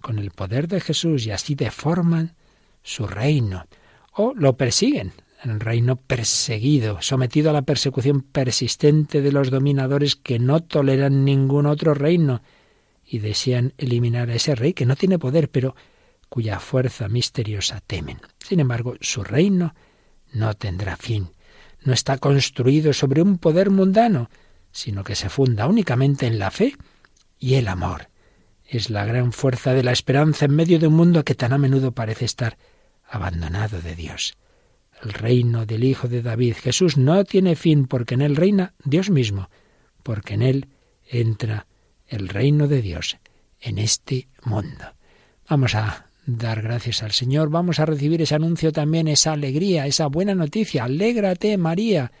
con 0.00 0.18
el 0.18 0.30
poder 0.30 0.68
de 0.68 0.80
Jesús 0.80 1.26
y 1.26 1.30
así 1.30 1.54
deforman 1.54 2.34
su 2.82 3.06
reino. 3.06 3.66
O 4.12 4.32
lo 4.34 4.56
persiguen, 4.56 5.12
el 5.44 5.60
reino 5.60 5.96
perseguido, 5.96 7.00
sometido 7.00 7.50
a 7.50 7.52
la 7.52 7.62
persecución 7.62 8.22
persistente 8.22 9.22
de 9.22 9.32
los 9.32 9.50
dominadores 9.50 10.16
que 10.16 10.38
no 10.38 10.60
toleran 10.60 11.24
ningún 11.24 11.66
otro 11.66 11.94
reino 11.94 12.42
y 13.04 13.18
desean 13.18 13.72
eliminar 13.78 14.30
a 14.30 14.34
ese 14.34 14.54
rey 14.54 14.72
que 14.72 14.86
no 14.86 14.96
tiene 14.96 15.18
poder, 15.18 15.50
pero 15.50 15.74
cuya 16.28 16.60
fuerza 16.60 17.08
misteriosa 17.08 17.80
temen. 17.86 18.20
Sin 18.38 18.60
embargo, 18.60 18.94
su 19.00 19.24
reino 19.24 19.74
no 20.32 20.54
tendrá 20.54 20.96
fin. 20.96 21.30
No 21.82 21.92
está 21.92 22.18
construido 22.18 22.92
sobre 22.92 23.22
un 23.22 23.38
poder 23.38 23.70
mundano, 23.70 24.30
sino 24.70 25.02
que 25.02 25.16
se 25.16 25.28
funda 25.28 25.66
únicamente 25.66 26.26
en 26.26 26.38
la 26.38 26.50
fe 26.50 26.76
y 27.38 27.54
el 27.54 27.68
amor. 27.68 28.08
Es 28.70 28.88
la 28.88 29.04
gran 29.04 29.32
fuerza 29.32 29.74
de 29.74 29.82
la 29.82 29.90
esperanza 29.90 30.44
en 30.44 30.54
medio 30.54 30.78
de 30.78 30.86
un 30.86 30.94
mundo 30.94 31.24
que 31.24 31.34
tan 31.34 31.52
a 31.52 31.58
menudo 31.58 31.90
parece 31.90 32.24
estar 32.24 32.56
abandonado 33.04 33.82
de 33.82 33.96
Dios. 33.96 34.38
El 35.02 35.12
reino 35.12 35.66
del 35.66 35.82
Hijo 35.82 36.06
de 36.06 36.22
David, 36.22 36.54
Jesús, 36.54 36.96
no 36.96 37.24
tiene 37.24 37.56
fin 37.56 37.88
porque 37.88 38.14
en 38.14 38.22
él 38.22 38.36
reina 38.36 38.74
Dios 38.84 39.10
mismo, 39.10 39.50
porque 40.04 40.34
en 40.34 40.42
él 40.42 40.68
entra 41.08 41.66
el 42.06 42.28
reino 42.28 42.68
de 42.68 42.80
Dios 42.80 43.18
en 43.58 43.78
este 43.78 44.28
mundo. 44.44 44.94
Vamos 45.48 45.74
a 45.74 46.06
dar 46.24 46.62
gracias 46.62 47.02
al 47.02 47.10
Señor, 47.10 47.50
vamos 47.50 47.80
a 47.80 47.86
recibir 47.86 48.22
ese 48.22 48.36
anuncio 48.36 48.70
también, 48.70 49.08
esa 49.08 49.32
alegría, 49.32 49.88
esa 49.88 50.06
buena 50.06 50.36
noticia. 50.36 50.84
Alégrate, 50.84 51.56
María. 51.56 52.12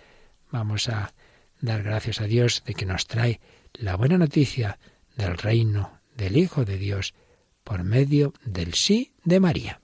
Vamos 0.50 0.88
a 0.88 1.14
dar 1.60 1.84
gracias 1.84 2.20
a 2.20 2.24
Dios 2.24 2.64
de 2.66 2.74
que 2.74 2.86
nos 2.86 3.06
trae 3.06 3.38
la 3.74 3.94
buena 3.94 4.18
noticia 4.18 4.80
del 5.16 5.38
reino 5.38 5.99
del 6.20 6.36
Hijo 6.36 6.64
de 6.64 6.76
Dios 6.76 7.14
por 7.64 7.82
medio 7.82 8.34
del 8.44 8.74
sí 8.74 9.12
de 9.24 9.40
María. 9.40 9.79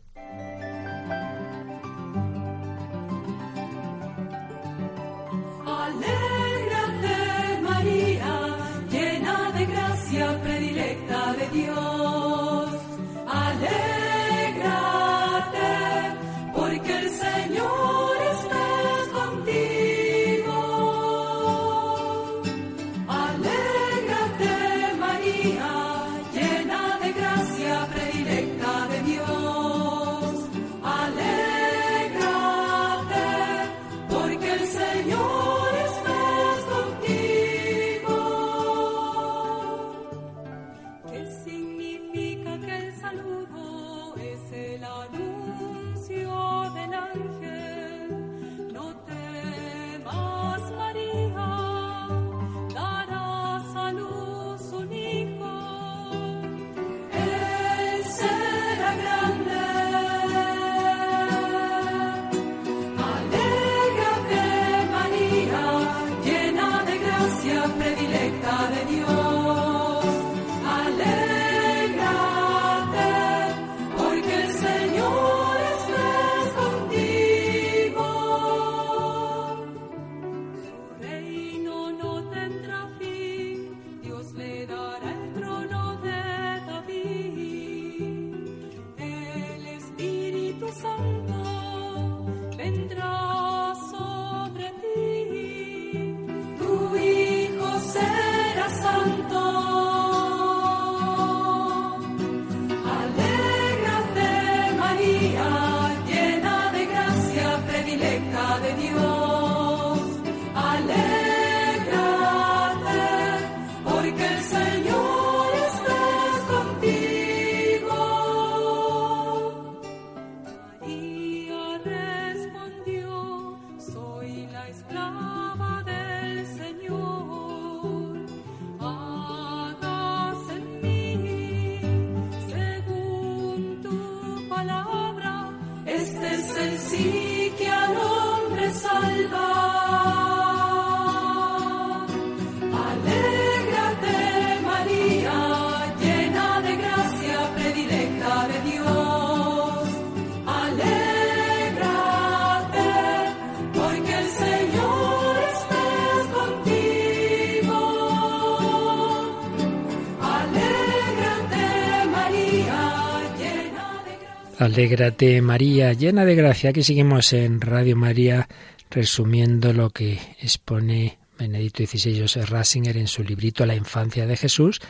Alégrate 164.66 165.40
María, 165.42 165.92
llena 165.92 166.24
de 166.24 166.34
gracia. 166.34 166.70
Aquí 166.70 166.82
seguimos 166.82 167.32
en 167.32 167.60
Radio 167.60 167.94
María 167.94 168.48
resumiendo 168.90 169.72
lo 169.72 169.90
que 169.90 170.18
expone 170.40 171.18
Benedicto 171.38 171.86
XVI 171.86 172.22
Joseph 172.22 172.50
Ratzinger 172.50 172.96
en 172.96 173.06
su 173.06 173.22
librito 173.22 173.64
La 173.64 173.76
infancia 173.76 174.26
de 174.26 174.36
Jesús 174.36 174.80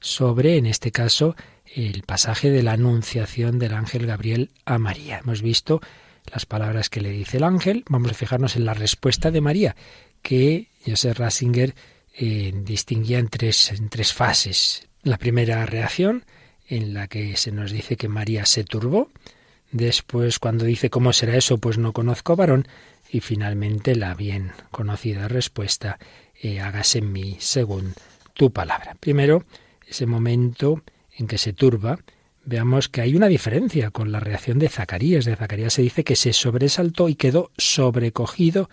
sobre, 0.00 0.56
en 0.56 0.64
este 0.64 0.90
caso, 0.90 1.36
el 1.66 2.02
pasaje 2.02 2.50
de 2.50 2.62
la 2.62 2.72
anunciación 2.72 3.58
del 3.58 3.74
ángel 3.74 4.06
Gabriel 4.06 4.52
a 4.64 4.78
María. 4.78 5.18
Hemos 5.18 5.42
visto 5.42 5.82
las 6.32 6.46
palabras 6.46 6.88
que 6.88 7.02
le 7.02 7.10
dice 7.10 7.36
el 7.36 7.44
ángel. 7.44 7.84
Vamos 7.90 8.12
a 8.12 8.14
fijarnos 8.14 8.56
en 8.56 8.64
la 8.64 8.72
respuesta 8.72 9.30
de 9.30 9.42
María, 9.42 9.76
que 10.22 10.70
Joseph 10.86 11.18
Ratzinger 11.18 11.74
eh, 12.14 12.54
distinguía 12.64 13.18
en 13.18 13.28
tres, 13.28 13.70
en 13.70 13.90
tres 13.90 14.14
fases. 14.14 14.88
La 15.02 15.18
primera 15.18 15.66
reacción, 15.66 16.24
en 16.68 16.94
la 16.94 17.08
que 17.08 17.36
se 17.36 17.52
nos 17.52 17.70
dice 17.70 17.96
que 17.96 18.08
María 18.08 18.46
se 18.46 18.64
turbó. 18.64 19.10
Después, 19.72 20.38
cuando 20.38 20.64
dice 20.64 20.90
cómo 20.90 21.12
será 21.12 21.36
eso, 21.36 21.58
pues 21.58 21.78
no 21.78 21.92
conozco 21.92 22.36
varón. 22.36 22.66
Y 23.10 23.20
finalmente 23.20 23.94
la 23.94 24.14
bien 24.14 24.52
conocida 24.70 25.28
respuesta, 25.28 25.98
eh, 26.40 26.60
hágase 26.60 26.98
en 26.98 27.12
mí 27.12 27.36
según 27.38 27.94
tu 28.34 28.52
palabra. 28.52 28.96
Primero, 28.98 29.44
ese 29.86 30.06
momento 30.06 30.82
en 31.16 31.26
que 31.26 31.38
se 31.38 31.52
turba, 31.52 31.98
veamos 32.44 32.88
que 32.88 33.00
hay 33.00 33.14
una 33.14 33.28
diferencia 33.28 33.90
con 33.90 34.12
la 34.12 34.20
reacción 34.20 34.58
de 34.58 34.68
Zacarías. 34.68 35.24
De 35.24 35.36
Zacarías 35.36 35.74
se 35.74 35.82
dice 35.82 36.04
que 36.04 36.16
se 36.16 36.32
sobresaltó 36.32 37.08
y 37.08 37.14
quedó 37.14 37.50
sobrecogido 37.56 38.68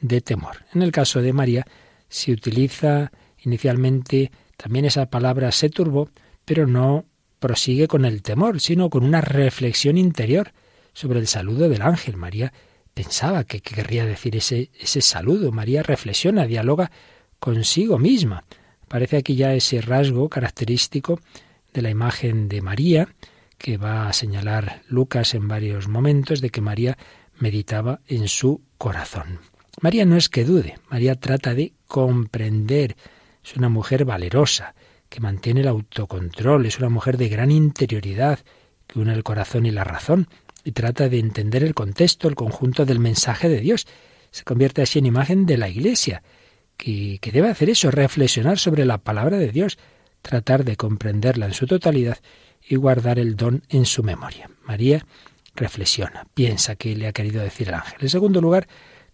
de 0.00 0.20
temor. 0.20 0.64
En 0.72 0.82
el 0.82 0.92
caso 0.92 1.22
de 1.22 1.32
María 1.32 1.66
se 2.08 2.32
utiliza 2.32 3.12
inicialmente 3.42 4.30
también 4.56 4.84
esa 4.84 5.06
palabra 5.06 5.52
se 5.52 5.68
turbó, 5.68 6.08
pero 6.44 6.66
no 6.66 7.04
prosigue 7.44 7.88
con 7.88 8.06
el 8.06 8.22
temor, 8.22 8.58
sino 8.58 8.88
con 8.88 9.04
una 9.04 9.20
reflexión 9.20 9.98
interior 9.98 10.52
sobre 10.94 11.18
el 11.18 11.26
saludo 11.26 11.68
del 11.68 11.82
ángel. 11.82 12.16
María 12.16 12.54
pensaba 12.94 13.44
que 13.44 13.60
querría 13.60 14.06
decir 14.06 14.34
ese, 14.34 14.70
ese 14.80 15.02
saludo. 15.02 15.52
María 15.52 15.82
reflexiona, 15.82 16.46
dialoga 16.46 16.90
consigo 17.38 17.98
misma. 17.98 18.44
Parece 18.88 19.18
aquí 19.18 19.36
ya 19.36 19.52
ese 19.52 19.82
rasgo 19.82 20.30
característico 20.30 21.20
de 21.74 21.82
la 21.82 21.90
imagen 21.90 22.48
de 22.48 22.62
María, 22.62 23.08
que 23.58 23.76
va 23.76 24.08
a 24.08 24.14
señalar 24.14 24.80
Lucas 24.88 25.34
en 25.34 25.46
varios 25.46 25.86
momentos, 25.86 26.40
de 26.40 26.48
que 26.48 26.62
María 26.62 26.96
meditaba 27.38 28.00
en 28.06 28.26
su 28.26 28.62
corazón. 28.78 29.40
María 29.82 30.06
no 30.06 30.16
es 30.16 30.30
que 30.30 30.46
dude, 30.46 30.78
María 30.88 31.14
trata 31.16 31.52
de 31.52 31.74
comprender. 31.88 32.96
Es 33.44 33.54
una 33.54 33.68
mujer 33.68 34.06
valerosa, 34.06 34.74
que 35.14 35.20
mantiene 35.20 35.60
el 35.60 35.68
autocontrol, 35.68 36.66
es 36.66 36.80
una 36.80 36.88
mujer 36.88 37.18
de 37.18 37.28
gran 37.28 37.52
interioridad, 37.52 38.40
que 38.88 38.98
une 38.98 39.12
el 39.12 39.22
corazón 39.22 39.64
y 39.64 39.70
la 39.70 39.84
razón, 39.84 40.26
y 40.64 40.72
trata 40.72 41.08
de 41.08 41.20
entender 41.20 41.62
el 41.62 41.72
contexto, 41.72 42.26
el 42.26 42.34
conjunto 42.34 42.84
del 42.84 42.98
mensaje 42.98 43.48
de 43.48 43.60
Dios. 43.60 43.86
Se 44.32 44.42
convierte 44.42 44.82
así 44.82 44.98
en 44.98 45.06
imagen 45.06 45.46
de 45.46 45.56
la 45.56 45.68
Iglesia, 45.68 46.24
que, 46.76 47.18
que 47.20 47.30
debe 47.30 47.48
hacer 47.48 47.70
eso, 47.70 47.92
reflexionar 47.92 48.58
sobre 48.58 48.84
la 48.84 48.98
palabra 48.98 49.38
de 49.38 49.52
Dios, 49.52 49.78
tratar 50.20 50.64
de 50.64 50.74
comprenderla 50.74 51.46
en 51.46 51.54
su 51.54 51.68
totalidad 51.68 52.18
y 52.68 52.74
guardar 52.74 53.20
el 53.20 53.36
don 53.36 53.62
en 53.68 53.84
su 53.84 54.02
memoria. 54.02 54.50
María 54.66 55.06
reflexiona, 55.54 56.26
piensa 56.34 56.74
qué 56.74 56.96
le 56.96 57.06
ha 57.06 57.12
querido 57.12 57.40
decir 57.40 57.68
el 57.68 57.74
ángel. 57.74 57.98
En 58.00 58.08
segundo 58.08 58.40
lugar, 58.40 58.66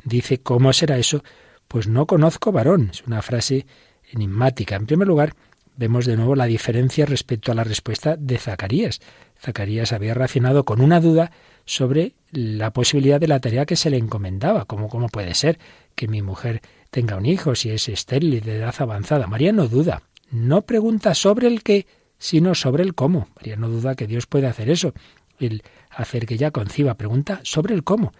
dice, 0.02 0.40
¿cómo 0.40 0.72
será 0.72 0.96
eso? 0.96 1.22
Pues 1.68 1.88
no 1.88 2.06
conozco 2.06 2.52
varón. 2.52 2.88
Es 2.90 3.02
una 3.02 3.20
frase 3.20 3.66
enigmática. 4.10 4.76
En 4.76 4.86
primer 4.86 5.06
lugar, 5.06 5.34
vemos 5.80 6.04
de 6.04 6.14
nuevo 6.14 6.36
la 6.36 6.44
diferencia 6.44 7.06
respecto 7.06 7.50
a 7.50 7.54
la 7.54 7.64
respuesta 7.64 8.14
de 8.14 8.36
Zacarías. 8.36 9.00
Zacarías 9.40 9.94
había 9.94 10.12
reaccionado 10.12 10.66
con 10.66 10.82
una 10.82 11.00
duda 11.00 11.32
sobre 11.64 12.12
la 12.30 12.70
posibilidad 12.74 13.18
de 13.18 13.28
la 13.28 13.40
tarea 13.40 13.64
que 13.64 13.76
se 13.76 13.88
le 13.88 13.96
encomendaba. 13.96 14.66
¿Cómo, 14.66 14.90
cómo 14.90 15.08
puede 15.08 15.34
ser 15.34 15.58
que 15.94 16.06
mi 16.06 16.20
mujer 16.20 16.60
tenga 16.90 17.16
un 17.16 17.24
hijo 17.24 17.54
si 17.54 17.70
es 17.70 17.88
estéril 17.88 18.34
y 18.34 18.40
de 18.40 18.56
edad 18.56 18.74
avanzada? 18.78 19.26
María 19.26 19.52
no 19.52 19.68
duda, 19.68 20.02
no 20.30 20.60
pregunta 20.62 21.14
sobre 21.14 21.46
el 21.48 21.62
qué, 21.62 21.86
sino 22.18 22.54
sobre 22.54 22.82
el 22.82 22.94
cómo. 22.94 23.28
María 23.36 23.56
no 23.56 23.70
duda 23.70 23.94
que 23.94 24.06
Dios 24.06 24.26
puede 24.26 24.48
hacer 24.48 24.68
eso, 24.68 24.92
el 25.38 25.62
hacer 25.88 26.26
que 26.26 26.34
ella 26.34 26.50
conciba. 26.50 26.92
Pregunta 26.98 27.40
sobre 27.42 27.72
el 27.72 27.84
cómo. 27.84 28.12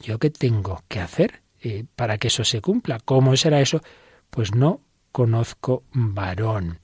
¿Yo 0.00 0.18
qué 0.18 0.30
tengo 0.30 0.82
que 0.88 1.00
hacer 1.00 1.42
eh, 1.60 1.84
para 1.94 2.16
que 2.16 2.28
eso 2.28 2.42
se 2.42 2.62
cumpla? 2.62 3.00
¿Cómo 3.04 3.36
será 3.36 3.60
eso? 3.60 3.82
Pues 4.30 4.54
no 4.54 4.80
conozco 5.12 5.84
varón. 5.92 6.78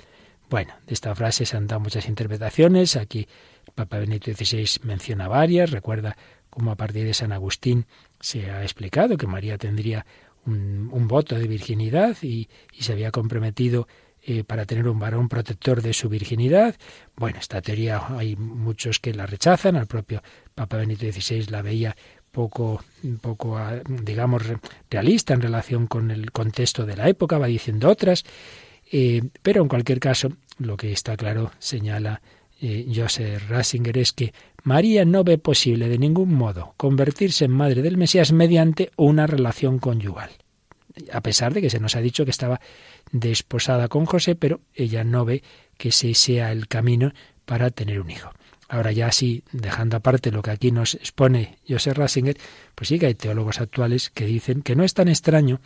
Bueno, 0.50 0.74
de 0.86 0.94
esta 0.94 1.14
frase 1.14 1.44
se 1.44 1.56
han 1.56 1.66
dado 1.66 1.80
muchas 1.80 2.08
interpretaciones. 2.08 2.96
Aquí 2.96 3.28
Papa 3.74 3.98
Benito 3.98 4.32
XVI 4.32 4.80
menciona 4.82 5.28
varias. 5.28 5.70
Recuerda 5.70 6.16
cómo 6.48 6.70
a 6.70 6.76
partir 6.76 7.04
de 7.04 7.14
San 7.14 7.32
Agustín 7.32 7.86
se 8.20 8.50
ha 8.50 8.62
explicado 8.62 9.16
que 9.16 9.26
María 9.26 9.58
tendría 9.58 10.06
un, 10.46 11.08
voto 11.08 11.38
de 11.38 11.46
virginidad 11.46 12.16
y, 12.22 12.48
se 12.78 12.92
había 12.92 13.10
comprometido 13.10 13.86
eh, 14.22 14.44
para 14.44 14.64
tener 14.64 14.88
un 14.88 14.98
varón 14.98 15.28
protector 15.28 15.82
de 15.82 15.92
su 15.92 16.08
virginidad. 16.08 16.76
Bueno, 17.16 17.38
esta 17.38 17.60
teoría 17.60 18.06
hay 18.16 18.34
muchos 18.36 18.98
que 18.98 19.12
la 19.12 19.26
rechazan. 19.26 19.76
El 19.76 19.86
propio 19.86 20.22
Papa 20.54 20.78
Benito 20.78 21.04
XVI 21.10 21.46
la 21.50 21.60
veía 21.60 21.94
poco, 22.32 22.82
poco, 23.20 23.58
ah, 23.58 23.80
digamos, 23.86 24.42
realista 24.90 25.34
en 25.34 25.42
relación 25.42 25.86
con 25.86 26.10
el 26.10 26.32
contexto 26.32 26.86
de 26.86 26.96
la 26.96 27.08
época, 27.08 27.36
va 27.36 27.46
diciendo 27.46 27.90
otras. 27.90 28.24
Eh, 28.90 29.22
pero 29.42 29.62
en 29.62 29.68
cualquier 29.68 30.00
caso, 30.00 30.32
lo 30.58 30.76
que 30.76 30.92
está 30.92 31.16
claro, 31.16 31.52
señala 31.58 32.22
eh, 32.60 32.90
Joseph 32.94 33.48
Ratzinger, 33.48 33.98
es 33.98 34.12
que 34.12 34.32
María 34.64 35.04
no 35.04 35.24
ve 35.24 35.38
posible 35.38 35.88
de 35.88 35.98
ningún 35.98 36.34
modo 36.34 36.74
convertirse 36.76 37.44
en 37.44 37.52
madre 37.52 37.82
del 37.82 37.96
Mesías 37.96 38.32
mediante 38.32 38.90
una 38.96 39.26
relación 39.26 39.78
conyugal. 39.78 40.30
A 41.12 41.20
pesar 41.20 41.54
de 41.54 41.62
que 41.62 41.70
se 41.70 41.78
nos 41.78 41.94
ha 41.94 42.00
dicho 42.00 42.24
que 42.24 42.32
estaba 42.32 42.60
desposada 43.12 43.88
con 43.88 44.04
José, 44.04 44.34
pero 44.34 44.60
ella 44.74 45.04
no 45.04 45.24
ve 45.24 45.42
que 45.76 45.90
ese 45.90 46.12
sea 46.14 46.50
el 46.50 46.66
camino 46.66 47.12
para 47.44 47.70
tener 47.70 48.00
un 48.00 48.10
hijo. 48.10 48.30
Ahora 48.68 48.92
ya 48.92 49.06
así, 49.06 49.44
dejando 49.52 49.96
aparte 49.96 50.30
lo 50.30 50.42
que 50.42 50.50
aquí 50.50 50.72
nos 50.72 50.94
expone 50.94 51.58
Joseph 51.66 51.96
Ratzinger, 51.96 52.36
pues 52.74 52.88
sí 52.88 52.98
que 52.98 53.06
hay 53.06 53.14
teólogos 53.14 53.60
actuales 53.60 54.10
que 54.10 54.26
dicen 54.26 54.62
que 54.62 54.76
no 54.76 54.84
es 54.84 54.92
tan 54.92 55.08
extraño 55.08 55.60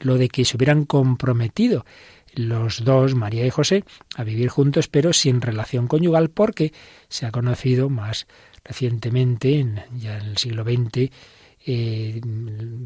lo 0.00 0.18
de 0.18 0.28
que 0.28 0.44
se 0.44 0.56
hubieran 0.56 0.84
comprometido 0.84 1.86
los 2.34 2.84
dos, 2.84 3.14
María 3.14 3.46
y 3.46 3.50
José, 3.50 3.84
a 4.16 4.24
vivir 4.24 4.48
juntos, 4.48 4.88
pero 4.88 5.12
sin 5.12 5.40
relación 5.40 5.88
conyugal, 5.88 6.30
porque 6.30 6.72
se 7.08 7.26
ha 7.26 7.30
conocido 7.30 7.88
más 7.88 8.26
recientemente, 8.64 9.58
en, 9.58 9.82
ya 9.96 10.18
en 10.18 10.26
el 10.26 10.36
siglo 10.36 10.64
XX, 10.64 11.10
eh, 11.66 12.20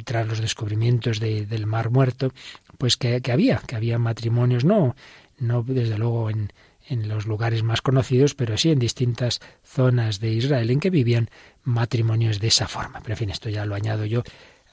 tras 0.04 0.26
los 0.26 0.40
descubrimientos 0.40 1.20
del 1.20 1.66
Mar 1.66 1.90
Muerto, 1.90 2.32
pues 2.78 2.96
que, 2.96 3.20
había, 3.30 3.62
que 3.66 3.76
había 3.76 3.98
matrimonios, 3.98 4.64
no, 4.64 4.96
no 5.38 5.62
desde 5.62 5.98
luego 5.98 6.30
en, 6.30 6.52
en 6.88 7.08
los 7.08 7.26
lugares 7.26 7.62
más 7.62 7.82
conocidos, 7.82 8.34
pero 8.34 8.56
sí 8.56 8.70
en 8.70 8.78
distintas 8.78 9.40
zonas 9.62 10.20
de 10.20 10.32
Israel 10.32 10.70
en 10.70 10.80
que 10.80 10.90
vivían 10.90 11.30
matrimonios 11.64 12.40
de 12.40 12.48
esa 12.48 12.68
forma. 12.68 13.00
Pero 13.00 13.14
en 13.14 13.18
fin, 13.18 13.30
esto 13.30 13.48
ya 13.48 13.66
lo 13.66 13.74
añado 13.74 14.04
yo 14.04 14.22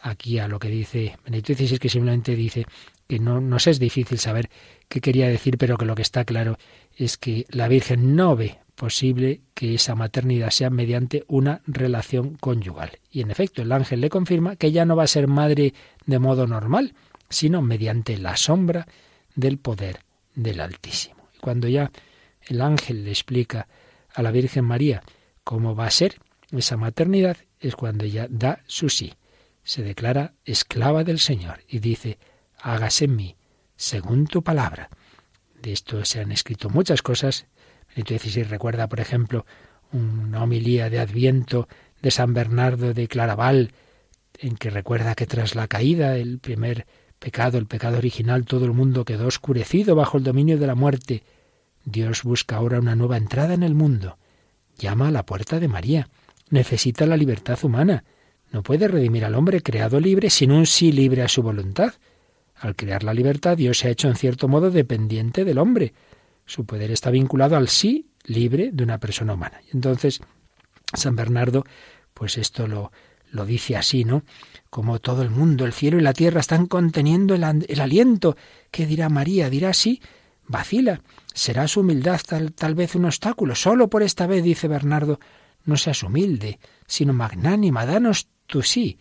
aquí 0.01 0.39
a 0.39 0.47
lo 0.47 0.59
que 0.59 0.69
dice 0.69 1.17
Benedicto 1.25 1.53
XVI, 1.53 1.79
que 1.79 1.89
simplemente 1.89 2.35
dice 2.35 2.65
que 3.09 3.19
no 3.19 3.41
nos 3.41 3.65
es 3.65 3.79
difícil 3.79 4.19
saber 4.19 4.51
qué 4.87 5.01
quería 5.01 5.27
decir, 5.27 5.57
pero 5.57 5.77
que 5.77 5.85
lo 5.85 5.95
que 5.95 6.03
está 6.03 6.25
claro 6.25 6.59
es 6.95 7.17
que 7.17 7.47
la 7.49 7.67
Virgen 7.67 8.15
no 8.15 8.35
ve 8.35 8.59
posible 8.75 9.41
que 9.55 9.73
esa 9.73 9.95
maternidad 9.95 10.51
sea 10.51 10.69
mediante 10.69 11.23
una 11.27 11.61
relación 11.65 12.35
conyugal. 12.35 12.99
Y 13.11 13.21
en 13.21 13.31
efecto, 13.31 13.63
el 13.63 13.71
ángel 13.71 14.01
le 14.01 14.11
confirma 14.11 14.55
que 14.55 14.67
ella 14.67 14.85
no 14.85 14.95
va 14.95 15.03
a 15.03 15.07
ser 15.07 15.27
madre 15.27 15.73
de 16.05 16.19
modo 16.19 16.45
normal, 16.45 16.93
sino 17.29 17.63
mediante 17.63 18.15
la 18.17 18.37
sombra 18.37 18.87
del 19.33 19.57
poder 19.57 20.01
del 20.35 20.61
Altísimo. 20.61 21.27
Y 21.35 21.39
cuando 21.39 21.67
ya 21.67 21.91
el 22.47 22.61
ángel 22.61 23.05
le 23.05 23.09
explica 23.09 23.67
a 24.13 24.21
la 24.21 24.29
Virgen 24.29 24.65
María 24.65 25.01
cómo 25.43 25.75
va 25.75 25.87
a 25.87 25.91
ser 25.91 26.19
esa 26.51 26.77
maternidad, 26.77 27.37
es 27.59 27.75
cuando 27.75 28.05
ella 28.05 28.27
da 28.29 28.61
su 28.67 28.87
sí 28.87 29.13
se 29.63 29.83
declara 29.83 30.33
esclava 30.45 31.03
del 31.03 31.19
Señor 31.19 31.59
y 31.67 31.79
dice, 31.79 32.17
hágase 32.61 33.05
en 33.05 33.15
mí 33.15 33.35
según 33.75 34.27
tu 34.27 34.43
palabra. 34.43 34.89
De 35.61 35.71
esto 35.71 36.03
se 36.03 36.19
han 36.19 36.31
escrito 36.31 36.69
muchas 36.69 37.01
cosas. 37.01 37.47
Entonces, 37.95 38.33
si 38.33 38.43
recuerda, 38.43 38.87
por 38.87 38.99
ejemplo, 38.99 39.45
una 39.91 40.43
homilía 40.43 40.89
de 40.89 40.99
Adviento 40.99 41.67
de 42.01 42.11
San 42.11 42.33
Bernardo 42.33 42.93
de 42.93 43.07
Claraval, 43.07 43.71
en 44.37 44.55
que 44.55 44.69
recuerda 44.69 45.15
que 45.15 45.25
tras 45.25 45.55
la 45.55 45.67
caída, 45.67 46.17
el 46.17 46.39
primer 46.39 46.87
pecado, 47.19 47.57
el 47.57 47.67
pecado 47.67 47.97
original, 47.97 48.45
todo 48.45 48.65
el 48.65 48.73
mundo 48.73 49.05
quedó 49.05 49.27
oscurecido 49.27 49.95
bajo 49.95 50.17
el 50.17 50.23
dominio 50.23 50.57
de 50.57 50.67
la 50.67 50.75
muerte. 50.75 51.23
Dios 51.85 52.23
busca 52.23 52.57
ahora 52.57 52.79
una 52.79 52.95
nueva 52.95 53.17
entrada 53.17 53.53
en 53.53 53.63
el 53.63 53.75
mundo. 53.75 54.17
Llama 54.77 55.07
a 55.07 55.11
la 55.11 55.25
puerta 55.25 55.59
de 55.59 55.67
María. 55.67 56.09
Necesita 56.49 57.05
la 57.05 57.17
libertad 57.17 57.59
humana. 57.63 58.03
No 58.51 58.63
puede 58.63 58.87
redimir 58.87 59.25
al 59.25 59.35
hombre 59.35 59.61
creado 59.61 59.99
libre 59.99 60.29
sin 60.29 60.51
un 60.51 60.65
sí 60.65 60.91
libre 60.91 61.21
a 61.21 61.27
su 61.27 61.43
voluntad. 61.43 61.93
Al 62.59 62.75
crear 62.75 63.03
la 63.03 63.13
libertad, 63.13 63.57
Dios 63.57 63.79
se 63.79 63.87
ha 63.87 63.91
hecho 63.91 64.07
en 64.07 64.15
cierto 64.15 64.47
modo 64.47 64.69
dependiente 64.69 65.45
del 65.45 65.57
hombre. 65.57 65.93
Su 66.45 66.65
poder 66.65 66.91
está 66.91 67.09
vinculado 67.09 67.55
al 67.55 67.69
sí 67.69 68.07
libre 68.25 68.71
de 68.73 68.83
una 68.83 68.99
persona 68.99 69.33
humana. 69.33 69.61
Y 69.71 69.75
entonces, 69.75 70.19
San 70.93 71.15
Bernardo, 71.15 71.63
pues 72.13 72.37
esto 72.37 72.67
lo, 72.67 72.91
lo 73.31 73.45
dice 73.45 73.77
así, 73.77 74.03
¿no? 74.03 74.23
Como 74.69 74.99
todo 74.99 75.21
el 75.21 75.29
mundo, 75.29 75.65
el 75.65 75.73
cielo 75.73 75.97
y 75.97 76.01
la 76.01 76.13
tierra 76.13 76.41
están 76.41 76.65
conteniendo 76.65 77.33
el, 77.33 77.43
el 77.43 77.79
aliento. 77.79 78.35
¿Qué 78.71 78.85
dirá 78.85 79.07
María? 79.09 79.49
Dirá 79.49 79.73
sí, 79.73 80.01
vacila. 80.47 81.01
¿Será 81.33 81.67
su 81.67 81.79
humildad 81.79 82.19
tal, 82.27 82.51
tal 82.53 82.75
vez 82.75 82.95
un 82.95 83.05
obstáculo? 83.05 83.55
Solo 83.55 83.89
por 83.89 84.03
esta 84.03 84.27
vez, 84.27 84.43
dice 84.43 84.67
Bernardo, 84.67 85.19
no 85.63 85.77
seas 85.77 86.03
humilde, 86.03 86.59
sino 86.87 87.13
magnánima, 87.13 87.85
danos 87.85 88.27
tú 88.47 88.63
sí. 88.63 88.97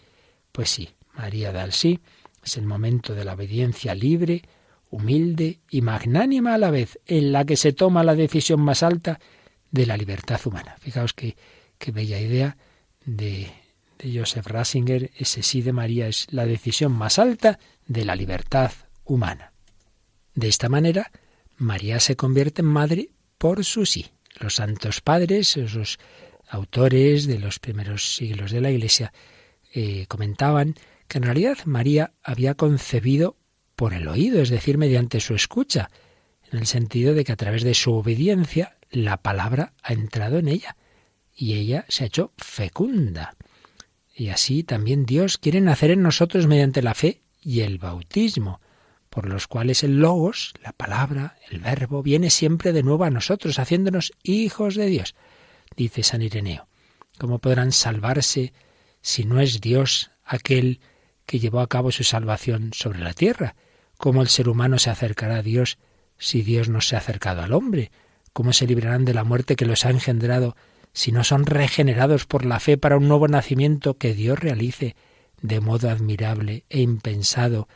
Pues 0.53 0.71
sí, 0.71 0.91
María 1.15 1.51
da 1.51 1.65
el 1.65 1.73
sí. 1.73 2.01
Es 2.49 2.57
el 2.57 2.65
momento 2.65 3.15
de 3.15 3.27
la 3.27 3.35
obediencia 3.35 3.95
libre, 3.95 4.41
humilde 4.89 5.61
y 5.69 5.83
magnánima 5.83 6.55
a 6.55 6.59
la 6.59 6.71
vez, 6.71 6.99
en 7.05 7.31
la 7.31 7.45
que 7.45 7.59
se 7.59 7.75
toma 7.75 8.03
la 8.03 8.15
decisión 8.15 8.63
más 8.63 8.83
alta 8.83 9.21
de 9.71 9.85
la 9.85 9.99
libertad 9.99 10.41
humana. 10.47 10.75
Fijaos 10.81 11.13
qué, 11.13 11.37
qué 11.77 11.93
bella 11.93 12.19
idea 12.19 12.57
de, 13.05 13.51
de 13.99 14.19
Joseph 14.19 14.47
Ratzinger. 14.47 15.11
Ese 15.19 15.43
sí 15.43 15.61
de 15.61 15.75
María 15.75 16.09
es 16.09 16.27
la 16.31 16.47
decisión 16.47 16.93
más 16.93 17.19
alta 17.19 17.59
de 17.87 18.07
la 18.07 18.17
libertad 18.17 18.73
humana. 19.05 19.53
De 20.35 20.49
esta 20.49 20.71
manera, 20.71 21.13
María 21.59 22.01
se 22.01 22.17
convierte 22.17 22.63
en 22.63 22.69
madre 22.69 23.11
por 23.37 23.63
su 23.63 23.85
sí. 23.85 24.07
Los 24.41 24.55
santos 24.55 25.03
padres, 25.03 25.55
esos 25.59 25.99
autores 26.49 27.27
de 27.27 27.41
los 27.41 27.59
primeros 27.59 28.15
siglos 28.15 28.53
de 28.53 28.63
la 28.63 28.71
Iglesia, 28.71 29.13
eh, 29.75 30.07
comentaban 30.09 30.77
que 31.09 31.19
en 31.19 31.25
realidad 31.25 31.59
María 31.65 32.13
había 32.23 32.55
concebido 32.55 33.37
por 33.75 33.95
el 33.95 34.09
oído, 34.09 34.41
es 34.43 34.51
decir, 34.51 34.79
mediante 34.79 35.21
su 35.21 35.35
escucha, 35.35 35.91
en 36.51 36.59
el 36.59 36.67
sentido 36.67 37.15
de 37.15 37.25
que 37.25 37.33
a 37.33 37.37
través 37.37 37.63
de 37.63 37.75
su 37.75 37.93
obediencia 37.95 38.77
la 38.91 39.19
palabra 39.19 39.73
ha 39.83 39.93
entrado 39.93 40.39
en 40.39 40.49
ella 40.49 40.77
y 41.35 41.55
ella 41.55 41.85
se 41.89 42.05
ha 42.05 42.07
hecho 42.07 42.33
fecunda. 42.37 43.37
Y 44.15 44.29
así 44.29 44.65
también 44.65 45.07
Dios 45.07 45.39
quiere 45.39 45.61
nacer 45.61 45.93
en 45.93 46.03
nosotros 46.03 46.47
mediante 46.47 46.83
la 46.83 46.95
fe 46.95 47.23
y 47.41 47.61
el 47.61 47.79
bautismo, 47.79 48.61
por 49.11 49.29
los 49.29 49.47
cuales 49.47 49.85
el 49.85 50.01
logos, 50.01 50.55
la 50.63 50.73
palabra, 50.73 51.37
el 51.49 51.61
verbo, 51.61 52.03
viene 52.03 52.31
siempre 52.31 52.73
de 52.73 52.83
nuevo 52.83 53.05
a 53.05 53.11
nosotros, 53.11 53.59
haciéndonos 53.59 54.13
hijos 54.23 54.75
de 54.75 54.87
Dios, 54.87 55.15
dice 55.77 56.03
San 56.03 56.23
Ireneo. 56.23 56.67
¿Cómo 57.19 57.39
podrán 57.39 57.73
salvarse 57.73 58.53
si 59.01 59.25
no 59.25 59.41
es 59.41 59.61
Dios 59.61 60.11
aquel 60.25 60.81
que 61.29 61.39
llevó 61.39 61.61
a 61.61 61.69
cabo 61.69 61.93
su 61.93 62.05
salvación 62.05 62.71
sobre 62.73 63.01
la 63.01 63.13
tierra? 63.13 63.55
¿Cómo 63.99 64.23
el 64.23 64.29
ser 64.29 64.49
humano 64.49 64.79
se 64.79 64.89
acercará 64.89 65.37
a 65.37 65.43
Dios 65.43 65.77
si 66.17 66.41
Dios 66.41 66.71
no 66.71 66.81
se 66.81 66.97
ha 66.97 67.01
acercado 67.01 67.43
al 67.43 67.53
hombre? 67.53 67.93
¿Cómo 68.33 68.55
se 68.55 68.67
librarán 68.67 69.05
de 69.05 69.13
la 69.13 69.25
muerte 69.25 69.55
que 69.55 69.67
los 69.67 69.85
ha 69.85 69.91
engendrado 69.91 70.57
si 70.95 71.13
no 71.13 71.25
son 71.25 71.45
regenerados 71.45 72.25
por 72.25 72.47
la 72.47 72.61
fe 72.61 72.79
para 72.79 72.97
un 72.97 73.09
nuevo 73.09 73.29
nacimiento 73.29 73.99
que 73.99 74.15
Dios 74.15 74.39
realice 74.39 74.97
de 75.43 75.61
modo 75.61 75.91
admirable 75.91 76.65
e 76.71 76.81
impensado, 76.81 77.69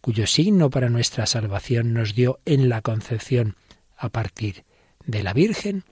cuyo 0.00 0.28
signo 0.28 0.70
para 0.70 0.88
nuestra 0.88 1.26
salvación 1.26 1.92
nos 1.92 2.14
dio 2.14 2.38
en 2.44 2.68
la 2.68 2.80
concepción 2.80 3.56
a 3.96 4.08
partir 4.10 4.64
de 5.04 5.24
la 5.24 5.32
Virgen? 5.32 5.82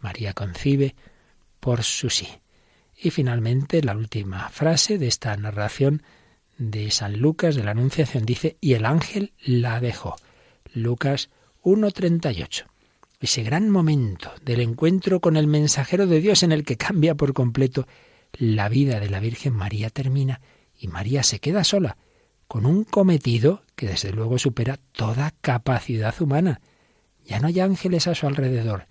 María 0.00 0.32
concibe 0.32 0.96
por 1.60 1.84
su 1.84 2.10
sí. 2.10 2.28
Y 2.96 3.10
finalmente 3.10 3.82
la 3.82 3.96
última 3.96 4.48
frase 4.48 4.98
de 4.98 5.06
esta 5.06 5.36
narración 5.36 6.02
de 6.58 6.90
San 6.90 7.18
Lucas 7.18 7.54
de 7.54 7.64
la 7.64 7.72
Anunciación 7.72 8.24
dice, 8.24 8.56
y 8.60 8.74
el 8.74 8.84
ángel 8.86 9.32
la 9.44 9.80
dejó. 9.80 10.16
Lucas 10.72 11.30
1.38. 11.62 12.64
Ese 13.20 13.42
gran 13.42 13.70
momento 13.70 14.30
del 14.44 14.60
encuentro 14.60 15.20
con 15.20 15.36
el 15.36 15.46
mensajero 15.46 16.06
de 16.06 16.20
Dios 16.20 16.42
en 16.42 16.52
el 16.52 16.64
que 16.64 16.76
cambia 16.76 17.14
por 17.14 17.32
completo 17.32 17.86
la 18.32 18.68
vida 18.68 19.00
de 19.00 19.08
la 19.08 19.20
Virgen 19.20 19.54
María 19.54 19.90
termina 19.90 20.40
y 20.78 20.88
María 20.88 21.22
se 21.22 21.38
queda 21.38 21.64
sola, 21.64 21.96
con 22.46 22.66
un 22.66 22.84
cometido 22.84 23.62
que 23.74 23.88
desde 23.88 24.12
luego 24.12 24.38
supera 24.38 24.78
toda 24.92 25.32
capacidad 25.40 26.14
humana. 26.20 26.60
Ya 27.24 27.40
no 27.40 27.48
hay 27.48 27.60
ángeles 27.60 28.06
a 28.06 28.14
su 28.14 28.26
alrededor. 28.26 28.86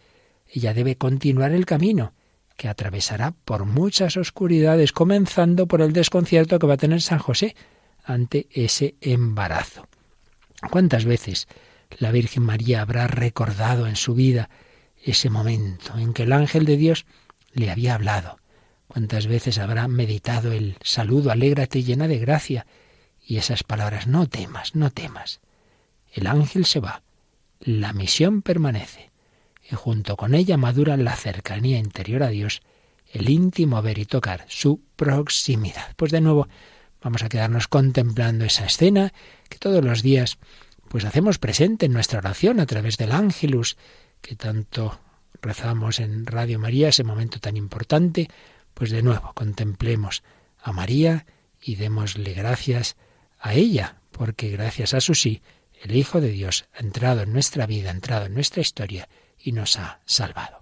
Ella 0.52 0.74
debe 0.74 0.98
continuar 0.98 1.52
el 1.52 1.66
camino, 1.66 2.14
que 2.56 2.70
atravesará 2.70 3.32
por 3.32 3.66
muchas 3.66 4.18
oscuridades, 4.18 4.92
comenzando 4.92 5.68
por 5.68 5.82
el 5.82 5.94
desconcierto 5.94 6.60
que 6.60 6.68
va 6.68 6.76
a 6.76 6.78
tener 6.78 7.02
San 7.02 7.20
José 7.20 7.56
ante 8.04 8.48
ese 8.52 8.96
embarazo. 9.02 9.88
¿Cuántas 10.72 11.06
veces 11.06 11.48
la 11.98 12.12
Virgen 12.12 12.44
María 12.44 12.82
habrá 12.82 13.08
recordado 13.08 13.88
en 13.88 13.96
su 13.96 14.16
vida 14.16 14.50
ese 15.04 15.30
momento 15.30 15.98
en 15.98 16.14
que 16.14 16.24
el 16.24 16.34
ángel 16.34 16.66
de 16.66 16.78
Dios 16.78 17.06
le 17.54 17.72
había 17.72 17.96
hablado? 17.96 18.40
¿Cuántas 18.88 19.28
veces 19.28 19.58
habrá 19.58 19.88
meditado 19.88 20.52
el 20.54 20.78
saludo, 20.82 21.32
alégrate 21.32 21.84
llena 21.84 22.08
de 22.08 22.20
gracia? 22.20 22.66
Y 23.26 23.38
esas 23.38 23.64
palabras, 23.64 24.08
no 24.08 24.28
temas, 24.28 24.76
no 24.76 24.92
temas. 24.92 25.42
El 26.14 26.28
ángel 26.28 26.66
se 26.66 26.80
va, 26.80 27.02
la 27.60 27.92
misión 27.92 28.42
permanece 28.42 29.12
y 29.70 29.76
junto 29.76 30.16
con 30.16 30.36
ella 30.36 30.58
madura 30.58 30.98
la 30.98 31.16
cercanía 31.16 31.80
interior 31.80 32.24
a 32.24 32.30
Dios, 32.30 32.62
el 33.12 33.30
íntimo 33.30 33.82
ver 33.82 33.98
y 33.98 34.06
tocar, 34.06 34.46
su 34.48 34.82
proximidad. 34.96 35.96
Pues 35.96 36.12
de 36.12 36.22
nuevo 36.22 36.48
vamos 37.02 37.24
a 37.24 37.30
quedarnos 37.30 37.68
contemplando 37.68 38.46
esa 38.46 38.66
escena 38.66 39.14
que 39.50 39.58
todos 39.58 39.84
los 39.84 40.02
días 40.02 40.38
pues 40.88 41.06
hacemos 41.06 41.40
presente 41.40 41.88
en 41.88 41.94
nuestra 41.94 42.20
oración 42.20 42.60
a 42.60 42.66
través 42.66 42.98
del 42.98 43.12
ángelus 43.12 43.78
que 44.22 44.36
tanto 44.36 45.00
rezamos 45.42 46.00
en 46.00 46.26
Radio 46.26 46.60
María, 46.60 46.90
ese 46.90 47.04
momento 47.04 47.40
tan 47.40 47.58
importante, 47.58 48.30
pues 48.74 48.92
de 48.92 49.02
nuevo 49.04 49.34
contemplemos 49.34 50.24
a 50.60 50.72
María 50.72 51.26
y 51.62 51.76
démosle 51.76 52.34
gracias 52.34 52.96
a 53.40 53.54
ella, 53.54 53.98
porque 54.12 54.50
gracias 54.50 54.94
a 54.94 55.02
su 55.02 55.16
sí, 55.16 55.42
el 55.82 55.96
Hijo 55.96 56.22
de 56.22 56.30
Dios 56.30 56.66
ha 56.74 56.80
entrado 56.80 57.22
en 57.22 57.34
nuestra 57.34 57.68
vida, 57.68 57.90
ha 57.90 57.94
entrado 57.94 58.26
en 58.26 58.34
nuestra 58.34 58.62
historia 58.62 59.08
y 59.40 59.52
nos 59.52 59.78
ha 59.78 60.00
salvado. 60.06 60.62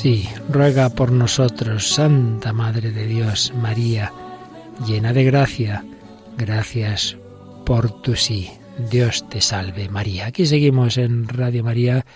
Sí, 0.00 0.28
ruega 0.48 0.90
por 0.90 1.10
nosotros, 1.10 1.88
Santa 1.88 2.52
Madre 2.52 2.92
de 2.92 3.04
Dios, 3.04 3.52
María, 3.56 4.12
llena 4.86 5.12
de 5.12 5.24
gracia. 5.24 5.84
Gracias 6.36 7.16
por 7.66 8.00
tu 8.00 8.14
sí. 8.14 8.48
Dios 8.92 9.28
te 9.28 9.40
salve, 9.40 9.88
María. 9.88 10.26
Aquí 10.26 10.46
seguimos 10.46 10.98
en 10.98 11.26
Radio 11.26 11.64
María 11.64 12.06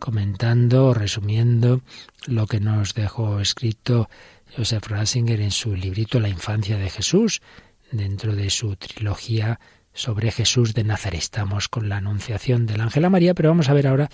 comentando, 0.00 0.94
resumiendo 0.94 1.82
lo 2.26 2.48
que 2.48 2.58
nos 2.58 2.92
dejó 2.94 3.38
escrito 3.38 4.10
Joseph 4.56 4.88
Ratzinger 4.88 5.40
en 5.42 5.52
su 5.52 5.76
librito 5.76 6.18
La 6.18 6.28
infancia 6.28 6.76
de 6.76 6.90
Jesús, 6.90 7.40
dentro 7.92 8.34
de 8.34 8.50
su 8.50 8.74
trilogía 8.74 9.60
sobre 9.94 10.32
Jesús 10.32 10.74
de 10.74 10.82
Nazaret. 10.82 11.20
Estamos 11.20 11.68
con 11.68 11.88
la 11.88 11.98
anunciación 11.98 12.66
del 12.66 12.80
ángel 12.80 13.04
a 13.04 13.10
María, 13.10 13.32
pero 13.34 13.50
vamos 13.50 13.68
a 13.68 13.74
ver 13.74 13.86
ahora 13.86 14.10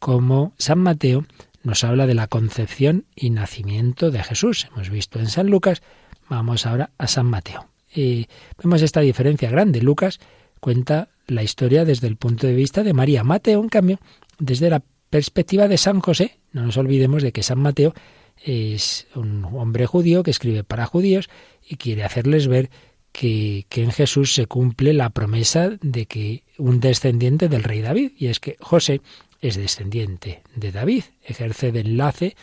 como 0.00 0.54
San 0.58 0.80
Mateo 0.80 1.24
nos 1.68 1.84
habla 1.84 2.06
de 2.06 2.14
la 2.14 2.28
concepción 2.28 3.04
y 3.14 3.28
nacimiento 3.28 4.10
de 4.10 4.22
Jesús. 4.22 4.68
Hemos 4.72 4.88
visto 4.88 5.18
en 5.18 5.26
San 5.26 5.48
Lucas, 5.48 5.82
vamos 6.30 6.64
ahora 6.64 6.92
a 6.96 7.06
San 7.06 7.26
Mateo. 7.26 7.68
Y 7.94 8.26
vemos 8.56 8.80
esta 8.80 9.00
diferencia 9.00 9.50
grande. 9.50 9.82
Lucas 9.82 10.18
cuenta 10.60 11.10
la 11.26 11.42
historia 11.42 11.84
desde 11.84 12.06
el 12.06 12.16
punto 12.16 12.46
de 12.46 12.54
vista 12.54 12.82
de 12.82 12.94
María. 12.94 13.22
Mateo, 13.22 13.62
en 13.62 13.68
cambio, 13.68 14.00
desde 14.38 14.70
la 14.70 14.82
perspectiva 15.10 15.68
de 15.68 15.76
San 15.76 16.00
José. 16.00 16.38
No 16.52 16.62
nos 16.62 16.78
olvidemos 16.78 17.22
de 17.22 17.32
que 17.32 17.42
San 17.42 17.60
Mateo 17.60 17.92
es 18.42 19.06
un 19.14 19.44
hombre 19.44 19.84
judío 19.84 20.22
que 20.22 20.30
escribe 20.30 20.64
para 20.64 20.86
judíos 20.86 21.28
y 21.68 21.76
quiere 21.76 22.02
hacerles 22.02 22.48
ver 22.48 22.70
que, 23.12 23.66
que, 23.68 23.82
en 23.82 23.90
Jesús 23.90 24.32
se 24.32 24.46
cumple 24.46 24.94
la 24.94 25.10
promesa 25.10 25.72
de 25.82 26.06
que 26.06 26.44
un 26.56 26.80
descendiente 26.80 27.48
del 27.48 27.64
rey 27.64 27.82
David, 27.82 28.12
y 28.16 28.28
es 28.28 28.40
que 28.40 28.56
José 28.60 29.02
es 29.40 29.56
descendiente 29.56 30.42
de 30.54 30.72
David, 30.72 31.04
ejerce 31.22 31.72
de 31.72 31.80
enlace 31.80 32.36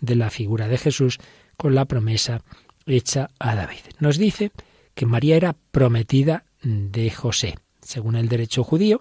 de 0.00 0.16
la 0.16 0.30
figura 0.30 0.68
de 0.68 0.78
Jesús 0.78 1.18
con 1.56 1.74
la 1.74 1.84
promesa 1.84 2.42
hecha 2.86 3.30
a 3.38 3.54
David. 3.54 3.80
Nos 4.00 4.18
dice 4.18 4.50
que 4.94 5.06
María 5.06 5.36
era 5.36 5.56
prometida 5.70 6.44
de 6.62 7.10
José. 7.10 7.54
Según 7.80 8.16
el 8.16 8.28
derecho 8.28 8.64
judío, 8.64 9.00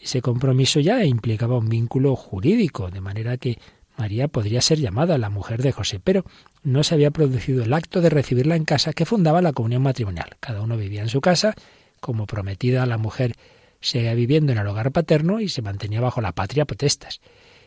ese 0.00 0.22
compromiso 0.22 0.80
ya 0.80 1.04
implicaba 1.04 1.58
un 1.58 1.68
vínculo 1.68 2.16
jurídico, 2.16 2.90
de 2.90 3.00
manera 3.00 3.36
que 3.36 3.58
María 3.96 4.28
podría 4.28 4.60
ser 4.60 4.78
llamada 4.78 5.18
la 5.18 5.28
mujer 5.28 5.62
de 5.62 5.72
José, 5.72 6.00
pero 6.02 6.24
no 6.62 6.82
se 6.84 6.94
había 6.94 7.10
producido 7.10 7.62
el 7.62 7.72
acto 7.72 8.00
de 8.00 8.08
recibirla 8.08 8.56
en 8.56 8.64
casa 8.64 8.92
que 8.92 9.04
fundaba 9.04 9.42
la 9.42 9.52
comunión 9.52 9.82
matrimonial. 9.82 10.36
Cada 10.40 10.62
uno 10.62 10.76
vivía 10.76 11.02
en 11.02 11.08
su 11.08 11.20
casa, 11.20 11.54
como 12.00 12.26
prometida 12.26 12.86
la 12.86 12.96
mujer 12.96 13.36
seguía 13.80 14.14
viviendo 14.14 14.52
en 14.52 14.58
el 14.58 14.66
hogar 14.66 14.92
paterno 14.92 15.40
y 15.40 15.48
se 15.48 15.62
mantenía 15.62 16.00
bajo 16.00 16.20
la 16.20 16.32
patria 16.32 16.64
potestas. 16.64 17.20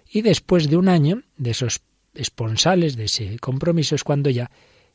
Y 0.10 0.22
después 0.22 0.70
de 0.70 0.78
un 0.78 0.90
año 0.90 1.24
de 1.38 1.52
esos 1.52 1.82
esponsales, 2.14 2.96
de 2.96 3.06
ese 3.06 3.40
compromiso, 3.40 3.96
es 3.96 4.04
cuando 4.04 4.30
ya 4.30 4.52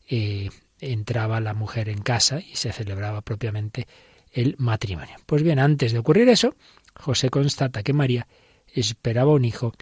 eh, 0.09 0.51
entraba 0.81 1.41
la 1.41 1.55
mujer 1.55 1.89
en 1.89 1.99
casa 1.99 2.41
y 2.41 2.57
se 2.57 2.73
celebraba 2.73 3.23
propiamente 3.23 3.87
el 4.33 4.55
matrimonio. 4.59 5.17
Pues 5.27 5.43
bien, 5.43 5.59
antes 5.59 5.93
de 5.93 5.99
ocurrir 5.99 6.29
eso, 6.29 6.55
José 6.95 7.31
constata 7.31 7.83
que 7.83 7.93
María 7.93 8.27
esperaba 8.73 9.33
un 9.33 9.45
hijo 9.45 9.73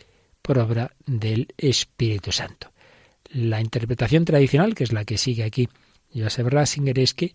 por 0.43 0.59
obra 0.59 0.93
del 1.07 1.49
Espíritu 1.57 2.33
Santo. 2.33 2.73
La 3.31 3.61
interpretación 3.61 4.25
tradicional, 4.25 4.75
que 4.75 4.85
es 4.85 4.93
la 4.93 5.05
que 5.05 5.19
sigue 5.19 5.43
aquí 5.43 5.69
Joseph 6.15 6.47
Ratzinger, 6.47 6.99
es 6.99 7.15
que, 7.15 7.33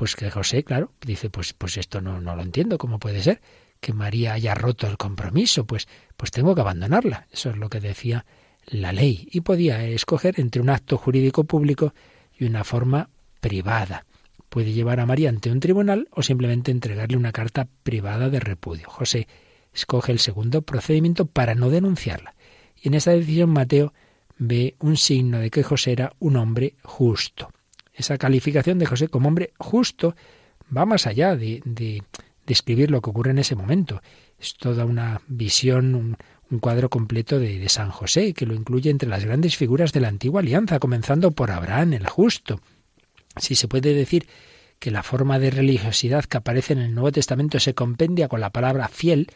pues 0.00 0.16
que 0.16 0.30
José, 0.30 0.64
claro, 0.64 0.94
dice, 1.02 1.28
pues, 1.28 1.52
pues 1.52 1.76
esto 1.76 2.00
no, 2.00 2.22
no 2.22 2.34
lo 2.34 2.40
entiendo, 2.40 2.78
¿cómo 2.78 2.98
puede 2.98 3.22
ser? 3.22 3.42
Que 3.80 3.92
María 3.92 4.32
haya 4.32 4.54
roto 4.54 4.86
el 4.86 4.96
compromiso, 4.96 5.66
pues, 5.66 5.88
pues 6.16 6.30
tengo 6.30 6.54
que 6.54 6.62
abandonarla. 6.62 7.26
Eso 7.30 7.50
es 7.50 7.58
lo 7.58 7.68
que 7.68 7.80
decía 7.80 8.24
la 8.64 8.94
ley. 8.94 9.28
Y 9.30 9.42
podía 9.42 9.84
escoger 9.84 10.40
entre 10.40 10.62
un 10.62 10.70
acto 10.70 10.96
jurídico 10.96 11.44
público 11.44 11.92
y 12.34 12.46
una 12.46 12.64
forma 12.64 13.10
privada. 13.42 14.06
Puede 14.48 14.72
llevar 14.72 15.00
a 15.00 15.04
María 15.04 15.28
ante 15.28 15.50
un 15.50 15.60
tribunal 15.60 16.08
o 16.12 16.22
simplemente 16.22 16.70
entregarle 16.70 17.18
una 17.18 17.32
carta 17.32 17.68
privada 17.82 18.30
de 18.30 18.40
repudio. 18.40 18.88
José 18.88 19.28
escoge 19.74 20.12
el 20.12 20.18
segundo 20.18 20.62
procedimiento 20.62 21.26
para 21.26 21.54
no 21.54 21.68
denunciarla. 21.68 22.34
Y 22.74 22.88
en 22.88 22.94
esa 22.94 23.10
decisión 23.10 23.50
Mateo 23.50 23.92
ve 24.38 24.76
un 24.78 24.96
signo 24.96 25.40
de 25.40 25.50
que 25.50 25.62
José 25.62 25.92
era 25.92 26.14
un 26.20 26.36
hombre 26.38 26.76
justo. 26.84 27.50
Esa 28.00 28.16
calificación 28.16 28.78
de 28.78 28.86
José 28.86 29.08
como 29.08 29.28
hombre 29.28 29.52
justo 29.58 30.16
va 30.74 30.86
más 30.86 31.06
allá 31.06 31.36
de, 31.36 32.02
describir 32.46 32.90
lo 32.90 33.02
que 33.02 33.10
ocurre 33.10 33.32
en 33.32 33.38
ese 33.38 33.54
momento. 33.54 34.00
Es 34.38 34.54
toda 34.54 34.86
una 34.86 35.20
visión, 35.28 35.94
un, 35.94 36.16
cuadro 36.60 36.88
completo 36.88 37.38
de, 37.38 37.68
San 37.68 37.90
José, 37.90 38.32
que 38.32 38.46
lo 38.46 38.54
incluye 38.54 38.88
entre 38.88 39.10
las 39.10 39.26
grandes 39.26 39.54
figuras 39.58 39.92
de 39.92 40.00
la 40.00 40.08
antigua 40.08 40.40
alianza, 40.40 40.78
comenzando 40.78 41.32
por 41.32 41.50
Abraham, 41.50 41.92
el 41.92 42.06
justo. 42.06 42.62
Si 43.36 43.54
se 43.54 43.68
puede 43.68 43.92
decir 43.92 44.26
que 44.78 44.90
la 44.90 45.02
forma 45.02 45.38
de 45.38 45.50
religiosidad 45.50 46.24
que 46.24 46.38
aparece 46.38 46.72
en 46.72 46.78
el 46.78 46.94
Nuevo 46.94 47.12
Testamento 47.12 47.60
se 47.60 47.74
compendia 47.74 48.28
con 48.28 48.40
la 48.40 48.48
palabra 48.48 48.88
fiel, 48.88 49.30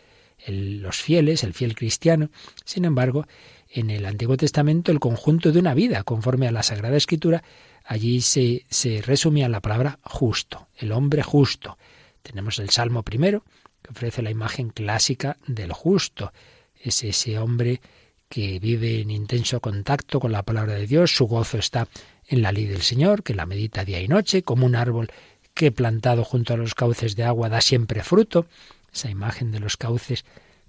los 0.48 0.96
fieles, 0.96 1.44
el 1.44 1.52
fiel 1.52 1.74
cristiano. 1.74 2.30
Sin 2.64 2.86
embargo, 2.86 3.26
en 3.68 3.90
el 3.90 4.06
Antiguo 4.06 4.38
Testamento 4.38 4.90
el 4.90 5.00
conjunto 5.00 5.52
de 5.52 5.58
una 5.58 5.74
vida, 5.74 6.02
conforme 6.02 6.48
a 6.48 6.52
la 6.52 6.62
Sagrada 6.62 6.96
Escritura, 6.96 7.44
allí 7.84 8.20
se, 8.20 8.64
resumía 9.04 9.48
la 9.48 9.60
palabra 9.60 9.98
justo, 10.02 10.68
el 10.76 10.92
hombre 10.92 11.22
justo. 11.22 11.78
Tenemos 12.22 12.58
el 12.58 12.70
Salmo 12.70 13.02
primero, 13.02 13.44
que 13.82 13.90
ofrece 13.90 14.22
la 14.22 14.30
imagen 14.30 14.70
clásica 14.70 15.36
del 15.46 15.72
justo. 15.72 16.32
Es 16.74 17.04
ese 17.04 17.38
hombre 17.38 17.80
que 18.28 18.58
vive 18.58 19.00
en 19.00 19.10
intenso 19.10 19.60
contacto 19.60 20.18
con 20.18 20.32
la 20.32 20.42
palabra 20.42 20.74
de 20.74 20.86
Dios, 20.86 21.14
su 21.14 21.26
gozo 21.26 21.58
está 21.58 21.88
en 22.26 22.42
la 22.42 22.52
ley 22.52 22.64
del 22.64 22.82
Señor, 22.82 23.22
que 23.22 23.34
la 23.34 23.46
medita 23.46 23.84
día 23.84 24.00
y 24.00 24.08
noche, 24.08 24.42
como 24.42 24.66
un 24.66 24.74
árbol 24.74 25.12
que 25.52 25.70
plantado 25.70 26.24
junto 26.24 26.54
a 26.54 26.56
los 26.56 26.74
cauces 26.74 27.14
de 27.14 27.24
agua 27.24 27.48
da 27.48 27.60
siempre 27.60 28.02
fruto, 28.02 28.46
esa 28.92 29.10
imagen 29.10 29.52
de 29.52 29.60
los 29.60 29.76
cauces 29.76 30.24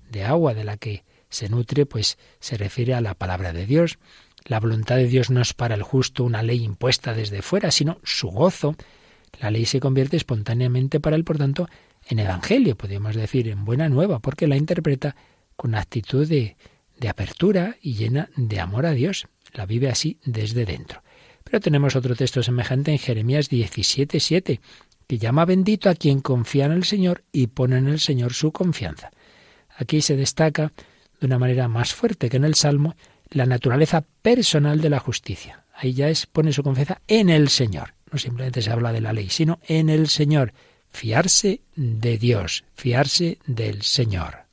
de 0.09 0.23
agua 0.23 0.53
de 0.53 0.63
la 0.63 0.77
que 0.77 1.03
se 1.29 1.49
nutre, 1.49 1.85
pues 1.85 2.17
se 2.39 2.57
refiere 2.57 2.93
a 2.93 3.01
la 3.01 3.15
palabra 3.15 3.51
de 3.51 3.65
Dios. 3.65 3.97
La 4.45 4.59
voluntad 4.59 4.97
de 4.97 5.07
Dios 5.07 5.31
no 5.31 5.41
es 5.41 5.53
para 5.53 5.75
el 5.75 5.81
justo 5.81 6.23
una 6.23 6.43
ley 6.43 6.63
impuesta 6.63 7.13
desde 7.13 7.41
fuera, 7.41 7.71
sino 7.71 7.99
su 8.03 8.27
gozo. 8.29 8.75
La 9.39 9.49
ley 9.49 9.65
se 9.65 9.79
convierte 9.79 10.17
espontáneamente 10.17 10.99
para 10.99 11.15
él, 11.15 11.23
por 11.23 11.37
tanto, 11.37 11.67
en 12.07 12.19
evangelio, 12.19 12.77
podríamos 12.77 13.15
decir, 13.15 13.47
en 13.47 13.65
buena 13.65 13.89
nueva, 13.89 14.19
porque 14.19 14.47
la 14.47 14.55
interpreta 14.55 15.15
con 15.55 15.73
actitud 15.73 16.27
de, 16.27 16.57
de 16.99 17.09
apertura 17.09 17.77
y 17.81 17.95
llena 17.95 18.29
de 18.35 18.59
amor 18.59 18.85
a 18.85 18.91
Dios. 18.91 19.27
La 19.53 19.65
vive 19.65 19.89
así 19.89 20.19
desde 20.25 20.65
dentro. 20.65 21.01
Pero 21.43 21.59
tenemos 21.59 21.95
otro 21.95 22.15
texto 22.15 22.43
semejante 22.43 22.91
en 22.91 22.99
Jeremías 22.99 23.49
17, 23.49 24.19
7 24.19 24.61
que 25.07 25.17
llama 25.17 25.45
bendito 25.45 25.89
a 25.89 25.95
quien 25.95 26.19
confía 26.19 26.65
en 26.65 26.71
el 26.71 26.83
Señor 26.83 27.23
y 27.31 27.47
pone 27.47 27.77
en 27.77 27.87
el 27.87 27.99
Señor 27.99 28.33
su 28.33 28.51
confianza. 28.51 29.11
Aquí 29.77 30.01
se 30.01 30.15
destaca 30.15 30.73
de 31.19 31.27
una 31.27 31.39
manera 31.39 31.67
más 31.67 31.93
fuerte 31.93 32.29
que 32.29 32.37
en 32.37 32.45
el 32.45 32.55
Salmo 32.55 32.95
la 33.29 33.45
naturaleza 33.45 34.05
personal 34.21 34.81
de 34.81 34.89
la 34.89 34.99
justicia. 34.99 35.63
Ahí 35.73 35.93
ya 35.93 36.09
es 36.09 36.25
pone 36.25 36.53
su 36.53 36.63
confianza 36.63 37.01
en 37.07 37.29
el 37.29 37.49
Señor. 37.49 37.93
No 38.11 38.17
simplemente 38.17 38.61
se 38.61 38.71
habla 38.71 38.93
de 38.93 39.01
la 39.01 39.13
ley, 39.13 39.29
sino 39.29 39.59
en 39.67 39.89
el 39.89 40.07
Señor. 40.07 40.53
Fiarse 40.89 41.61
de 41.75 42.17
Dios, 42.17 42.63
fiarse 42.75 43.39
del 43.45 43.81
Señor. 43.81 44.45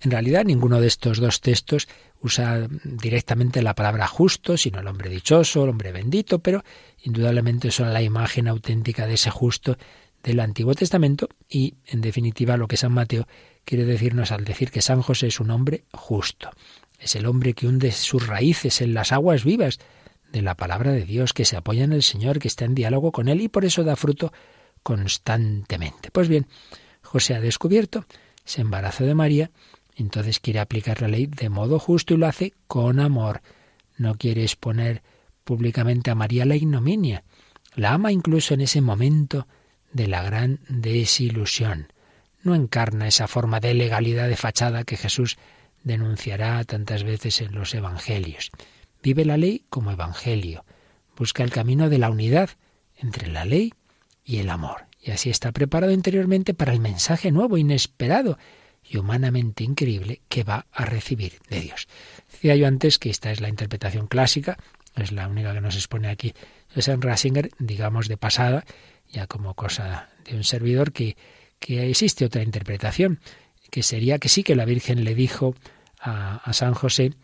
En 0.00 0.10
realidad 0.10 0.44
ninguno 0.44 0.80
de 0.80 0.86
estos 0.86 1.18
dos 1.18 1.40
textos 1.40 1.88
usa 2.22 2.68
directamente 2.84 3.62
la 3.62 3.74
palabra 3.74 4.06
justo, 4.06 4.56
sino 4.56 4.80
el 4.80 4.86
hombre 4.86 5.10
dichoso, 5.10 5.64
el 5.64 5.70
hombre 5.70 5.92
bendito, 5.92 6.38
pero 6.38 6.64
indudablemente 7.02 7.70
son 7.70 7.92
la 7.92 8.02
imagen 8.02 8.48
auténtica 8.48 9.06
de 9.06 9.14
ese 9.14 9.30
justo 9.30 9.76
del 10.22 10.40
Antiguo 10.40 10.74
Testamento 10.74 11.28
y, 11.48 11.74
en 11.86 12.00
definitiva, 12.00 12.56
lo 12.56 12.68
que 12.68 12.76
San 12.76 12.92
Mateo 12.92 13.26
quiere 13.64 13.84
decirnos 13.84 14.32
al 14.32 14.44
decir 14.44 14.70
que 14.70 14.82
San 14.82 15.02
José 15.02 15.28
es 15.28 15.40
un 15.40 15.50
hombre 15.50 15.84
justo. 15.92 16.50
Es 17.02 17.16
el 17.16 17.26
hombre 17.26 17.54
que 17.54 17.66
hunde 17.66 17.92
sus 17.92 18.26
raíces 18.26 18.80
en 18.80 18.94
las 18.94 19.12
aguas 19.12 19.44
vivas 19.44 19.78
de 20.30 20.42
la 20.42 20.54
palabra 20.54 20.92
de 20.92 21.04
Dios, 21.04 21.32
que 21.32 21.44
se 21.44 21.56
apoya 21.56 21.84
en 21.84 21.92
el 21.92 22.02
Señor, 22.02 22.38
que 22.38 22.48
está 22.48 22.64
en 22.64 22.74
diálogo 22.74 23.12
con 23.12 23.28
Él 23.28 23.40
y 23.40 23.48
por 23.48 23.64
eso 23.64 23.84
da 23.84 23.96
fruto 23.96 24.32
constantemente. 24.82 26.10
Pues 26.10 26.28
bien, 26.28 26.46
José 27.02 27.34
ha 27.34 27.40
descubierto 27.40 28.06
ese 28.44 28.62
embarazo 28.62 29.04
de 29.04 29.14
María 29.14 29.50
entonces 29.96 30.40
quiere 30.40 30.60
aplicar 30.60 31.02
la 31.02 31.08
ley 31.08 31.26
de 31.26 31.48
modo 31.48 31.78
justo 31.78 32.14
y 32.14 32.16
lo 32.16 32.26
hace 32.26 32.54
con 32.66 33.00
amor. 33.00 33.42
No 33.96 34.14
quiere 34.14 34.42
exponer 34.42 35.02
públicamente 35.44 36.10
a 36.10 36.14
María 36.14 36.46
la 36.46 36.56
ignominia. 36.56 37.24
La 37.74 37.92
ama 37.92 38.12
incluso 38.12 38.54
en 38.54 38.62
ese 38.62 38.80
momento 38.80 39.46
de 39.92 40.08
la 40.08 40.22
gran 40.22 40.60
desilusión. 40.68 41.92
No 42.42 42.54
encarna 42.54 43.06
esa 43.06 43.28
forma 43.28 43.60
de 43.60 43.74
legalidad 43.74 44.28
de 44.28 44.36
fachada 44.36 44.84
que 44.84 44.96
Jesús 44.96 45.36
denunciará 45.84 46.62
tantas 46.64 47.04
veces 47.04 47.40
en 47.40 47.54
los 47.54 47.74
Evangelios. 47.74 48.50
Vive 49.02 49.24
la 49.24 49.36
ley 49.36 49.64
como 49.68 49.90
Evangelio. 49.90 50.64
Busca 51.16 51.42
el 51.42 51.50
camino 51.50 51.88
de 51.88 51.98
la 51.98 52.10
unidad 52.10 52.50
entre 52.96 53.28
la 53.28 53.44
ley 53.44 53.72
y 54.24 54.38
el 54.38 54.50
amor. 54.50 54.86
Y 55.00 55.10
así 55.10 55.30
está 55.30 55.52
preparado 55.52 55.92
interiormente 55.92 56.54
para 56.54 56.72
el 56.72 56.80
mensaje 56.80 57.32
nuevo, 57.32 57.58
inesperado, 57.58 58.38
y 58.84 58.96
humanamente 58.96 59.64
increíble 59.64 60.22
que 60.28 60.44
va 60.44 60.66
a 60.72 60.84
recibir 60.84 61.34
de 61.48 61.60
Dios. 61.60 61.88
Decía 62.30 62.56
yo 62.56 62.66
antes 62.66 62.98
que 62.98 63.10
esta 63.10 63.30
es 63.30 63.40
la 63.40 63.48
interpretación 63.48 64.06
clásica, 64.06 64.58
es 64.96 65.12
la 65.12 65.28
única 65.28 65.54
que 65.54 65.60
nos 65.60 65.76
expone 65.76 66.08
aquí 66.08 66.34
en 66.74 67.02
Rasinger, 67.02 67.50
digamos 67.58 68.08
de 68.08 68.16
pasada, 68.16 68.64
ya 69.10 69.26
como 69.26 69.54
cosa 69.54 70.08
de 70.24 70.36
un 70.36 70.44
servidor, 70.44 70.92
que, 70.92 71.16
que 71.58 71.90
existe 71.90 72.24
otra 72.24 72.42
interpretación, 72.42 73.20
que 73.72 73.82
sería 73.82 74.18
que 74.18 74.28
sí 74.28 74.42
que 74.42 74.54
la 74.54 74.66
Virgen 74.66 75.02
le 75.02 75.14
dijo 75.14 75.54
a, 75.98 76.36
a 76.36 76.52
San 76.52 76.74
José 76.74 77.14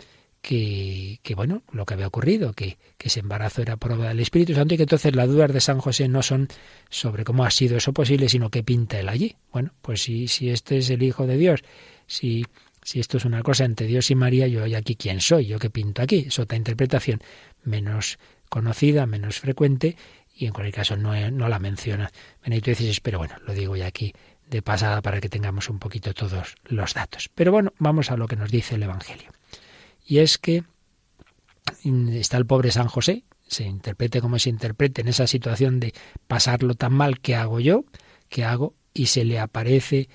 que, 0.41 1.21
que, 1.23 1.35
bueno, 1.35 1.63
lo 1.73 1.85
que 1.85 1.93
había 1.93 2.07
ocurrido, 2.07 2.55
que, 2.55 2.79
que 2.97 3.09
ese 3.09 3.21
embarazo 3.21 3.61
era 3.61 3.77
prueba 3.77 4.09
del 4.09 4.21
Espíritu 4.21 4.55
Santo 4.55 4.73
y 4.73 4.79
que 4.79 4.85
entonces 4.85 5.15
las 5.15 5.29
dudas 5.29 5.53
de 5.53 5.61
San 5.61 5.79
José 5.79 6.09
no 6.09 6.23
son 6.23 6.49
sobre 6.89 7.25
cómo 7.25 7.45
ha 7.45 7.51
sido 7.51 7.77
eso 7.77 7.93
posible, 7.93 8.31
sino 8.31 8.49
qué 8.49 8.63
pinta 8.63 8.99
él 8.99 9.11
allí. 9.11 9.37
Bueno, 9.53 9.75
pues 9.83 10.01
si, 10.01 10.27
si 10.27 10.49
este 10.49 10.79
es 10.79 10.89
el 10.89 11.03
Hijo 11.03 11.27
de 11.27 11.37
Dios, 11.37 11.61
si, 12.07 12.47
Si 12.83 12.99
esto 12.99 13.19
es 13.19 13.27
una 13.27 13.43
cosa 13.43 13.67
entre 13.67 13.87
Dios 13.87 14.11
y 14.11 14.15
María, 14.15 14.47
yo 14.47 14.63
hoy 14.63 14.75
aquí 14.75 14.97
quién 14.97 15.21
soy, 15.21 15.49
yo 15.49 15.59
qué 15.59 15.69
pinto 15.69 16.01
aquí. 16.01 16.25
Es 16.29 16.39
otra 16.39 16.57
interpretación 16.57 17.21
menos 17.63 18.19
conocida, 18.49 19.05
menos 19.05 19.39
frecuente 19.39 19.97
y 20.35 20.47
en 20.47 20.55
cualquier 20.55 20.77
caso 20.77 20.97
no, 20.97 21.13
no 21.31 21.49
la 21.51 21.59
menciona 21.59 22.11
Benedicto 22.43 22.75
XVI, 22.75 23.01
pero 23.03 23.19
bueno, 23.19 23.35
lo 23.45 23.53
digo 23.53 23.77
ya 23.77 23.89
aquí 23.89 24.15
de 24.51 24.63
pasada 24.63 25.03
para 25.03 25.21
que 25.21 25.29
tengamos 25.29 25.69
un 25.69 25.79
poquito 25.79 26.15
todos 26.15 26.57
los 26.65 26.95
datos. 26.95 27.31
Pero 27.35 27.53
bueno, 27.53 27.73
vamos 27.79 28.11
a 28.11 28.17
lo 28.17 28.27
que 28.27 28.37
nos 28.37 28.51
dice 28.51 28.77
el 28.77 28.83
Evangelio. 28.83 29.31
Y 30.07 30.19
es 30.19 30.39
que 30.39 30.65
está 32.13 32.39
el 32.39 32.47
pobre 32.47 32.71
San 32.71 32.89
José, 32.89 33.25
se 33.47 33.65
interprete 33.65 34.21
como 34.21 34.39
se 34.39 34.51
interprete 34.51 35.01
en 35.03 35.09
esa 35.09 35.27
situación 35.27 35.81
de 35.81 35.95
pasarlo 36.27 36.75
tan 36.75 36.93
mal, 36.93 37.21
¿qué 37.21 37.35
hago 37.35 37.61
yo? 37.61 37.85
¿Qué 38.29 38.45
hago? 38.45 38.75
Y 38.95 39.07
se 39.07 39.25
le 39.25 39.39
aparece 39.39 40.09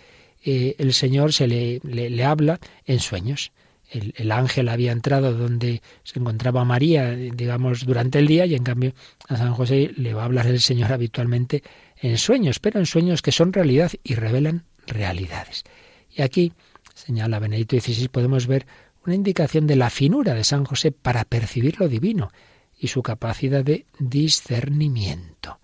eh, 0.43 0.75
el 0.77 0.93
Señor, 0.93 1.33
se 1.33 1.47
le, 1.47 1.79
le, 1.83 2.25
habla 2.25 2.59
en 2.85 2.99
sueños. 2.99 3.51
El, 3.89 4.13
el, 4.17 4.31
ángel 4.31 4.69
había 4.69 4.91
entrado 4.91 5.33
donde 5.33 5.81
se 6.03 6.19
encontraba 6.19 6.65
María, 6.65 7.11
digamos, 7.11 7.85
durante 7.85 8.19
el 8.19 8.27
día, 8.27 8.45
y 8.45 8.55
en 8.55 8.63
cambio 8.63 8.93
a 9.27 9.37
San 9.37 9.53
José 9.53 9.91
le 9.95 10.13
va 10.13 10.23
a 10.23 10.25
hablar 10.25 10.47
el 10.47 10.59
Señor 10.59 10.91
habitualmente 10.91 11.63
en 12.03 12.17
sueños, 12.17 12.59
pero 12.59 12.79
en 12.79 12.85
sueños 12.85 13.21
que 13.21 13.31
son 13.31 13.53
realidad 13.53 13.93
y 14.03 14.15
revelan 14.15 14.65
realidades. 14.85 15.63
Y 16.11 16.21
aquí, 16.21 16.51
señala 16.93 17.39
Benedicto 17.39 17.79
XVI, 17.79 18.09
podemos 18.09 18.45
ver 18.45 18.67
una 19.05 19.15
indicación 19.15 19.67
de 19.67 19.77
la 19.77 19.89
finura 19.89 20.33
de 20.33 20.43
San 20.43 20.65
José 20.65 20.91
para 20.91 21.23
percibir 21.23 21.79
lo 21.79 21.87
divino 21.87 22.31
y 22.77 22.89
su 22.89 23.01
capacidad 23.01 23.63
de 23.63 23.85
discernimiento. 23.99 25.59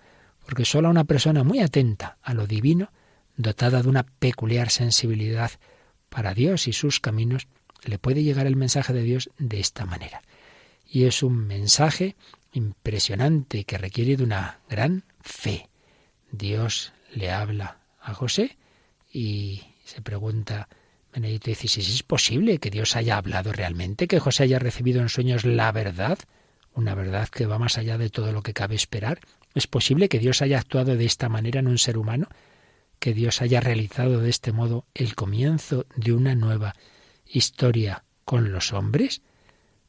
Porque 0.45 0.63
solo 0.63 0.89
una 0.89 1.03
persona 1.03 1.43
muy 1.43 1.59
atenta 1.59 2.17
a 2.23 2.33
lo 2.33 2.47
divino, 2.47 2.89
dotada 3.35 3.83
de 3.83 3.89
una 3.89 4.03
peculiar 4.03 4.69
sensibilidad 4.69 5.51
para 6.07 6.33
Dios 6.33 6.69
y 6.69 6.73
sus 6.73 7.01
caminos, 7.01 7.47
le 7.83 7.99
puede 7.99 8.23
llegar 8.23 8.47
el 8.47 8.55
mensaje 8.55 8.93
de 8.93 9.03
Dios 9.03 9.29
de 9.37 9.59
esta 9.59 9.85
manera. 9.85 10.21
Y 10.87 11.03
es 11.03 11.21
un 11.21 11.47
mensaje 11.47 12.15
impresionante 12.53 13.65
que 13.65 13.77
requiere 13.77 14.15
de 14.15 14.23
una 14.23 14.59
gran 14.69 15.03
fe. 15.19 15.68
Dios 16.31 16.93
le 17.13 17.31
habla 17.31 17.77
a 18.01 18.13
José 18.13 18.57
y 19.11 19.63
se 19.83 20.01
pregunta 20.01 20.67
Benedicto 21.13 21.53
XVI, 21.53 21.81
¿es 21.81 22.03
posible 22.03 22.59
que 22.59 22.69
Dios 22.69 22.95
haya 22.95 23.17
hablado 23.17 23.51
realmente, 23.51 24.07
que 24.07 24.19
José 24.19 24.43
haya 24.43 24.59
recibido 24.59 25.01
en 25.01 25.09
sueños 25.09 25.43
la 25.43 25.71
verdad? 25.71 26.19
Una 26.73 26.93
verdad 26.93 27.29
que 27.29 27.47
va 27.47 27.57
más 27.57 27.77
allá 27.77 27.97
de 27.97 28.09
todo 28.09 28.31
lo 28.31 28.43
que 28.43 28.53
cabe 28.53 28.75
esperar. 28.75 29.19
¿Es 29.55 29.65
posible 29.65 30.07
que 30.07 30.19
Dios 30.19 30.41
haya 30.41 30.59
actuado 30.59 30.95
de 30.95 31.05
esta 31.05 31.27
manera 31.27 31.59
en 31.59 31.67
un 31.67 31.79
ser 31.79 31.97
humano? 31.97 32.27
¿Que 32.99 33.13
Dios 33.13 33.41
haya 33.41 33.59
realizado 33.59 34.19
de 34.19 34.29
este 34.29 34.51
modo 34.51 34.85
el 34.93 35.15
comienzo 35.15 35.87
de 35.95 36.13
una 36.13 36.35
nueva 36.35 36.75
historia 37.25 38.03
con 38.23 38.51
los 38.51 38.71
hombres? 38.71 39.21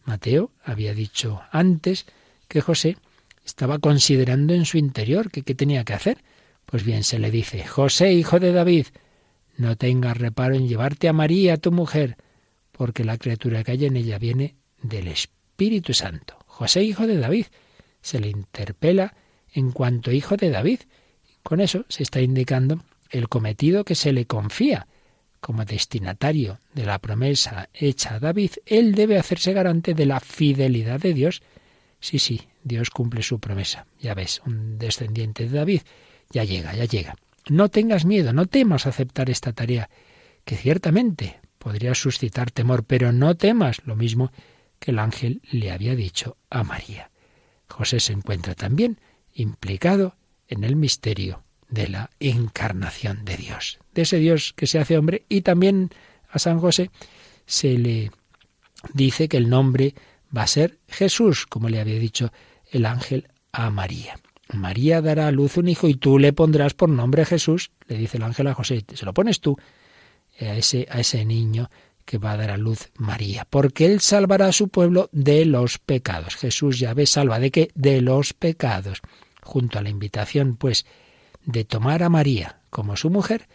Mateo 0.05 0.53
había 0.65 0.95
dicho 0.95 1.43
antes 1.53 2.07
que 2.49 2.63
José 2.63 2.97
estaba 3.45 3.79
considerando 3.79 4.55
en 4.55 4.65
su 4.65 4.79
interior 4.79 5.31
qué 5.31 5.55
tenía 5.55 5.85
que 5.85 5.93
hacer. 5.93 6.23
Pues 6.71 6.85
bien, 6.85 7.03
se 7.03 7.19
le 7.19 7.33
dice, 7.33 7.65
José, 7.65 8.13
hijo 8.13 8.39
de 8.39 8.53
David, 8.53 8.87
no 9.57 9.77
tengas 9.77 10.17
reparo 10.17 10.55
en 10.55 10.69
llevarte 10.69 11.09
a 11.09 11.13
María, 11.13 11.57
tu 11.57 11.73
mujer, 11.73 12.17
porque 12.71 13.03
la 13.03 13.19
criatura 13.19 13.65
que 13.65 13.73
hay 13.73 13.87
en 13.87 13.97
ella 13.97 14.21
viene 14.21 14.55
del 14.81 15.09
Espíritu 15.09 15.95
Santo. 15.95 16.39
José, 16.47 16.85
hijo 16.85 17.09
de 17.09 17.19
David, 17.19 17.47
se 18.01 18.21
le 18.21 18.29
interpela 18.29 19.17
en 19.53 19.73
cuanto 19.73 20.13
hijo 20.13 20.37
de 20.37 20.51
David. 20.51 20.79
Con 21.43 21.61
eso 21.61 21.87
se 21.89 22.05
está 22.05 22.21
indicando 22.21 22.85
el 23.11 23.29
cometido 23.29 23.85
que 23.85 23.97
se 23.97 24.13
le 24.13 24.27
confía. 24.27 24.87
Como 25.41 25.65
destinatario 25.65 26.61
de 26.73 26.87
la 26.87 27.01
promesa 27.01 27.69
hecha 27.75 28.15
a 28.15 28.21
David, 28.21 28.53
él 28.65 28.95
debe 28.95 29.19
hacerse 29.19 29.53
garante 29.53 29.93
de 29.93 30.07
la 30.07 30.21
fidelidad 30.21 31.01
de 31.01 31.15
Dios. 31.15 31.43
Sí, 31.99 32.21
sí, 32.21 32.43
Dios 32.63 32.91
cumple 32.91 33.25
su 33.25 33.41
promesa. 33.41 33.87
Ya 33.99 34.15
ves, 34.15 34.41
un 34.47 34.79
descendiente 34.79 35.49
de 35.49 35.59
David 35.59 35.81
ya 36.31 36.45
llega, 36.45 36.75
ya 36.75 36.85
llega. 36.85 37.17
No 37.49 37.69
tengas 37.69 38.05
miedo, 38.05 38.33
no 38.33 38.47
temas 38.47 38.87
aceptar 38.87 39.31
esta 39.31 39.53
tarea, 39.53 39.91
que 40.45 40.57
ciertamente 40.57 41.41
podría 41.59 41.95
suscitar 41.95 42.51
temor, 42.51 42.85
pero 42.85 43.13
no 43.13 43.37
temas 43.37 43.83
lo 43.85 43.97
mismo 43.97 44.33
que 44.79 44.93
el 44.93 44.99
ángel 44.99 45.43
le 45.51 45.71
había 45.71 45.95
dicho 45.95 46.37
a 46.49 46.65
María. 46.65 47.11
José 47.69 48.01
se 48.01 48.13
encuentra 48.13 48.55
también 48.55 48.99
implicado 49.33 50.17
en 50.49 50.65
el 50.65 50.77
misterio 50.77 51.45
de 51.69 51.89
la 51.89 52.11
encarnación 52.19 53.25
de 53.25 53.37
Dios, 53.37 53.79
de 53.95 54.03
ese 54.03 54.19
Dios 54.19 54.53
que 54.57 54.67
se 54.67 54.79
hace 54.79 54.99
hombre, 54.99 55.25
y 55.29 55.43
también 55.43 55.91
a 56.29 56.39
San 56.39 56.59
José 56.59 56.91
se 57.47 57.79
le 57.79 58.11
dice 58.95 59.29
que 59.29 59.37
el 59.37 59.49
nombre 59.49 59.95
va 60.37 60.43
a 60.43 60.49
ser 60.49 60.79
Jesús, 60.89 61.47
como 61.47 61.69
le 61.69 61.81
había 61.81 61.99
dicho 61.99 62.33
el 62.71 62.87
ángel 62.87 63.29
a 63.53 63.71
María. 63.71 64.19
María 64.53 65.01
dará 65.01 65.29
a 65.29 65.33
luz 65.33 65.57
un 65.57 65.69
hijo 65.69 65.89
y 65.89 65.95
tú 65.95 66.19
le 66.19 66.33
pondrás 66.33 66.75
por 66.75 66.89
nombre 66.89 67.25
Jesús, 67.25 67.71
le 67.87 67.97
dice 67.97 68.17
el 68.17 68.25
ángel 68.25 68.47
a 68.49 68.55
José, 68.55 68.85
se 68.95 69.05
lo 69.05 69.15
pones 69.15 69.41
tú 69.41 69.57
a 70.41 70.57
ese, 70.57 70.87
a 70.91 71.01
ese 71.01 71.25
niño 71.25 71.71
que 72.05 72.19
va 72.19 72.33
a 72.33 72.37
dar 72.37 72.51
a 72.51 72.57
luz 72.57 72.91
María, 72.97 73.47
porque 73.49 73.87
él 73.87 74.01
salvará 74.01 74.47
a 74.47 74.53
su 74.53 74.69
pueblo 74.69 75.09
de 75.13 75.45
los 75.45 75.79
pecados. 75.79 76.35
Jesús 76.35 76.79
ya 76.81 76.93
ve 76.93 77.07
salva 77.07 77.39
de 77.39 77.51
qué? 77.51 77.71
De 77.75 78.01
los 78.01 78.33
pecados. 78.33 79.01
Junto 79.43 79.79
a 79.79 79.83
la 79.83 79.91
invitación, 79.91 80.57
pues, 80.57 80.87
de 81.45 81.65
tomar 81.65 82.03
a 82.03 82.09
María 82.09 82.61
como 82.69 82.97
su 82.97 83.11
mujer, 83.11 83.49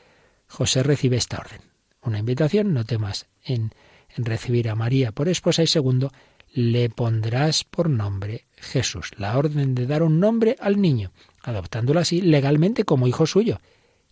José 0.47 0.83
recibe 0.83 1.17
esta 1.17 1.39
orden. 1.39 1.61
Una 2.01 2.19
invitación, 2.19 2.73
no 2.73 2.85
temas 2.85 3.27
en, 3.43 3.73
en 4.15 4.25
recibir 4.25 4.69
a 4.69 4.75
María 4.75 5.11
por 5.11 5.27
esposa 5.27 5.63
y 5.63 5.67
segundo, 5.67 6.11
le 6.55 6.89
pondrás 6.89 7.65
por 7.65 7.89
nombre 7.89 8.45
Jesús, 8.55 9.11
la 9.17 9.37
orden 9.37 9.75
de 9.75 9.85
dar 9.85 10.03
un 10.03 10.21
nombre 10.21 10.55
al 10.61 10.79
niño, 10.79 11.11
adoptándolo 11.43 11.99
así 11.99 12.21
legalmente 12.21 12.85
como 12.85 13.07
hijo 13.07 13.27
suyo, 13.27 13.59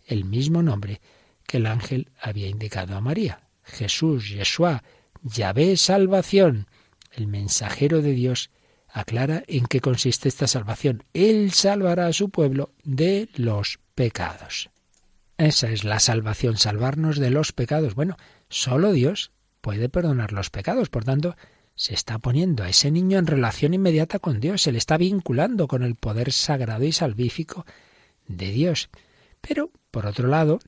el 0.06 0.26
mismo 0.26 0.62
nombre 0.62 1.00
que 1.46 1.56
el 1.56 1.64
ángel 1.64 2.10
había 2.20 2.48
indicado 2.48 2.96
a 2.96 3.00
María. 3.00 3.48
Jesús, 3.62 4.28
Yeshua, 4.28 4.84
Yahvé 5.22 5.78
salvación. 5.78 6.68
El 7.12 7.28
mensajero 7.28 8.02
de 8.02 8.12
Dios 8.12 8.50
aclara 8.88 9.42
en 9.46 9.64
qué 9.64 9.80
consiste 9.80 10.28
esta 10.28 10.46
salvación. 10.46 11.02
Él 11.14 11.50
salvará 11.52 12.08
a 12.08 12.12
su 12.12 12.28
pueblo 12.28 12.72
de 12.82 13.30
los 13.36 13.80
pecados. 13.94 14.68
Esa 15.38 15.70
es 15.70 15.82
la 15.82 15.98
salvación, 15.98 16.58
salvarnos 16.58 17.18
de 17.18 17.30
los 17.30 17.52
pecados. 17.52 17.94
Bueno, 17.94 18.18
solo 18.50 18.92
Dios 18.92 19.32
puede 19.62 19.88
perdonar 19.88 20.32
los 20.32 20.50
pecados. 20.50 20.90
Por 20.90 21.04
tanto, 21.04 21.36
se 21.74 21.94
está 21.94 22.18
poniendo 22.18 22.62
a 22.62 22.68
ese 22.68 22.90
niño 22.90 23.18
en 23.18 23.26
relación 23.26 23.74
inmediata 23.74 24.18
con 24.18 24.40
Dios, 24.40 24.62
se 24.62 24.72
le 24.72 24.78
está 24.78 24.96
vinculando 24.96 25.66
con 25.66 25.82
el 25.82 25.96
poder 25.96 26.32
sagrado 26.32 26.84
y 26.84 26.92
salvífico 26.92 27.66
de 28.26 28.50
Dios. 28.50 28.90
Pero, 29.40 29.70
por 29.90 30.06
otro 30.06 30.28
lado, 30.28 30.60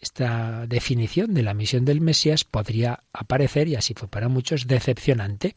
esta 0.00 0.66
definición 0.66 1.34
de 1.34 1.42
la 1.42 1.54
misión 1.54 1.84
del 1.84 2.00
Mesías 2.00 2.44
podría 2.44 3.04
aparecer, 3.12 3.68
y 3.68 3.76
así 3.76 3.94
fue 3.94 4.08
para 4.08 4.28
muchos, 4.28 4.66
decepcionante, 4.66 5.54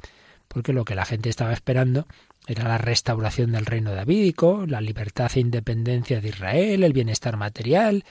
porque 0.48 0.74
lo 0.74 0.86
que 0.86 0.96
la 0.96 1.06
gente 1.06 1.30
estaba 1.30 1.54
esperando 1.54 2.08
era 2.48 2.64
la 2.68 2.78
restauración 2.78 3.52
del 3.52 3.66
reino 3.66 3.94
davídico, 3.94 4.66
la 4.66 4.82
libertad 4.82 5.32
e 5.36 5.40
independencia 5.40 6.22
de 6.22 6.30
Israel, 6.30 6.84
el 6.84 6.94
bienestar 6.94 7.36
material, 7.38 8.06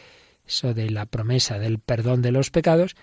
eso 0.46 0.74
de 0.74 0.90
la 0.90 1.06
promesa 1.06 1.58
del 1.58 1.78
perdón 1.78 2.22
de 2.22 2.32
los 2.32 2.50
pecados, 2.50 2.96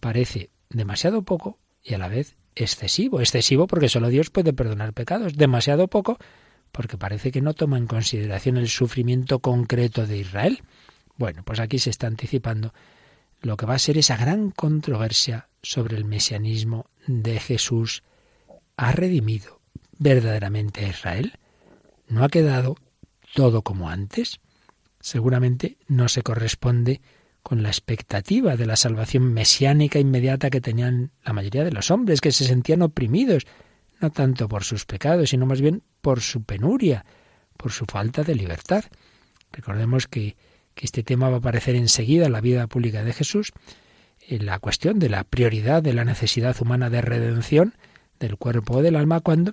parece 0.00 0.50
demasiado 0.68 1.22
poco 1.22 1.58
y 1.82 1.94
a 1.94 1.98
la 1.98 2.08
vez 2.08 2.36
excesivo. 2.56 3.20
Excesivo 3.20 3.66
porque 3.66 3.88
solo 3.88 4.08
Dios 4.08 4.30
puede 4.30 4.52
perdonar 4.52 4.92
pecados. 4.92 5.36
Demasiado 5.36 5.88
poco 5.88 6.18
porque 6.72 6.98
parece 6.98 7.30
que 7.30 7.40
no 7.40 7.54
toma 7.54 7.78
en 7.78 7.86
consideración 7.86 8.56
el 8.56 8.68
sufrimiento 8.68 9.38
concreto 9.38 10.06
de 10.06 10.18
Israel. 10.18 10.62
Bueno, 11.16 11.44
pues 11.44 11.60
aquí 11.60 11.78
se 11.78 11.90
está 11.90 12.08
anticipando 12.08 12.74
lo 13.42 13.56
que 13.56 13.66
va 13.66 13.74
a 13.74 13.78
ser 13.78 13.96
esa 13.96 14.16
gran 14.16 14.50
controversia 14.50 15.48
sobre 15.62 15.96
el 15.96 16.04
mesianismo 16.04 16.86
de 17.06 17.38
Jesús. 17.38 18.02
¿Ha 18.76 18.90
redimido 18.90 19.60
verdaderamente 19.98 20.84
a 20.84 20.88
Israel? 20.88 21.38
¿No 22.08 22.24
ha 22.24 22.28
quedado 22.28 22.76
todo 23.34 23.62
como 23.62 23.88
antes? 23.88 24.40
Seguramente 25.00 25.78
no 25.86 26.08
se 26.08 26.22
corresponde 26.22 27.00
con 27.44 27.62
la 27.62 27.68
expectativa 27.68 28.56
de 28.56 28.64
la 28.64 28.74
salvación 28.74 29.34
mesiánica 29.34 29.98
inmediata 29.98 30.48
que 30.48 30.62
tenían 30.62 31.10
la 31.22 31.34
mayoría 31.34 31.62
de 31.62 31.72
los 31.72 31.90
hombres, 31.90 32.22
que 32.22 32.32
se 32.32 32.44
sentían 32.44 32.80
oprimidos, 32.80 33.46
no 34.00 34.10
tanto 34.10 34.48
por 34.48 34.64
sus 34.64 34.86
pecados, 34.86 35.28
sino 35.28 35.44
más 35.44 35.60
bien 35.60 35.82
por 36.00 36.22
su 36.22 36.42
penuria, 36.42 37.04
por 37.58 37.70
su 37.70 37.84
falta 37.84 38.22
de 38.22 38.34
libertad. 38.34 38.84
Recordemos 39.52 40.06
que, 40.08 40.36
que 40.74 40.86
este 40.86 41.02
tema 41.02 41.28
va 41.28 41.36
a 41.36 41.38
aparecer 41.40 41.76
enseguida 41.76 42.24
en 42.24 42.32
la 42.32 42.40
vida 42.40 42.66
pública 42.66 43.04
de 43.04 43.12
Jesús, 43.12 43.52
en 44.26 44.46
la 44.46 44.58
cuestión 44.58 44.98
de 44.98 45.10
la 45.10 45.22
prioridad 45.24 45.82
de 45.82 45.92
la 45.92 46.06
necesidad 46.06 46.56
humana 46.62 46.88
de 46.88 47.02
redención 47.02 47.74
del 48.20 48.38
cuerpo 48.38 48.78
o 48.78 48.82
del 48.82 48.96
alma, 48.96 49.20
cuando 49.20 49.52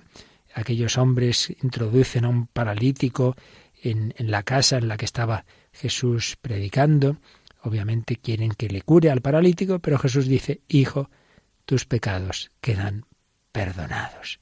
aquellos 0.54 0.96
hombres 0.96 1.54
introducen 1.62 2.24
a 2.24 2.30
un 2.30 2.46
paralítico 2.46 3.36
en, 3.82 4.14
en 4.16 4.30
la 4.30 4.44
casa 4.44 4.78
en 4.78 4.88
la 4.88 4.96
que 4.96 5.04
estaba 5.04 5.44
Jesús 5.72 6.38
predicando, 6.40 7.18
Obviamente 7.62 8.16
quieren 8.16 8.50
que 8.50 8.68
le 8.68 8.82
cure 8.82 9.10
al 9.10 9.20
paralítico, 9.20 9.78
pero 9.78 9.98
Jesús 9.98 10.26
dice, 10.26 10.62
Hijo, 10.68 11.10
tus 11.64 11.86
pecados 11.86 12.50
quedan 12.60 13.06
perdonados. 13.52 14.40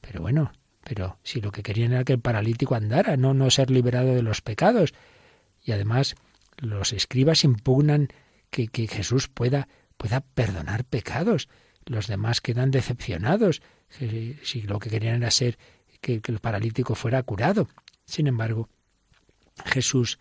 Pero 0.00 0.22
bueno, 0.22 0.52
pero 0.84 1.18
si 1.22 1.40
lo 1.40 1.50
que 1.50 1.62
querían 1.62 1.92
era 1.92 2.04
que 2.04 2.12
el 2.12 2.20
paralítico 2.20 2.74
andara, 2.74 3.16
no, 3.16 3.34
no 3.34 3.50
ser 3.50 3.70
liberado 3.70 4.14
de 4.14 4.22
los 4.22 4.40
pecados. 4.40 4.94
Y 5.64 5.72
además 5.72 6.14
los 6.58 6.92
escribas 6.92 7.44
impugnan 7.44 8.08
que, 8.50 8.68
que 8.68 8.86
Jesús 8.86 9.28
pueda, 9.28 9.68
pueda 9.96 10.20
perdonar 10.20 10.84
pecados. 10.84 11.48
Los 11.86 12.06
demás 12.06 12.40
quedan 12.40 12.70
decepcionados 12.70 13.62
si, 13.88 14.62
lo 14.62 14.78
que 14.78 14.90
querían 14.90 15.16
era 15.16 15.30
ser 15.30 15.58
que, 16.00 16.20
que 16.20 16.32
el 16.32 16.38
paralítico 16.38 16.94
fuera 16.94 17.22
curado. 17.24 17.68
Sin 18.04 18.26
embargo, 18.26 18.68
Jesús 19.64 20.18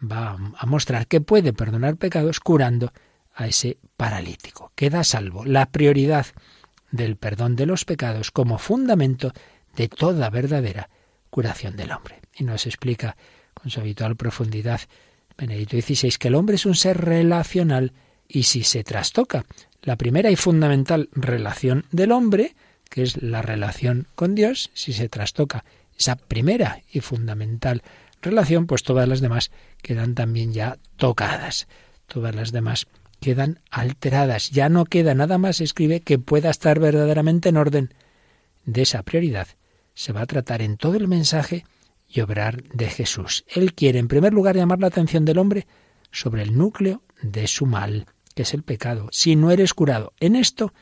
va 0.00 0.36
a 0.56 0.66
mostrar 0.66 1.06
que 1.06 1.20
puede 1.20 1.52
perdonar 1.52 1.96
pecados 1.96 2.40
curando 2.40 2.92
a 3.34 3.46
ese 3.46 3.78
paralítico. 3.96 4.72
Queda 4.74 5.04
salvo. 5.04 5.44
La 5.44 5.66
prioridad 5.66 6.26
del 6.90 7.16
perdón 7.16 7.56
de 7.56 7.66
los 7.66 7.84
pecados 7.84 8.30
como 8.30 8.58
fundamento 8.58 9.32
de 9.76 9.88
toda 9.88 10.30
verdadera 10.30 10.88
curación 11.30 11.76
del 11.76 11.92
hombre. 11.92 12.20
Y 12.34 12.44
nos 12.44 12.66
explica 12.66 13.16
con 13.54 13.70
su 13.70 13.80
habitual 13.80 14.16
profundidad 14.16 14.80
Benedicto 15.36 15.80
XVI 15.80 16.16
que 16.18 16.28
el 16.28 16.34
hombre 16.34 16.56
es 16.56 16.66
un 16.66 16.74
ser 16.74 16.98
relacional 16.98 17.92
y 18.26 18.44
si 18.44 18.64
se 18.64 18.84
trastoca 18.84 19.44
la 19.82 19.96
primera 19.96 20.30
y 20.30 20.36
fundamental 20.36 21.08
relación 21.12 21.84
del 21.92 22.12
hombre, 22.12 22.56
que 22.90 23.02
es 23.02 23.22
la 23.22 23.42
relación 23.42 24.06
con 24.14 24.34
Dios, 24.34 24.70
si 24.74 24.92
se 24.92 25.08
trastoca 25.08 25.64
esa 25.96 26.16
primera 26.16 26.82
y 26.92 27.00
fundamental 27.00 27.82
relación, 27.82 28.07
pues 28.66 28.82
todas 28.82 29.08
las 29.08 29.20
demás 29.20 29.50
quedan 29.82 30.14
también 30.14 30.52
ya 30.52 30.78
tocadas. 30.96 31.68
Todas 32.06 32.34
las 32.34 32.52
demás 32.52 32.86
quedan 33.20 33.60
alteradas. 33.70 34.50
Ya 34.50 34.68
no 34.68 34.84
queda 34.84 35.14
nada 35.14 35.38
más, 35.38 35.60
escribe, 35.60 36.00
que 36.00 36.18
pueda 36.18 36.50
estar 36.50 36.78
verdaderamente 36.78 37.48
en 37.48 37.56
orden. 37.56 37.94
De 38.64 38.82
esa 38.82 39.02
prioridad 39.02 39.48
se 39.94 40.12
va 40.12 40.22
a 40.22 40.26
tratar 40.26 40.62
en 40.62 40.76
todo 40.76 40.96
el 40.96 41.08
mensaje 41.08 41.64
y 42.08 42.20
obrar 42.20 42.62
de 42.62 42.88
Jesús. 42.88 43.44
Él 43.48 43.74
quiere, 43.74 43.98
en 43.98 44.08
primer 44.08 44.32
lugar, 44.32 44.56
llamar 44.56 44.80
la 44.80 44.86
atención 44.86 45.24
del 45.24 45.38
hombre 45.38 45.66
sobre 46.10 46.42
el 46.42 46.56
núcleo 46.56 47.02
de 47.20 47.46
su 47.46 47.66
mal, 47.66 48.06
que 48.34 48.42
es 48.42 48.54
el 48.54 48.62
pecado. 48.62 49.08
Si 49.12 49.36
no 49.36 49.50
eres 49.50 49.74
curado 49.74 50.12
en 50.20 50.36
esto, 50.36 50.72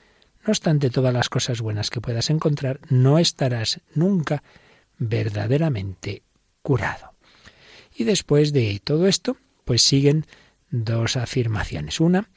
no 0.44 0.50
obstante 0.52 0.90
todas 0.90 1.12
las 1.12 1.28
cosas 1.28 1.60
buenas 1.60 1.90
que 1.90 2.00
puedas 2.00 2.30
encontrar, 2.30 2.80
no 2.88 3.18
estarás 3.18 3.80
nunca 3.94 4.42
verdaderamente 4.98 6.22
curado. 6.62 7.15
Y 7.96 8.04
después 8.04 8.52
de 8.52 8.80
todo 8.84 9.06
esto, 9.06 9.36
pues 9.64 9.82
siguen 9.82 10.26
dos 10.70 11.16
afirmaciones. 11.16 11.98
Una, 12.00 12.28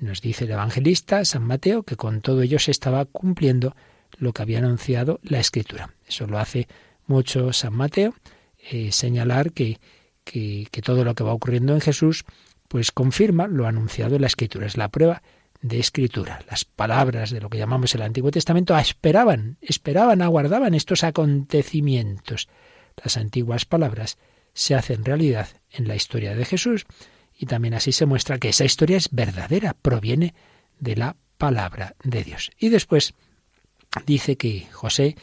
nos 0.00 0.20
dice 0.20 0.44
el 0.44 0.52
evangelista 0.52 1.24
San 1.24 1.44
Mateo 1.44 1.82
que 1.82 1.96
con 1.96 2.22
todo 2.22 2.42
ello 2.42 2.58
se 2.58 2.70
estaba 2.70 3.04
cumpliendo 3.04 3.76
lo 4.18 4.32
que 4.32 4.42
había 4.42 4.58
anunciado 4.58 5.20
la 5.22 5.38
Escritura. 5.38 5.94
Eso 6.08 6.26
lo 6.26 6.38
hace 6.38 6.66
mucho 7.06 7.52
San 7.52 7.74
Mateo, 7.74 8.14
eh, 8.70 8.90
señalar 8.90 9.52
que, 9.52 9.78
que, 10.24 10.66
que 10.70 10.82
todo 10.82 11.04
lo 11.04 11.14
que 11.14 11.24
va 11.24 11.34
ocurriendo 11.34 11.74
en 11.74 11.80
Jesús 11.80 12.24
pues 12.68 12.90
confirma 12.90 13.46
lo 13.46 13.66
anunciado 13.66 14.16
en 14.16 14.22
la 14.22 14.26
Escritura. 14.26 14.66
Es 14.66 14.76
la 14.76 14.88
prueba 14.88 15.22
de 15.60 15.78
Escritura. 15.78 16.40
Las 16.48 16.64
palabras 16.64 17.30
de 17.30 17.40
lo 17.40 17.50
que 17.50 17.58
llamamos 17.58 17.94
el 17.94 18.02
Antiguo 18.02 18.30
Testamento 18.30 18.76
esperaban, 18.76 19.58
esperaban, 19.60 20.22
aguardaban 20.22 20.74
estos 20.74 21.04
acontecimientos. 21.04 22.48
Las 23.02 23.16
antiguas 23.16 23.66
palabras 23.66 24.18
se 24.56 24.74
hacen 24.74 25.04
realidad 25.04 25.48
en 25.70 25.86
la 25.86 25.94
historia 25.94 26.34
de 26.34 26.46
Jesús 26.46 26.86
y 27.38 27.44
también 27.44 27.74
así 27.74 27.92
se 27.92 28.06
muestra 28.06 28.38
que 28.38 28.48
esa 28.48 28.64
historia 28.64 28.96
es 28.96 29.10
verdadera, 29.12 29.74
proviene 29.74 30.34
de 30.80 30.96
la 30.96 31.16
palabra 31.36 31.94
de 32.02 32.24
Dios. 32.24 32.50
Y 32.58 32.70
después 32.70 33.12
dice 34.06 34.36
que 34.36 34.66
José, 34.72 35.14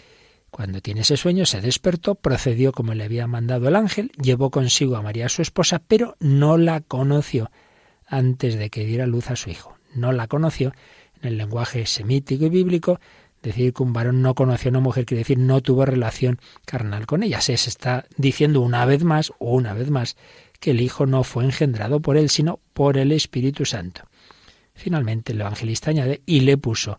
cuando 0.51 0.81
tiene 0.81 1.01
ese 1.01 1.17
sueño, 1.17 1.47
se 1.47 1.61
despertó, 1.61 2.13
procedió 2.13 2.71
como 2.71 2.93
le 2.93 3.05
había 3.05 3.25
mandado 3.25 3.67
el 3.67 3.75
ángel, 3.75 4.11
llevó 4.21 4.51
consigo 4.51 4.97
a 4.97 5.01
María 5.01 5.27
su 5.29 5.41
esposa, 5.41 5.81
pero 5.87 6.15
no 6.19 6.57
la 6.57 6.81
conoció 6.81 7.49
antes 8.05 8.55
de 8.55 8.69
que 8.69 8.85
diera 8.85 9.07
luz 9.07 9.31
a 9.31 9.35
su 9.35 9.49
hijo. 9.49 9.75
No 9.95 10.11
la 10.11 10.27
conoció 10.27 10.73
en 11.21 11.29
el 11.29 11.37
lenguaje 11.39 11.87
semítico 11.87 12.45
y 12.45 12.49
bíblico, 12.49 12.99
Decir 13.43 13.73
que 13.73 13.83
un 13.83 13.91
varón 13.91 14.21
no 14.21 14.33
conoció 14.35 14.69
a 14.69 14.71
una 14.71 14.79
mujer 14.79 15.05
quiere 15.05 15.19
decir 15.19 15.37
no 15.37 15.61
tuvo 15.61 15.85
relación 15.85 16.39
carnal 16.65 17.05
con 17.05 17.23
ella. 17.23 17.41
Se 17.41 17.53
está 17.53 18.05
diciendo 18.17 18.61
una 18.61 18.85
vez 18.85 19.03
más, 19.03 19.33
una 19.37 19.73
vez 19.73 19.89
más, 19.91 20.15
que 20.61 20.71
el 20.71 20.79
Hijo 20.79 21.05
no 21.05 21.25
fue 21.25 21.43
engendrado 21.43 21.99
por 21.99 22.15
él, 22.15 22.29
sino 22.29 22.61
por 22.73 22.97
el 22.97 23.11
Espíritu 23.11 23.65
Santo. 23.65 24.03
Finalmente 24.73 25.33
el 25.33 25.41
evangelista 25.41 25.91
añade 25.91 26.21
y 26.25 26.39
le 26.39 26.57
puso 26.57 26.97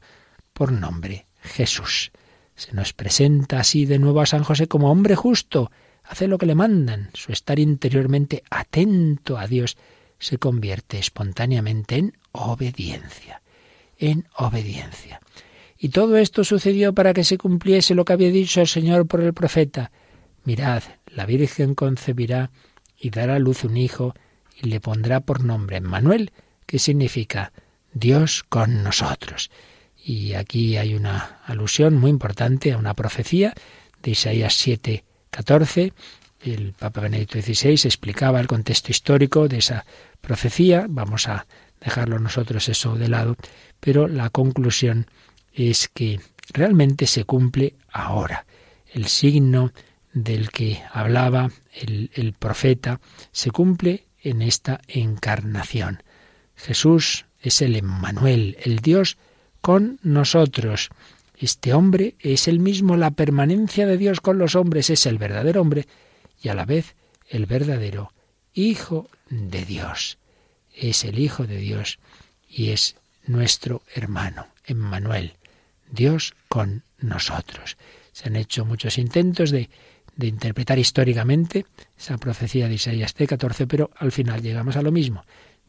por 0.53 0.71
nombre 0.71 1.27
Jesús. 1.41 2.13
Se 2.55 2.75
nos 2.75 2.93
presenta 2.93 3.59
así 3.59 3.87
de 3.87 3.99
nuevo 3.99 4.21
a 4.21 4.27
San 4.27 4.45
José 4.45 4.69
como 4.69 4.91
hombre 4.91 5.17
justo, 5.17 5.73
hace 6.05 6.29
lo 6.29 6.37
que 6.37 6.47
le 6.47 6.55
mandan, 6.55 7.09
su 7.15 7.33
estar 7.33 7.59
interiormente 7.59 8.45
atento 8.51 9.39
a 9.39 9.47
Dios 9.47 9.79
se 10.19 10.37
convierte 10.39 10.99
espontáneamente 10.99 11.97
en 11.97 12.19
obediencia, 12.33 13.43
en 13.99 14.29
obediencia. 14.37 15.21
Y 15.85 15.91
todo 15.91 16.17
esto 16.17 16.45
sucedió 16.45 16.95
para 16.95 17.13
que 17.13 17.25
se 17.25 17.37
cumpliese 17.37 17.95
lo 17.95 18.07
que 18.07 18.15
había 18.15 18.31
dicho 18.31 18.63
el 18.63 18.69
Señor 18.69 19.07
por 19.07 19.21
el 19.21 19.35
profeta. 19.35 19.93
Mirad, 20.45 20.83
la 21.09 21.27
Virgen 21.27 21.75
concebirá 21.75 22.51
y 22.99 23.11
dará 23.11 23.35
a 23.35 23.39
luz 23.39 23.65
un 23.65 23.77
hijo 23.77 24.15
y 24.57 24.69
le 24.69 24.81
pondrá 24.81 25.21
por 25.21 25.45
nombre 25.45 25.83
Manuel, 25.83 26.33
que 26.65 26.79
significa 26.79 27.53
Dios 27.93 28.45
con 28.49 28.83
nosotros. 28.83 29.51
Y 30.03 30.33
aquí 30.33 30.79
hay 30.79 30.95
una 30.95 31.41
alusión 31.45 31.99
muy 31.99 32.09
importante 32.09 32.73
a 32.73 32.79
una 32.79 32.95
profecía 32.95 33.53
de 34.03 34.13
Isaías 34.13 34.55
7, 34.55 35.05
14. 35.29 35.93
El 36.41 36.73
Papa 36.73 37.03
Benedicto 37.03 37.39
XVI 37.43 37.73
explicaba 37.73 38.41
el 38.41 38.47
contexto 38.47 38.91
histórico 38.91 39.49
de 39.49 39.59
esa 39.59 39.85
profecía. 40.23 40.87
Vamos 40.89 41.29
a 41.29 41.47
dejarlo 41.79 42.19
nosotros 42.19 42.71
eso 42.71 42.95
de 42.95 43.09
lado, 43.09 43.37
pero 43.81 44.09
la 44.09 44.31
conclusión 44.31 45.09
es 45.55 45.89
que 45.89 46.21
realmente 46.53 47.07
se 47.07 47.25
cumple 47.25 47.75
ahora. 47.91 48.47
El 48.93 49.07
signo 49.07 49.73
del 50.13 50.51
que 50.51 50.83
hablaba 50.93 51.51
el, 51.73 52.11
el 52.15 52.33
profeta 52.33 53.01
se 53.33 53.51
cumple 53.51 54.05
en 54.23 54.43
esta 54.43 54.81
encarnación. 54.89 56.03
Jesús 56.57 57.27
es 57.41 57.63
el 57.63 57.77
Emmanuel, 57.77 58.57
el 58.63 58.79
Dios 58.79 59.19
con 59.61 59.99
nosotros. 60.03 60.91
Este 61.37 61.75
hombre 61.75 62.15
es 62.21 62.49
el 62.49 62.61
mismo, 62.61 62.97
la 62.97 63.11
permanencia 63.11 63.87
de 63.87 63.99
Dios 63.99 64.21
con 64.21 64.39
los 64.39 64.55
hombres 64.55 64.91
es 64.91 65.07
el 65.07 65.19
verdadero 65.19 65.61
hombre 65.61 65.87
y 66.41 66.49
a 66.49 66.55
la 66.55 66.65
vez 66.65 66.95
el 67.29 67.47
verdadero 67.47 68.13
Hijo 68.55 69.09
de 69.31 69.65
Dios. 69.65 70.19
Es 70.75 71.05
el 71.05 71.19
Hijo 71.19 71.47
de 71.47 71.57
Dios 71.57 71.99
y 72.49 72.71
es 72.71 72.97
nuestro 73.27 73.83
hermano, 73.95 74.47
Emmanuel. 74.65 75.35
Dios 75.95 76.35
con 76.49 76.85
nosotros. 76.99 77.77
Se 78.13 78.29
han 78.29 78.37
hecho 78.37 78.65
muchos 78.65 78.99
intentos 78.99 79.51
de, 79.51 79.69
interpretar 80.21 80.79
históricamente 80.79 81.67
esa 81.99 82.19
profecía 82.19 82.69
de 82.69 82.75
Isaías 82.75 83.17
C14, 83.17 83.67
pero 83.67 83.91
al 83.97 84.13
final 84.13 84.43
llegamos 84.43 84.77
a 84.77 84.83
lo 84.83 84.93
mismo. 84.93 85.25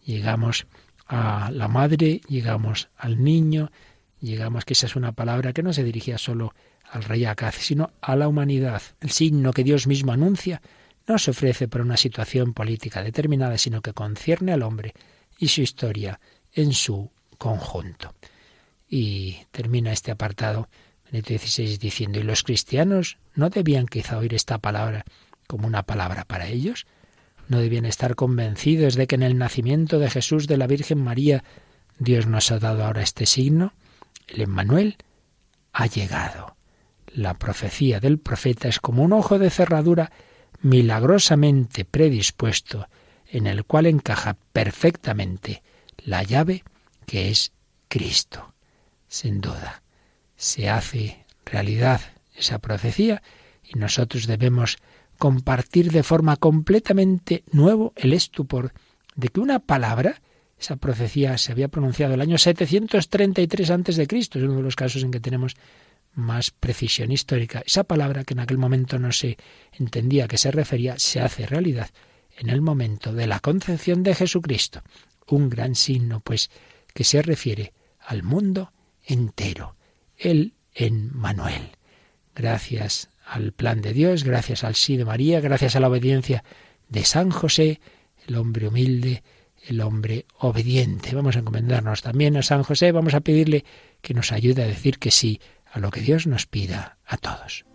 Llegamos 0.05 0.67
a 1.07 1.49
la 1.51 1.67
madre, 1.67 2.21
llegamos 2.28 2.89
al 2.97 3.23
niño, 3.23 3.71
llegamos 4.19 4.65
que 4.65 4.73
esa 4.73 4.86
es 4.86 4.95
una 4.95 5.13
palabra 5.13 5.53
que 5.53 5.63
no 5.63 5.73
se 5.73 5.84
dirigía 5.84 6.17
solo 6.17 6.53
al 6.91 7.03
rey 7.03 7.26
Acaz, 7.26 7.55
sino 7.55 7.91
a 8.01 8.15
la 8.15 8.28
humanidad. 8.28 8.82
El 9.01 9.09
signo 9.09 9.51
que 9.51 9.63
Dios 9.63 9.88
mismo 9.88 10.11
anuncia 10.11 10.61
no 11.07 11.17
se 11.17 11.32
ofrece 11.32 11.67
por 11.67 11.82
una 11.82 11.97
situación 11.97 12.53
política 12.53 13.03
determinada, 13.03 13.57
sino 13.57 13.82
que 13.82 13.93
concierne 13.93 14.53
al 14.53 14.63
hombre 14.63 14.93
y 15.39 15.47
su 15.47 15.61
historia 15.61 16.19
en 16.53 16.73
su 16.73 17.11
conjunto. 17.38 18.13
Y 18.88 19.38
termina 19.52 19.92
este 19.92 20.12
apartado 20.12 20.70
Benito 21.12 21.38
XVI 21.38 21.78
diciendo, 21.78 22.20
¿y 22.20 22.24
los 22.24 22.44
cristianos 22.44 23.18
no 23.36 23.50
debían 23.50 23.86
quizá 23.86 24.18
oír 24.18 24.34
esta 24.34 24.58
palabra 24.58 25.06
como 25.48 25.68
una 25.68 25.84
palabra 25.84 26.26
para 26.26 26.48
ellos? 26.48 26.86
¿No 27.48 27.60
debían 27.60 27.86
estar 27.86 28.16
convencidos 28.16 28.96
de 28.96 29.08
que 29.08 29.16
en 29.16 29.24
el 29.24 29.38
nacimiento 29.38 30.00
de 30.00 30.10
Jesús 30.10 30.48
de 30.48 30.58
la 30.58 30.68
Virgen 30.68 31.04
María 31.04 31.44
Dios 32.00 32.26
nos 32.26 32.52
ha 32.52 32.60
dado 32.60 32.84
ahora 32.84 33.04
este 33.04 33.26
signo? 33.26 33.74
El 34.28 34.42
Emmanuel 34.42 34.98
ha 35.72 35.86
llegado. 35.86 36.56
La 37.08 37.36
profecía 37.36 38.00
del 38.00 38.18
profeta 38.18 38.68
es 38.68 38.80
como 38.80 39.04
un 39.04 39.14
ojo 39.14 39.38
de 39.38 39.50
cerradura 39.50 40.12
milagrosamente 40.62 41.86
predispuesto 41.86 42.88
en 43.28 43.48
el 43.48 43.66
cual 43.66 43.86
encaja 43.86 44.38
perfectamente 44.52 45.62
la 45.98 46.24
llave 46.24 46.64
que 47.06 47.30
es 47.30 47.52
Cristo 47.88 48.55
sin 49.08 49.41
duda. 49.41 49.84
Se 50.36 50.70
hace 50.70 51.26
realidad 51.45 52.01
esa 52.36 52.60
profecía 52.60 53.22
y 53.64 53.78
nosotros 53.80 54.28
debemos 54.28 54.78
compartir 55.18 55.91
de 55.91 56.03
forma 56.03 56.36
completamente 56.36 57.43
nuevo 57.51 57.93
el 57.95 58.14
estupor 58.14 58.74
de 59.16 59.30
que 59.30 59.39
una 59.39 59.60
palabra 59.60 60.22
Esa 60.58 60.78
profecía 60.78 61.38
se 61.38 61.51
había 61.51 61.68
pronunciado 61.68 62.14
el 62.14 62.22
año 62.22 62.38
733 62.38 63.70
antes 63.72 63.97
de 63.97 64.08
Cristo, 64.08 64.39
es 64.39 64.45
uno 64.45 64.56
de 64.56 64.64
los 64.64 64.78
casos 64.78 65.03
en 65.03 65.12
que 65.12 65.20
tenemos 65.20 65.56
más 66.14 66.51
precisión 66.51 67.12
histórica. 67.12 67.62
Esa 67.66 67.84
palabra 67.84 68.24
que 68.24 68.34
en 68.34 68.39
aquel 68.39 68.58
momento 68.58 68.97
no 68.97 69.12
se 69.12 69.38
entendía 69.74 70.26
a 70.26 70.28
qué 70.30 70.38
se 70.38 70.51
refería 70.51 70.97
se 70.97 71.20
hace 71.20 71.45
realidad 71.45 71.89
en 72.38 72.49
el 72.49 72.62
momento 72.62 73.14
de 73.14 73.28
la 73.28 73.41
concepción 73.41 74.01
de 74.03 74.16
Jesucristo. 74.16 74.82
Un 75.28 75.49
gran 75.49 75.76
signo, 75.76 76.22
pues, 76.22 76.49
que 76.93 77.03
se 77.03 77.22
refiere 77.22 77.74
al 77.99 78.24
mundo 78.24 78.72
entero. 79.06 79.76
Él 80.18 80.53
en 80.74 81.16
Manuel. 81.16 81.72
Gracias 82.36 83.10
al 83.26 83.53
plan 83.53 83.82
de 83.82 83.93
Dios, 83.93 84.24
gracias 84.24 84.64
al 84.64 84.76
sí 84.76 84.97
de 84.97 85.06
María, 85.06 85.39
gracias 85.39 85.76
a 85.76 85.80
la 85.80 85.89
obediencia 85.89 86.43
de 86.89 87.03
San 87.06 87.32
José, 87.32 87.80
el 88.28 88.36
hombre 88.36 88.68
humilde, 88.68 89.24
el 89.68 89.82
hombre 89.82 90.26
obediente. 90.38 91.16
Vamos 91.16 91.36
a 91.36 91.39
encomendarnos 91.39 92.01
también 92.01 92.38
a 92.38 92.43
San 92.43 92.64
José, 92.64 92.91
vamos 92.91 93.14
a 93.14 93.22
pedirle 93.22 93.66
que 94.01 94.14
nos 94.14 94.32
ayude 94.32 94.64
a 94.64 94.68
decir 94.68 94.99
que 94.99 95.12
sí 95.12 95.39
a 95.72 95.80
lo 95.80 95.91
que 95.91 96.01
Dios 96.01 96.28
nos 96.28 96.45
pida 96.45 96.97
a 97.06 97.18
todos. 97.18 97.66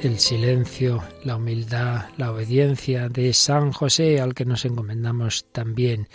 El 0.00 0.20
silencio, 0.20 1.02
la 1.24 1.36
humildad, 1.36 2.06
la 2.16 2.30
obediencia 2.30 3.08
de 3.08 3.32
San 3.32 3.72
José 3.72 4.20
al 4.20 4.32
que 4.32 4.44
nos 4.44 4.64
encomendamos 4.64 5.46
también 5.50 6.08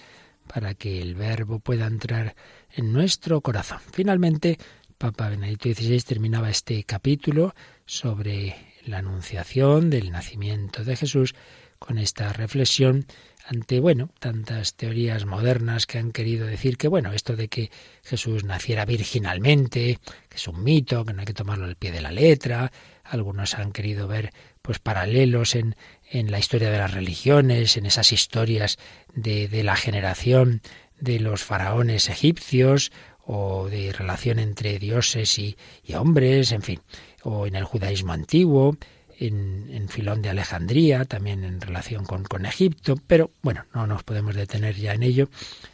para 0.47 0.73
que 0.73 1.01
el 1.01 1.15
verbo 1.15 1.59
pueda 1.59 1.87
entrar 1.87 2.35
en 2.71 2.93
nuestro 2.93 3.41
corazón. 3.41 3.79
Finalmente, 3.91 4.57
Papa 4.97 5.27
Benedicto 5.27 5.69
XVI 5.69 6.01
terminaba 6.01 6.49
este 6.49 6.83
capítulo 6.85 7.53
sobre 7.85 8.55
la 8.85 8.99
anunciación 8.99 9.89
del 9.89 10.11
nacimiento 10.11 10.85
de 10.85 10.95
Jesús 10.95 11.35
con 11.77 11.97
esta 11.97 12.31
reflexión 12.31 13.05
ante, 13.45 13.81
bueno, 13.81 14.09
tantas 14.19 14.75
teorías 14.75 15.25
modernas 15.25 15.85
que 15.85 15.97
han 15.97 16.13
querido 16.13 16.47
decir 16.47 16.77
que, 16.77 16.87
bueno, 16.87 17.11
esto 17.11 17.35
de 17.35 17.49
que 17.49 17.71
Jesús 18.01 18.45
naciera 18.45 18.85
virginalmente, 18.85 19.99
que 20.29 20.37
es 20.37 20.47
un 20.47 20.63
mito, 20.63 21.03
que 21.03 21.11
no 21.11 21.19
hay 21.19 21.25
que 21.25 21.33
tomarlo 21.33 21.65
al 21.65 21.75
pie 21.75 21.91
de 21.91 22.01
la 22.01 22.11
letra, 22.11 22.71
algunos 23.13 23.55
han 23.55 23.71
querido 23.71 24.07
ver 24.07 24.31
pues 24.61 24.79
paralelos 24.79 25.55
en, 25.55 25.75
en 26.09 26.31
la 26.31 26.39
historia 26.39 26.71
de 26.71 26.77
las 26.77 26.93
religiones, 26.93 27.77
en 27.77 27.85
esas 27.85 28.11
historias 28.11 28.77
de, 29.13 29.47
de 29.47 29.63
la 29.63 29.75
generación 29.75 30.61
de 30.99 31.19
los 31.19 31.43
faraones 31.43 32.09
egipcios 32.09 32.91
o 33.25 33.67
de 33.69 33.91
relación 33.91 34.39
entre 34.39 34.79
dioses 34.79 35.39
y, 35.39 35.55
hombres, 35.95 36.51
en 36.51 36.61
fin, 36.61 36.79
o 37.23 37.47
en 37.47 37.55
el 37.55 37.63
judaísmo 37.63 38.13
antiguo, 38.13 38.77
en, 39.19 39.69
en, 39.69 39.87
Filón 39.89 40.21
de 40.21 40.29
Alejandría, 40.29 41.05
también 41.05 41.43
en 41.43 41.61
relación 41.61 42.03
con, 42.03 42.23
con, 42.23 42.45
Egipto, 42.45 42.95
pero 43.07 43.31
bueno, 43.41 43.65
no 43.73 43.87
nos 43.87 44.03
podemos 44.03 44.35
detener 44.35 44.75
ya 44.75 44.93
en 44.93 45.03
ello, 45.03 45.29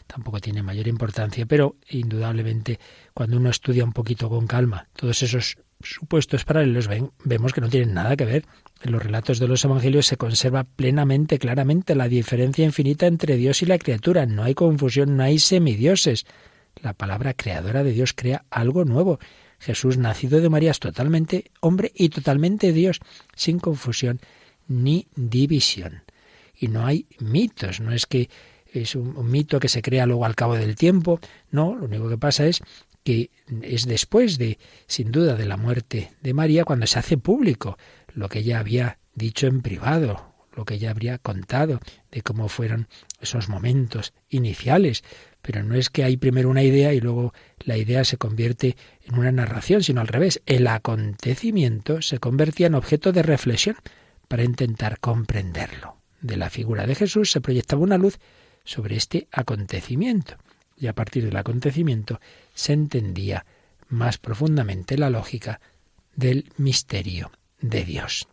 tampoco 0.07 0.39
tiene 0.39 0.61
mayor 0.61 0.87
importancia, 0.87 1.45
pero 1.45 1.75
indudablemente 1.89 2.79
cuando 3.13 3.37
uno 3.37 3.49
estudia 3.49 3.83
un 3.83 3.93
poquito 3.93 4.29
con 4.29 4.45
calma 4.45 4.87
todos 4.93 5.23
esos 5.23 5.57
supuestos 5.81 6.43
paralelos 6.45 6.87
ven, 6.87 7.11
vemos 7.23 7.53
que 7.53 7.61
no 7.61 7.69
tienen 7.69 7.93
nada 7.93 8.15
que 8.15 8.25
ver. 8.25 8.45
En 8.81 8.91
los 8.91 9.03
relatos 9.03 9.39
de 9.39 9.47
los 9.47 9.63
evangelios 9.65 10.05
se 10.05 10.17
conserva 10.17 10.63
plenamente, 10.63 11.39
claramente, 11.39 11.95
la 11.95 12.07
diferencia 12.07 12.65
infinita 12.65 13.07
entre 13.07 13.35
Dios 13.35 13.61
y 13.61 13.65
la 13.65 13.77
criatura. 13.77 14.25
No 14.25 14.43
hay 14.43 14.55
confusión, 14.55 15.17
no 15.17 15.23
hay 15.23 15.39
semidioses. 15.39 16.25
La 16.81 16.93
palabra 16.93 17.33
creadora 17.33 17.83
de 17.83 17.91
Dios 17.91 18.13
crea 18.13 18.45
algo 18.49 18.85
nuevo. 18.85 19.19
Jesús, 19.59 19.97
nacido 19.97 20.39
de 20.39 20.49
María, 20.49 20.71
es 20.71 20.79
totalmente 20.79 21.51
hombre 21.59 21.91
y 21.93 22.09
totalmente 22.09 22.71
Dios, 22.71 22.99
sin 23.35 23.59
confusión 23.59 24.21
ni 24.67 25.07
división. 25.15 26.03
Y 26.55 26.67
no 26.67 26.85
hay 26.85 27.07
mitos, 27.19 27.81
no 27.81 27.91
es 27.91 28.05
que 28.05 28.29
es 28.71 28.95
un, 28.95 29.17
un 29.17 29.29
mito 29.29 29.59
que 29.59 29.67
se 29.67 29.81
crea 29.81 30.05
luego 30.05 30.25
al 30.25 30.35
cabo 30.35 30.55
del 30.55 30.75
tiempo, 30.75 31.19
no, 31.51 31.75
lo 31.75 31.85
único 31.85 32.07
que 32.07 32.17
pasa 32.17 32.45
es 32.45 32.61
que 33.03 33.31
es 33.61 33.85
después 33.85 34.37
de, 34.37 34.59
sin 34.87 35.11
duda, 35.11 35.35
de 35.35 35.45
la 35.45 35.57
muerte 35.57 36.11
de 36.21 36.33
María, 36.33 36.65
cuando 36.65 36.87
se 36.87 36.99
hace 36.99 37.17
público 37.17 37.77
lo 38.13 38.29
que 38.29 38.39
ella 38.39 38.59
había 38.59 38.99
dicho 39.13 39.47
en 39.47 39.61
privado, 39.61 40.33
lo 40.55 40.65
que 40.65 40.75
ella 40.75 40.91
habría 40.91 41.17
contado 41.17 41.79
de 42.11 42.21
cómo 42.21 42.49
fueron 42.49 42.87
esos 43.21 43.49
momentos 43.49 44.13
iniciales. 44.29 45.03
Pero 45.41 45.63
no 45.63 45.75
es 45.75 45.89
que 45.89 46.03
hay 46.03 46.17
primero 46.17 46.49
una 46.49 46.63
idea 46.63 46.93
y 46.93 46.99
luego 46.99 47.33
la 47.59 47.77
idea 47.77 48.03
se 48.03 48.17
convierte 48.17 48.75
en 49.05 49.17
una 49.17 49.31
narración, 49.31 49.83
sino 49.83 50.01
al 50.01 50.07
revés. 50.07 50.41
El 50.45 50.67
acontecimiento 50.67 52.01
se 52.01 52.19
convertía 52.19 52.67
en 52.67 52.75
objeto 52.75 53.11
de 53.13 53.23
reflexión 53.23 53.77
para 54.27 54.43
intentar 54.43 54.99
comprenderlo. 54.99 55.95
De 56.21 56.35
la 56.35 56.49
figura 56.49 56.85
de 56.85 56.95
Jesús 56.95 57.31
se 57.31 57.39
proyectaba 57.39 57.81
una 57.81 57.97
luz 57.97 58.19
sobre 58.65 58.97
este 58.97 59.29
acontecimiento 59.31 60.37
y 60.79 60.87
a 60.87 60.93
partir 60.93 61.25
del 61.25 61.35
acontecimiento 61.35 62.19
se 62.53 62.73
entendía 62.73 63.45
más 63.87 64.17
profundamente 64.17 64.97
la 64.97 65.09
lógica 65.09 65.59
del 66.15 66.51
misterio 66.57 67.31
de 67.61 67.83
Dios. 67.83 68.27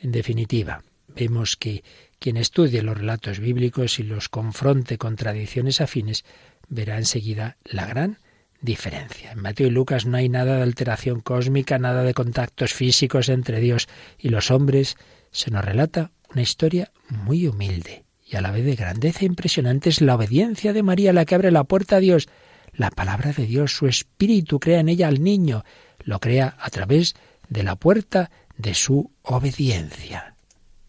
En 0.00 0.12
definitiva, 0.12 0.82
vemos 1.08 1.56
que 1.56 1.82
quien 2.18 2.36
estudie 2.36 2.82
los 2.82 2.96
relatos 2.96 3.40
bíblicos 3.40 3.98
y 3.98 4.02
los 4.02 4.28
confronte 4.28 4.98
con 4.98 5.16
tradiciones 5.16 5.80
afines 5.80 6.24
verá 6.68 6.98
enseguida 6.98 7.56
la 7.64 7.86
gran 7.86 8.18
diferencia. 8.60 9.32
En 9.32 9.40
Mateo 9.40 9.66
y 9.68 9.70
Lucas 9.70 10.06
no 10.06 10.16
hay 10.16 10.28
nada 10.28 10.56
de 10.56 10.62
alteración 10.62 11.20
cósmica, 11.20 11.78
nada 11.78 12.02
de 12.02 12.14
contactos 12.14 12.72
físicos 12.72 13.28
entre 13.28 13.60
Dios 13.60 13.88
y 14.18 14.28
los 14.30 14.50
hombres. 14.50 14.96
Se 15.30 15.50
nos 15.50 15.64
relata 15.64 16.10
una 16.30 16.42
historia 16.42 16.90
muy 17.08 17.46
humilde, 17.46 18.05
y 18.26 18.36
a 18.36 18.40
la 18.40 18.50
vez 18.50 18.64
de 18.64 18.74
grandeza 18.74 19.24
impresionante 19.24 19.88
es 19.88 20.00
la 20.00 20.16
obediencia 20.16 20.72
de 20.72 20.82
María 20.82 21.12
la 21.12 21.24
que 21.24 21.36
abre 21.36 21.52
la 21.52 21.64
puerta 21.64 21.96
a 21.96 22.00
Dios. 22.00 22.28
La 22.72 22.90
palabra 22.90 23.32
de 23.32 23.46
Dios, 23.46 23.72
su 23.72 23.86
espíritu 23.86 24.58
crea 24.58 24.80
en 24.80 24.88
ella 24.88 25.06
al 25.06 25.22
niño, 25.22 25.64
lo 26.00 26.18
crea 26.18 26.56
a 26.58 26.70
través 26.70 27.14
de 27.48 27.62
la 27.62 27.76
puerta 27.76 28.30
de 28.58 28.74
su 28.74 29.12
obediencia. 29.22 30.34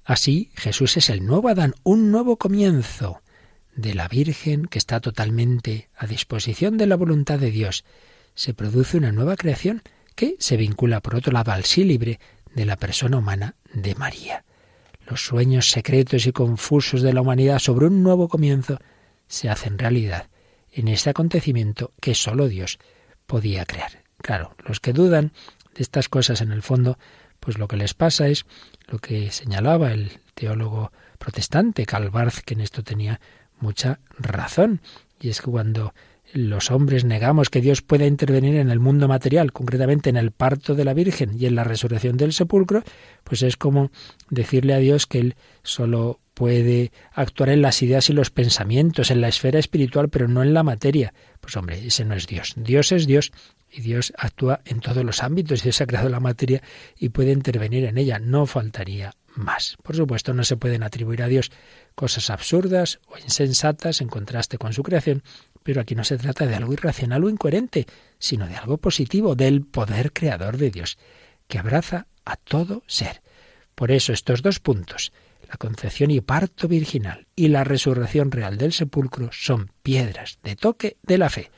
Así, 0.04 0.52
Jesús 0.56 0.98
es 0.98 1.10
el 1.10 1.26
nuevo 1.26 1.50
Adán, 1.50 1.76
un 1.84 2.12
nuevo 2.12 2.38
comienzo. 2.38 3.22
de 3.76 3.94
la 3.94 4.08
Virgen, 4.08 4.66
que 4.66 4.80
está 4.80 5.00
totalmente 5.02 5.90
a 5.96 6.08
disposición 6.08 6.78
de 6.78 6.88
la 6.88 6.96
voluntad 6.96 7.38
de 7.38 7.52
Dios, 7.52 7.86
se 8.34 8.56
produce 8.56 8.98
una 8.98 9.12
nueva 9.12 9.36
creación 9.36 9.84
que 10.16 10.36
se 10.40 10.58
vincula, 10.58 11.00
por 11.00 11.14
otro 11.14 11.32
lado, 11.32 11.52
al 11.52 11.64
sí 11.64 11.84
libre 11.84 12.20
de 12.56 12.66
la 12.66 12.78
persona 12.78 13.18
humana 13.18 13.56
de 13.76 13.94
María. 13.94 14.44
Los 15.08 15.26
sueños 15.26 15.72
secretos 15.72 16.28
y 16.28 16.34
confusos 16.34 17.02
de 17.02 17.14
la 17.14 17.22
humanidad 17.22 17.60
sobre 17.60 17.88
un 17.88 18.04
nuevo 18.04 18.28
comienzo 18.28 18.78
se 19.28 19.50
hacen 19.50 19.78
realidad 19.78 20.30
en 20.72 20.90
ese 20.90 21.10
acontecimiento 21.10 21.94
que 22.02 22.14
sólo 22.14 22.50
Dios 22.50 22.78
podía 23.26 23.66
crear. 23.66 24.04
Claro, 24.18 24.54
los 24.66 24.82
que 24.82 24.92
dudan 24.92 25.32
de 25.76 25.84
estas 25.84 26.10
cosas 26.10 26.42
en 26.42 26.52
el 26.52 26.62
fondo, 26.62 27.00
pues 27.40 27.58
lo 27.58 27.70
que 27.70 27.78
les 27.78 27.94
pasa 27.94 28.28
es 28.28 28.46
lo 28.88 29.00
que 29.00 29.32
señalaba 29.32 29.94
el 29.94 30.20
teólogo 30.34 30.92
protestante 31.18 31.86
Calvarz, 31.86 32.42
que 32.42 32.56
en 32.56 32.62
esto 32.62 32.84
tenía 32.84 33.22
mucha 33.60 34.00
razón, 34.20 34.82
y 35.22 35.30
es 35.30 35.42
que 35.42 35.50
cuando 35.50 35.94
los 36.34 36.72
hombres 36.72 37.06
negamos 37.06 37.50
que 37.50 37.62
Dios 37.62 37.82
pueda 37.82 38.06
intervenir 38.06 38.56
en 38.56 38.70
el 38.70 38.80
mundo 38.80 39.08
material, 39.08 39.54
concretamente 39.54 40.10
en 40.10 40.18
el 40.18 40.32
parto 40.32 40.76
de 40.76 40.86
la 40.86 40.94
Virgen 40.94 41.40
y 41.40 41.46
en 41.46 41.56
la 41.56 41.64
resurrección 41.64 42.18
del 42.18 42.34
sepulcro, 42.34 42.84
pues 43.24 43.42
es 43.44 43.58
como 43.58 43.92
decirle 44.30 44.74
a 44.74 44.80
Dios 44.80 45.08
que 45.08 45.20
Él 45.20 45.36
solo 45.64 46.20
puede 46.34 46.92
actuar 47.14 47.50
en 47.50 47.62
las 47.62 47.82
ideas 47.82 48.10
y 48.10 48.14
los 48.14 48.30
pensamientos, 48.30 49.10
en 49.10 49.22
la 49.22 49.28
esfera 49.28 49.58
espiritual, 49.58 50.10
pero 50.10 50.28
no 50.28 50.44
en 50.44 50.54
la 50.54 50.64
materia. 50.64 51.14
Pues 51.40 51.58
hombre, 51.58 51.86
ese 51.86 52.06
no 52.06 52.14
es 52.14 52.28
Dios. 52.28 52.54
Dios 52.56 52.92
es 52.92 53.08
Dios 53.08 53.32
y 53.72 53.82
Dios 53.82 54.14
actúa 54.18 54.62
en 54.66 54.80
todos 54.80 55.04
los 55.04 55.24
ámbitos. 55.24 55.64
Dios 55.64 55.82
ha 55.82 55.88
creado 55.88 56.10
la 56.10 56.20
materia 56.20 56.62
y 56.96 57.10
puede 57.10 57.32
intervenir 57.32 57.86
en 57.86 57.98
ella. 57.98 58.20
No 58.20 58.46
faltaría 58.46 59.14
más. 59.34 59.78
Por 59.82 59.96
supuesto, 59.96 60.34
no 60.34 60.44
se 60.44 60.58
pueden 60.58 60.84
atribuir 60.84 61.24
a 61.24 61.28
Dios 61.28 61.52
cosas 61.96 62.30
absurdas 62.30 63.00
o 63.08 63.18
insensatas 63.18 64.02
en 64.02 64.08
contraste 64.08 64.58
con 64.58 64.74
su 64.74 64.84
creación, 64.84 65.24
pero 65.68 65.82
aquí 65.82 65.96
no 65.96 66.06
se 66.06 66.18
trata 66.18 66.46
de 66.46 66.56
algo 66.56 66.72
irracional 66.72 67.26
o 67.26 67.30
incoherente, 67.30 67.88
sino 68.20 68.48
de 68.48 68.56
algo 68.56 68.78
positivo, 68.78 69.36
del 69.36 69.66
poder 69.66 70.14
creador 70.14 70.56
de 70.56 70.72
Dios, 70.72 70.98
que 71.50 71.60
abraza 71.60 72.08
a 72.24 72.38
todo 72.38 72.84
ser. 72.88 73.22
Por 73.76 73.92
eso 73.92 74.14
estos 74.14 74.42
dos 74.42 74.62
puntos, 74.62 75.12
la 75.46 75.58
concepción 75.58 76.10
y 76.10 76.22
parto 76.22 76.70
virginal 76.70 77.28
y 77.36 77.50
la 77.50 77.66
resurrección 77.66 78.32
real 78.32 78.58
del 78.58 78.72
sepulcro, 78.72 79.28
son 79.34 79.74
piedras 79.84 80.40
de 80.42 80.56
toque 80.56 80.96
de 81.04 81.18
la 81.18 81.30
fe. 81.30 81.52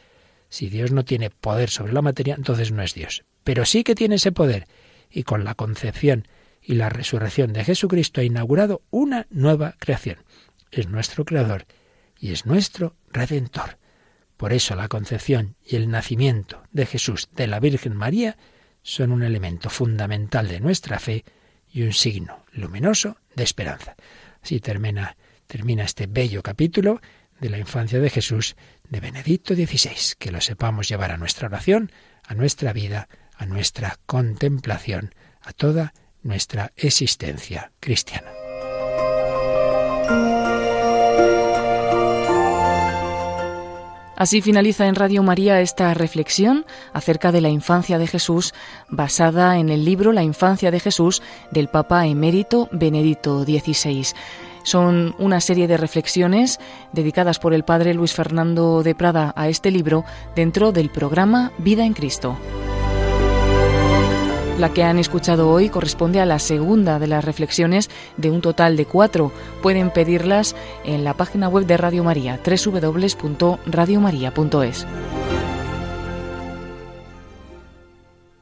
Si 0.50 0.70
Dios 0.70 0.92
no 0.92 1.06
tiene 1.06 1.30
poder 1.30 1.70
sobre 1.70 1.94
la 1.94 2.02
materia, 2.02 2.34
entonces 2.34 2.72
no 2.72 2.82
es 2.82 2.96
Dios. 2.96 3.26
Pero 3.44 3.64
sí 3.64 3.84
que 3.84 3.94
tiene 3.94 4.16
ese 4.16 4.32
poder, 4.32 4.66
y 5.12 5.22
con 5.22 5.44
la 5.44 5.54
concepción 5.54 6.28
y 6.64 6.74
la 6.74 6.90
resurrección 6.90 7.54
de 7.54 7.64
Jesucristo 7.64 8.22
ha 8.22 8.24
inaugurado 8.24 8.82
una 8.90 9.28
nueva 9.30 9.76
creación. 9.78 10.18
Es 10.72 10.88
nuestro 10.88 11.26
Creador 11.26 11.68
y 12.18 12.32
es 12.32 12.48
nuestro 12.48 12.96
Redentor. 13.12 13.78
Por 14.40 14.54
eso 14.54 14.74
la 14.74 14.88
concepción 14.88 15.58
y 15.66 15.76
el 15.76 15.92
nacimiento 15.92 16.64
de 16.72 16.86
Jesús 16.86 17.28
de 17.36 17.46
la 17.46 17.60
Virgen 17.60 17.94
María 17.94 18.38
son 18.82 19.12
un 19.12 19.22
elemento 19.22 19.70
fundamental 19.70 20.48
de 20.48 20.62
nuestra 20.62 20.98
fe 20.98 21.26
y 21.70 21.82
un 21.82 21.92
signo 21.92 22.46
luminoso 22.54 23.18
de 23.36 23.44
esperanza. 23.44 23.98
Así 24.42 24.62
termina, 24.62 25.18
termina 25.46 25.84
este 25.84 26.08
bello 26.08 26.42
capítulo 26.42 27.02
de 27.42 27.50
la 27.50 27.58
infancia 27.58 28.00
de 28.00 28.10
Jesús 28.10 28.56
de 28.88 29.02
Benedicto 29.02 29.56
XVI. 29.56 30.16
Que 30.18 30.32
lo 30.32 30.40
sepamos 30.40 30.88
llevar 30.88 31.12
a 31.12 31.18
nuestra 31.18 31.50
oración, 31.50 31.92
a 32.26 32.34
nuestra 32.34 32.72
vida, 32.72 33.10
a 33.36 33.46
nuestra 33.46 33.98
contemplación, 34.06 35.14
a 35.42 35.52
toda 35.52 35.94
nuestra 36.24 36.72
existencia 36.78 37.74
cristiana. 37.82 38.32
Así 44.20 44.42
finaliza 44.42 44.86
en 44.86 44.96
Radio 44.96 45.24
María 45.24 45.62
esta 45.62 45.94
reflexión 45.94 46.66
acerca 46.92 47.32
de 47.32 47.40
la 47.40 47.48
infancia 47.48 47.98
de 47.98 48.06
Jesús, 48.06 48.54
basada 48.90 49.58
en 49.58 49.70
el 49.70 49.86
libro 49.86 50.12
La 50.12 50.24
infancia 50.24 50.72
de 50.72 50.82
Jesús 50.82 51.22
del 51.52 51.70
Papa 51.70 52.06
emérito 52.06 52.68
Benedicto 52.74 53.46
XVI. 53.46 54.08
Son 54.64 55.16
una 55.20 55.40
serie 55.40 55.70
de 55.70 55.78
reflexiones 55.78 56.60
dedicadas 56.92 57.40
por 57.40 57.54
el 57.54 57.64
Padre 57.64 57.94
Luis 57.94 58.12
Fernando 58.12 58.84
de 58.84 58.94
Prada 58.94 59.32
a 59.38 59.48
este 59.48 59.72
libro 59.72 60.04
dentro 60.36 60.74
del 60.74 60.90
programa 60.90 61.54
Vida 61.58 61.86
en 61.86 61.94
Cristo. 61.94 62.38
La 64.60 64.72
que 64.74 64.84
han 64.84 65.00
escuchado 65.00 65.50
hoy 65.50 65.70
corresponde 65.70 66.20
a 66.20 66.26
la 66.26 66.38
segunda 66.38 67.00
de 67.00 67.08
las 67.08 67.24
reflexiones 67.24 67.90
de 68.18 68.30
un 68.30 68.42
total 68.42 68.76
de 68.76 68.86
cuatro. 68.86 69.32
Pueden 69.62 69.90
pedirlas 69.90 70.54
en 70.84 71.06
la 71.06 71.14
página 71.14 71.48
web 71.48 71.66
de 71.66 71.78
Radio 71.78 72.04
María, 72.04 72.38
www.radiomaria.es. 72.46 74.86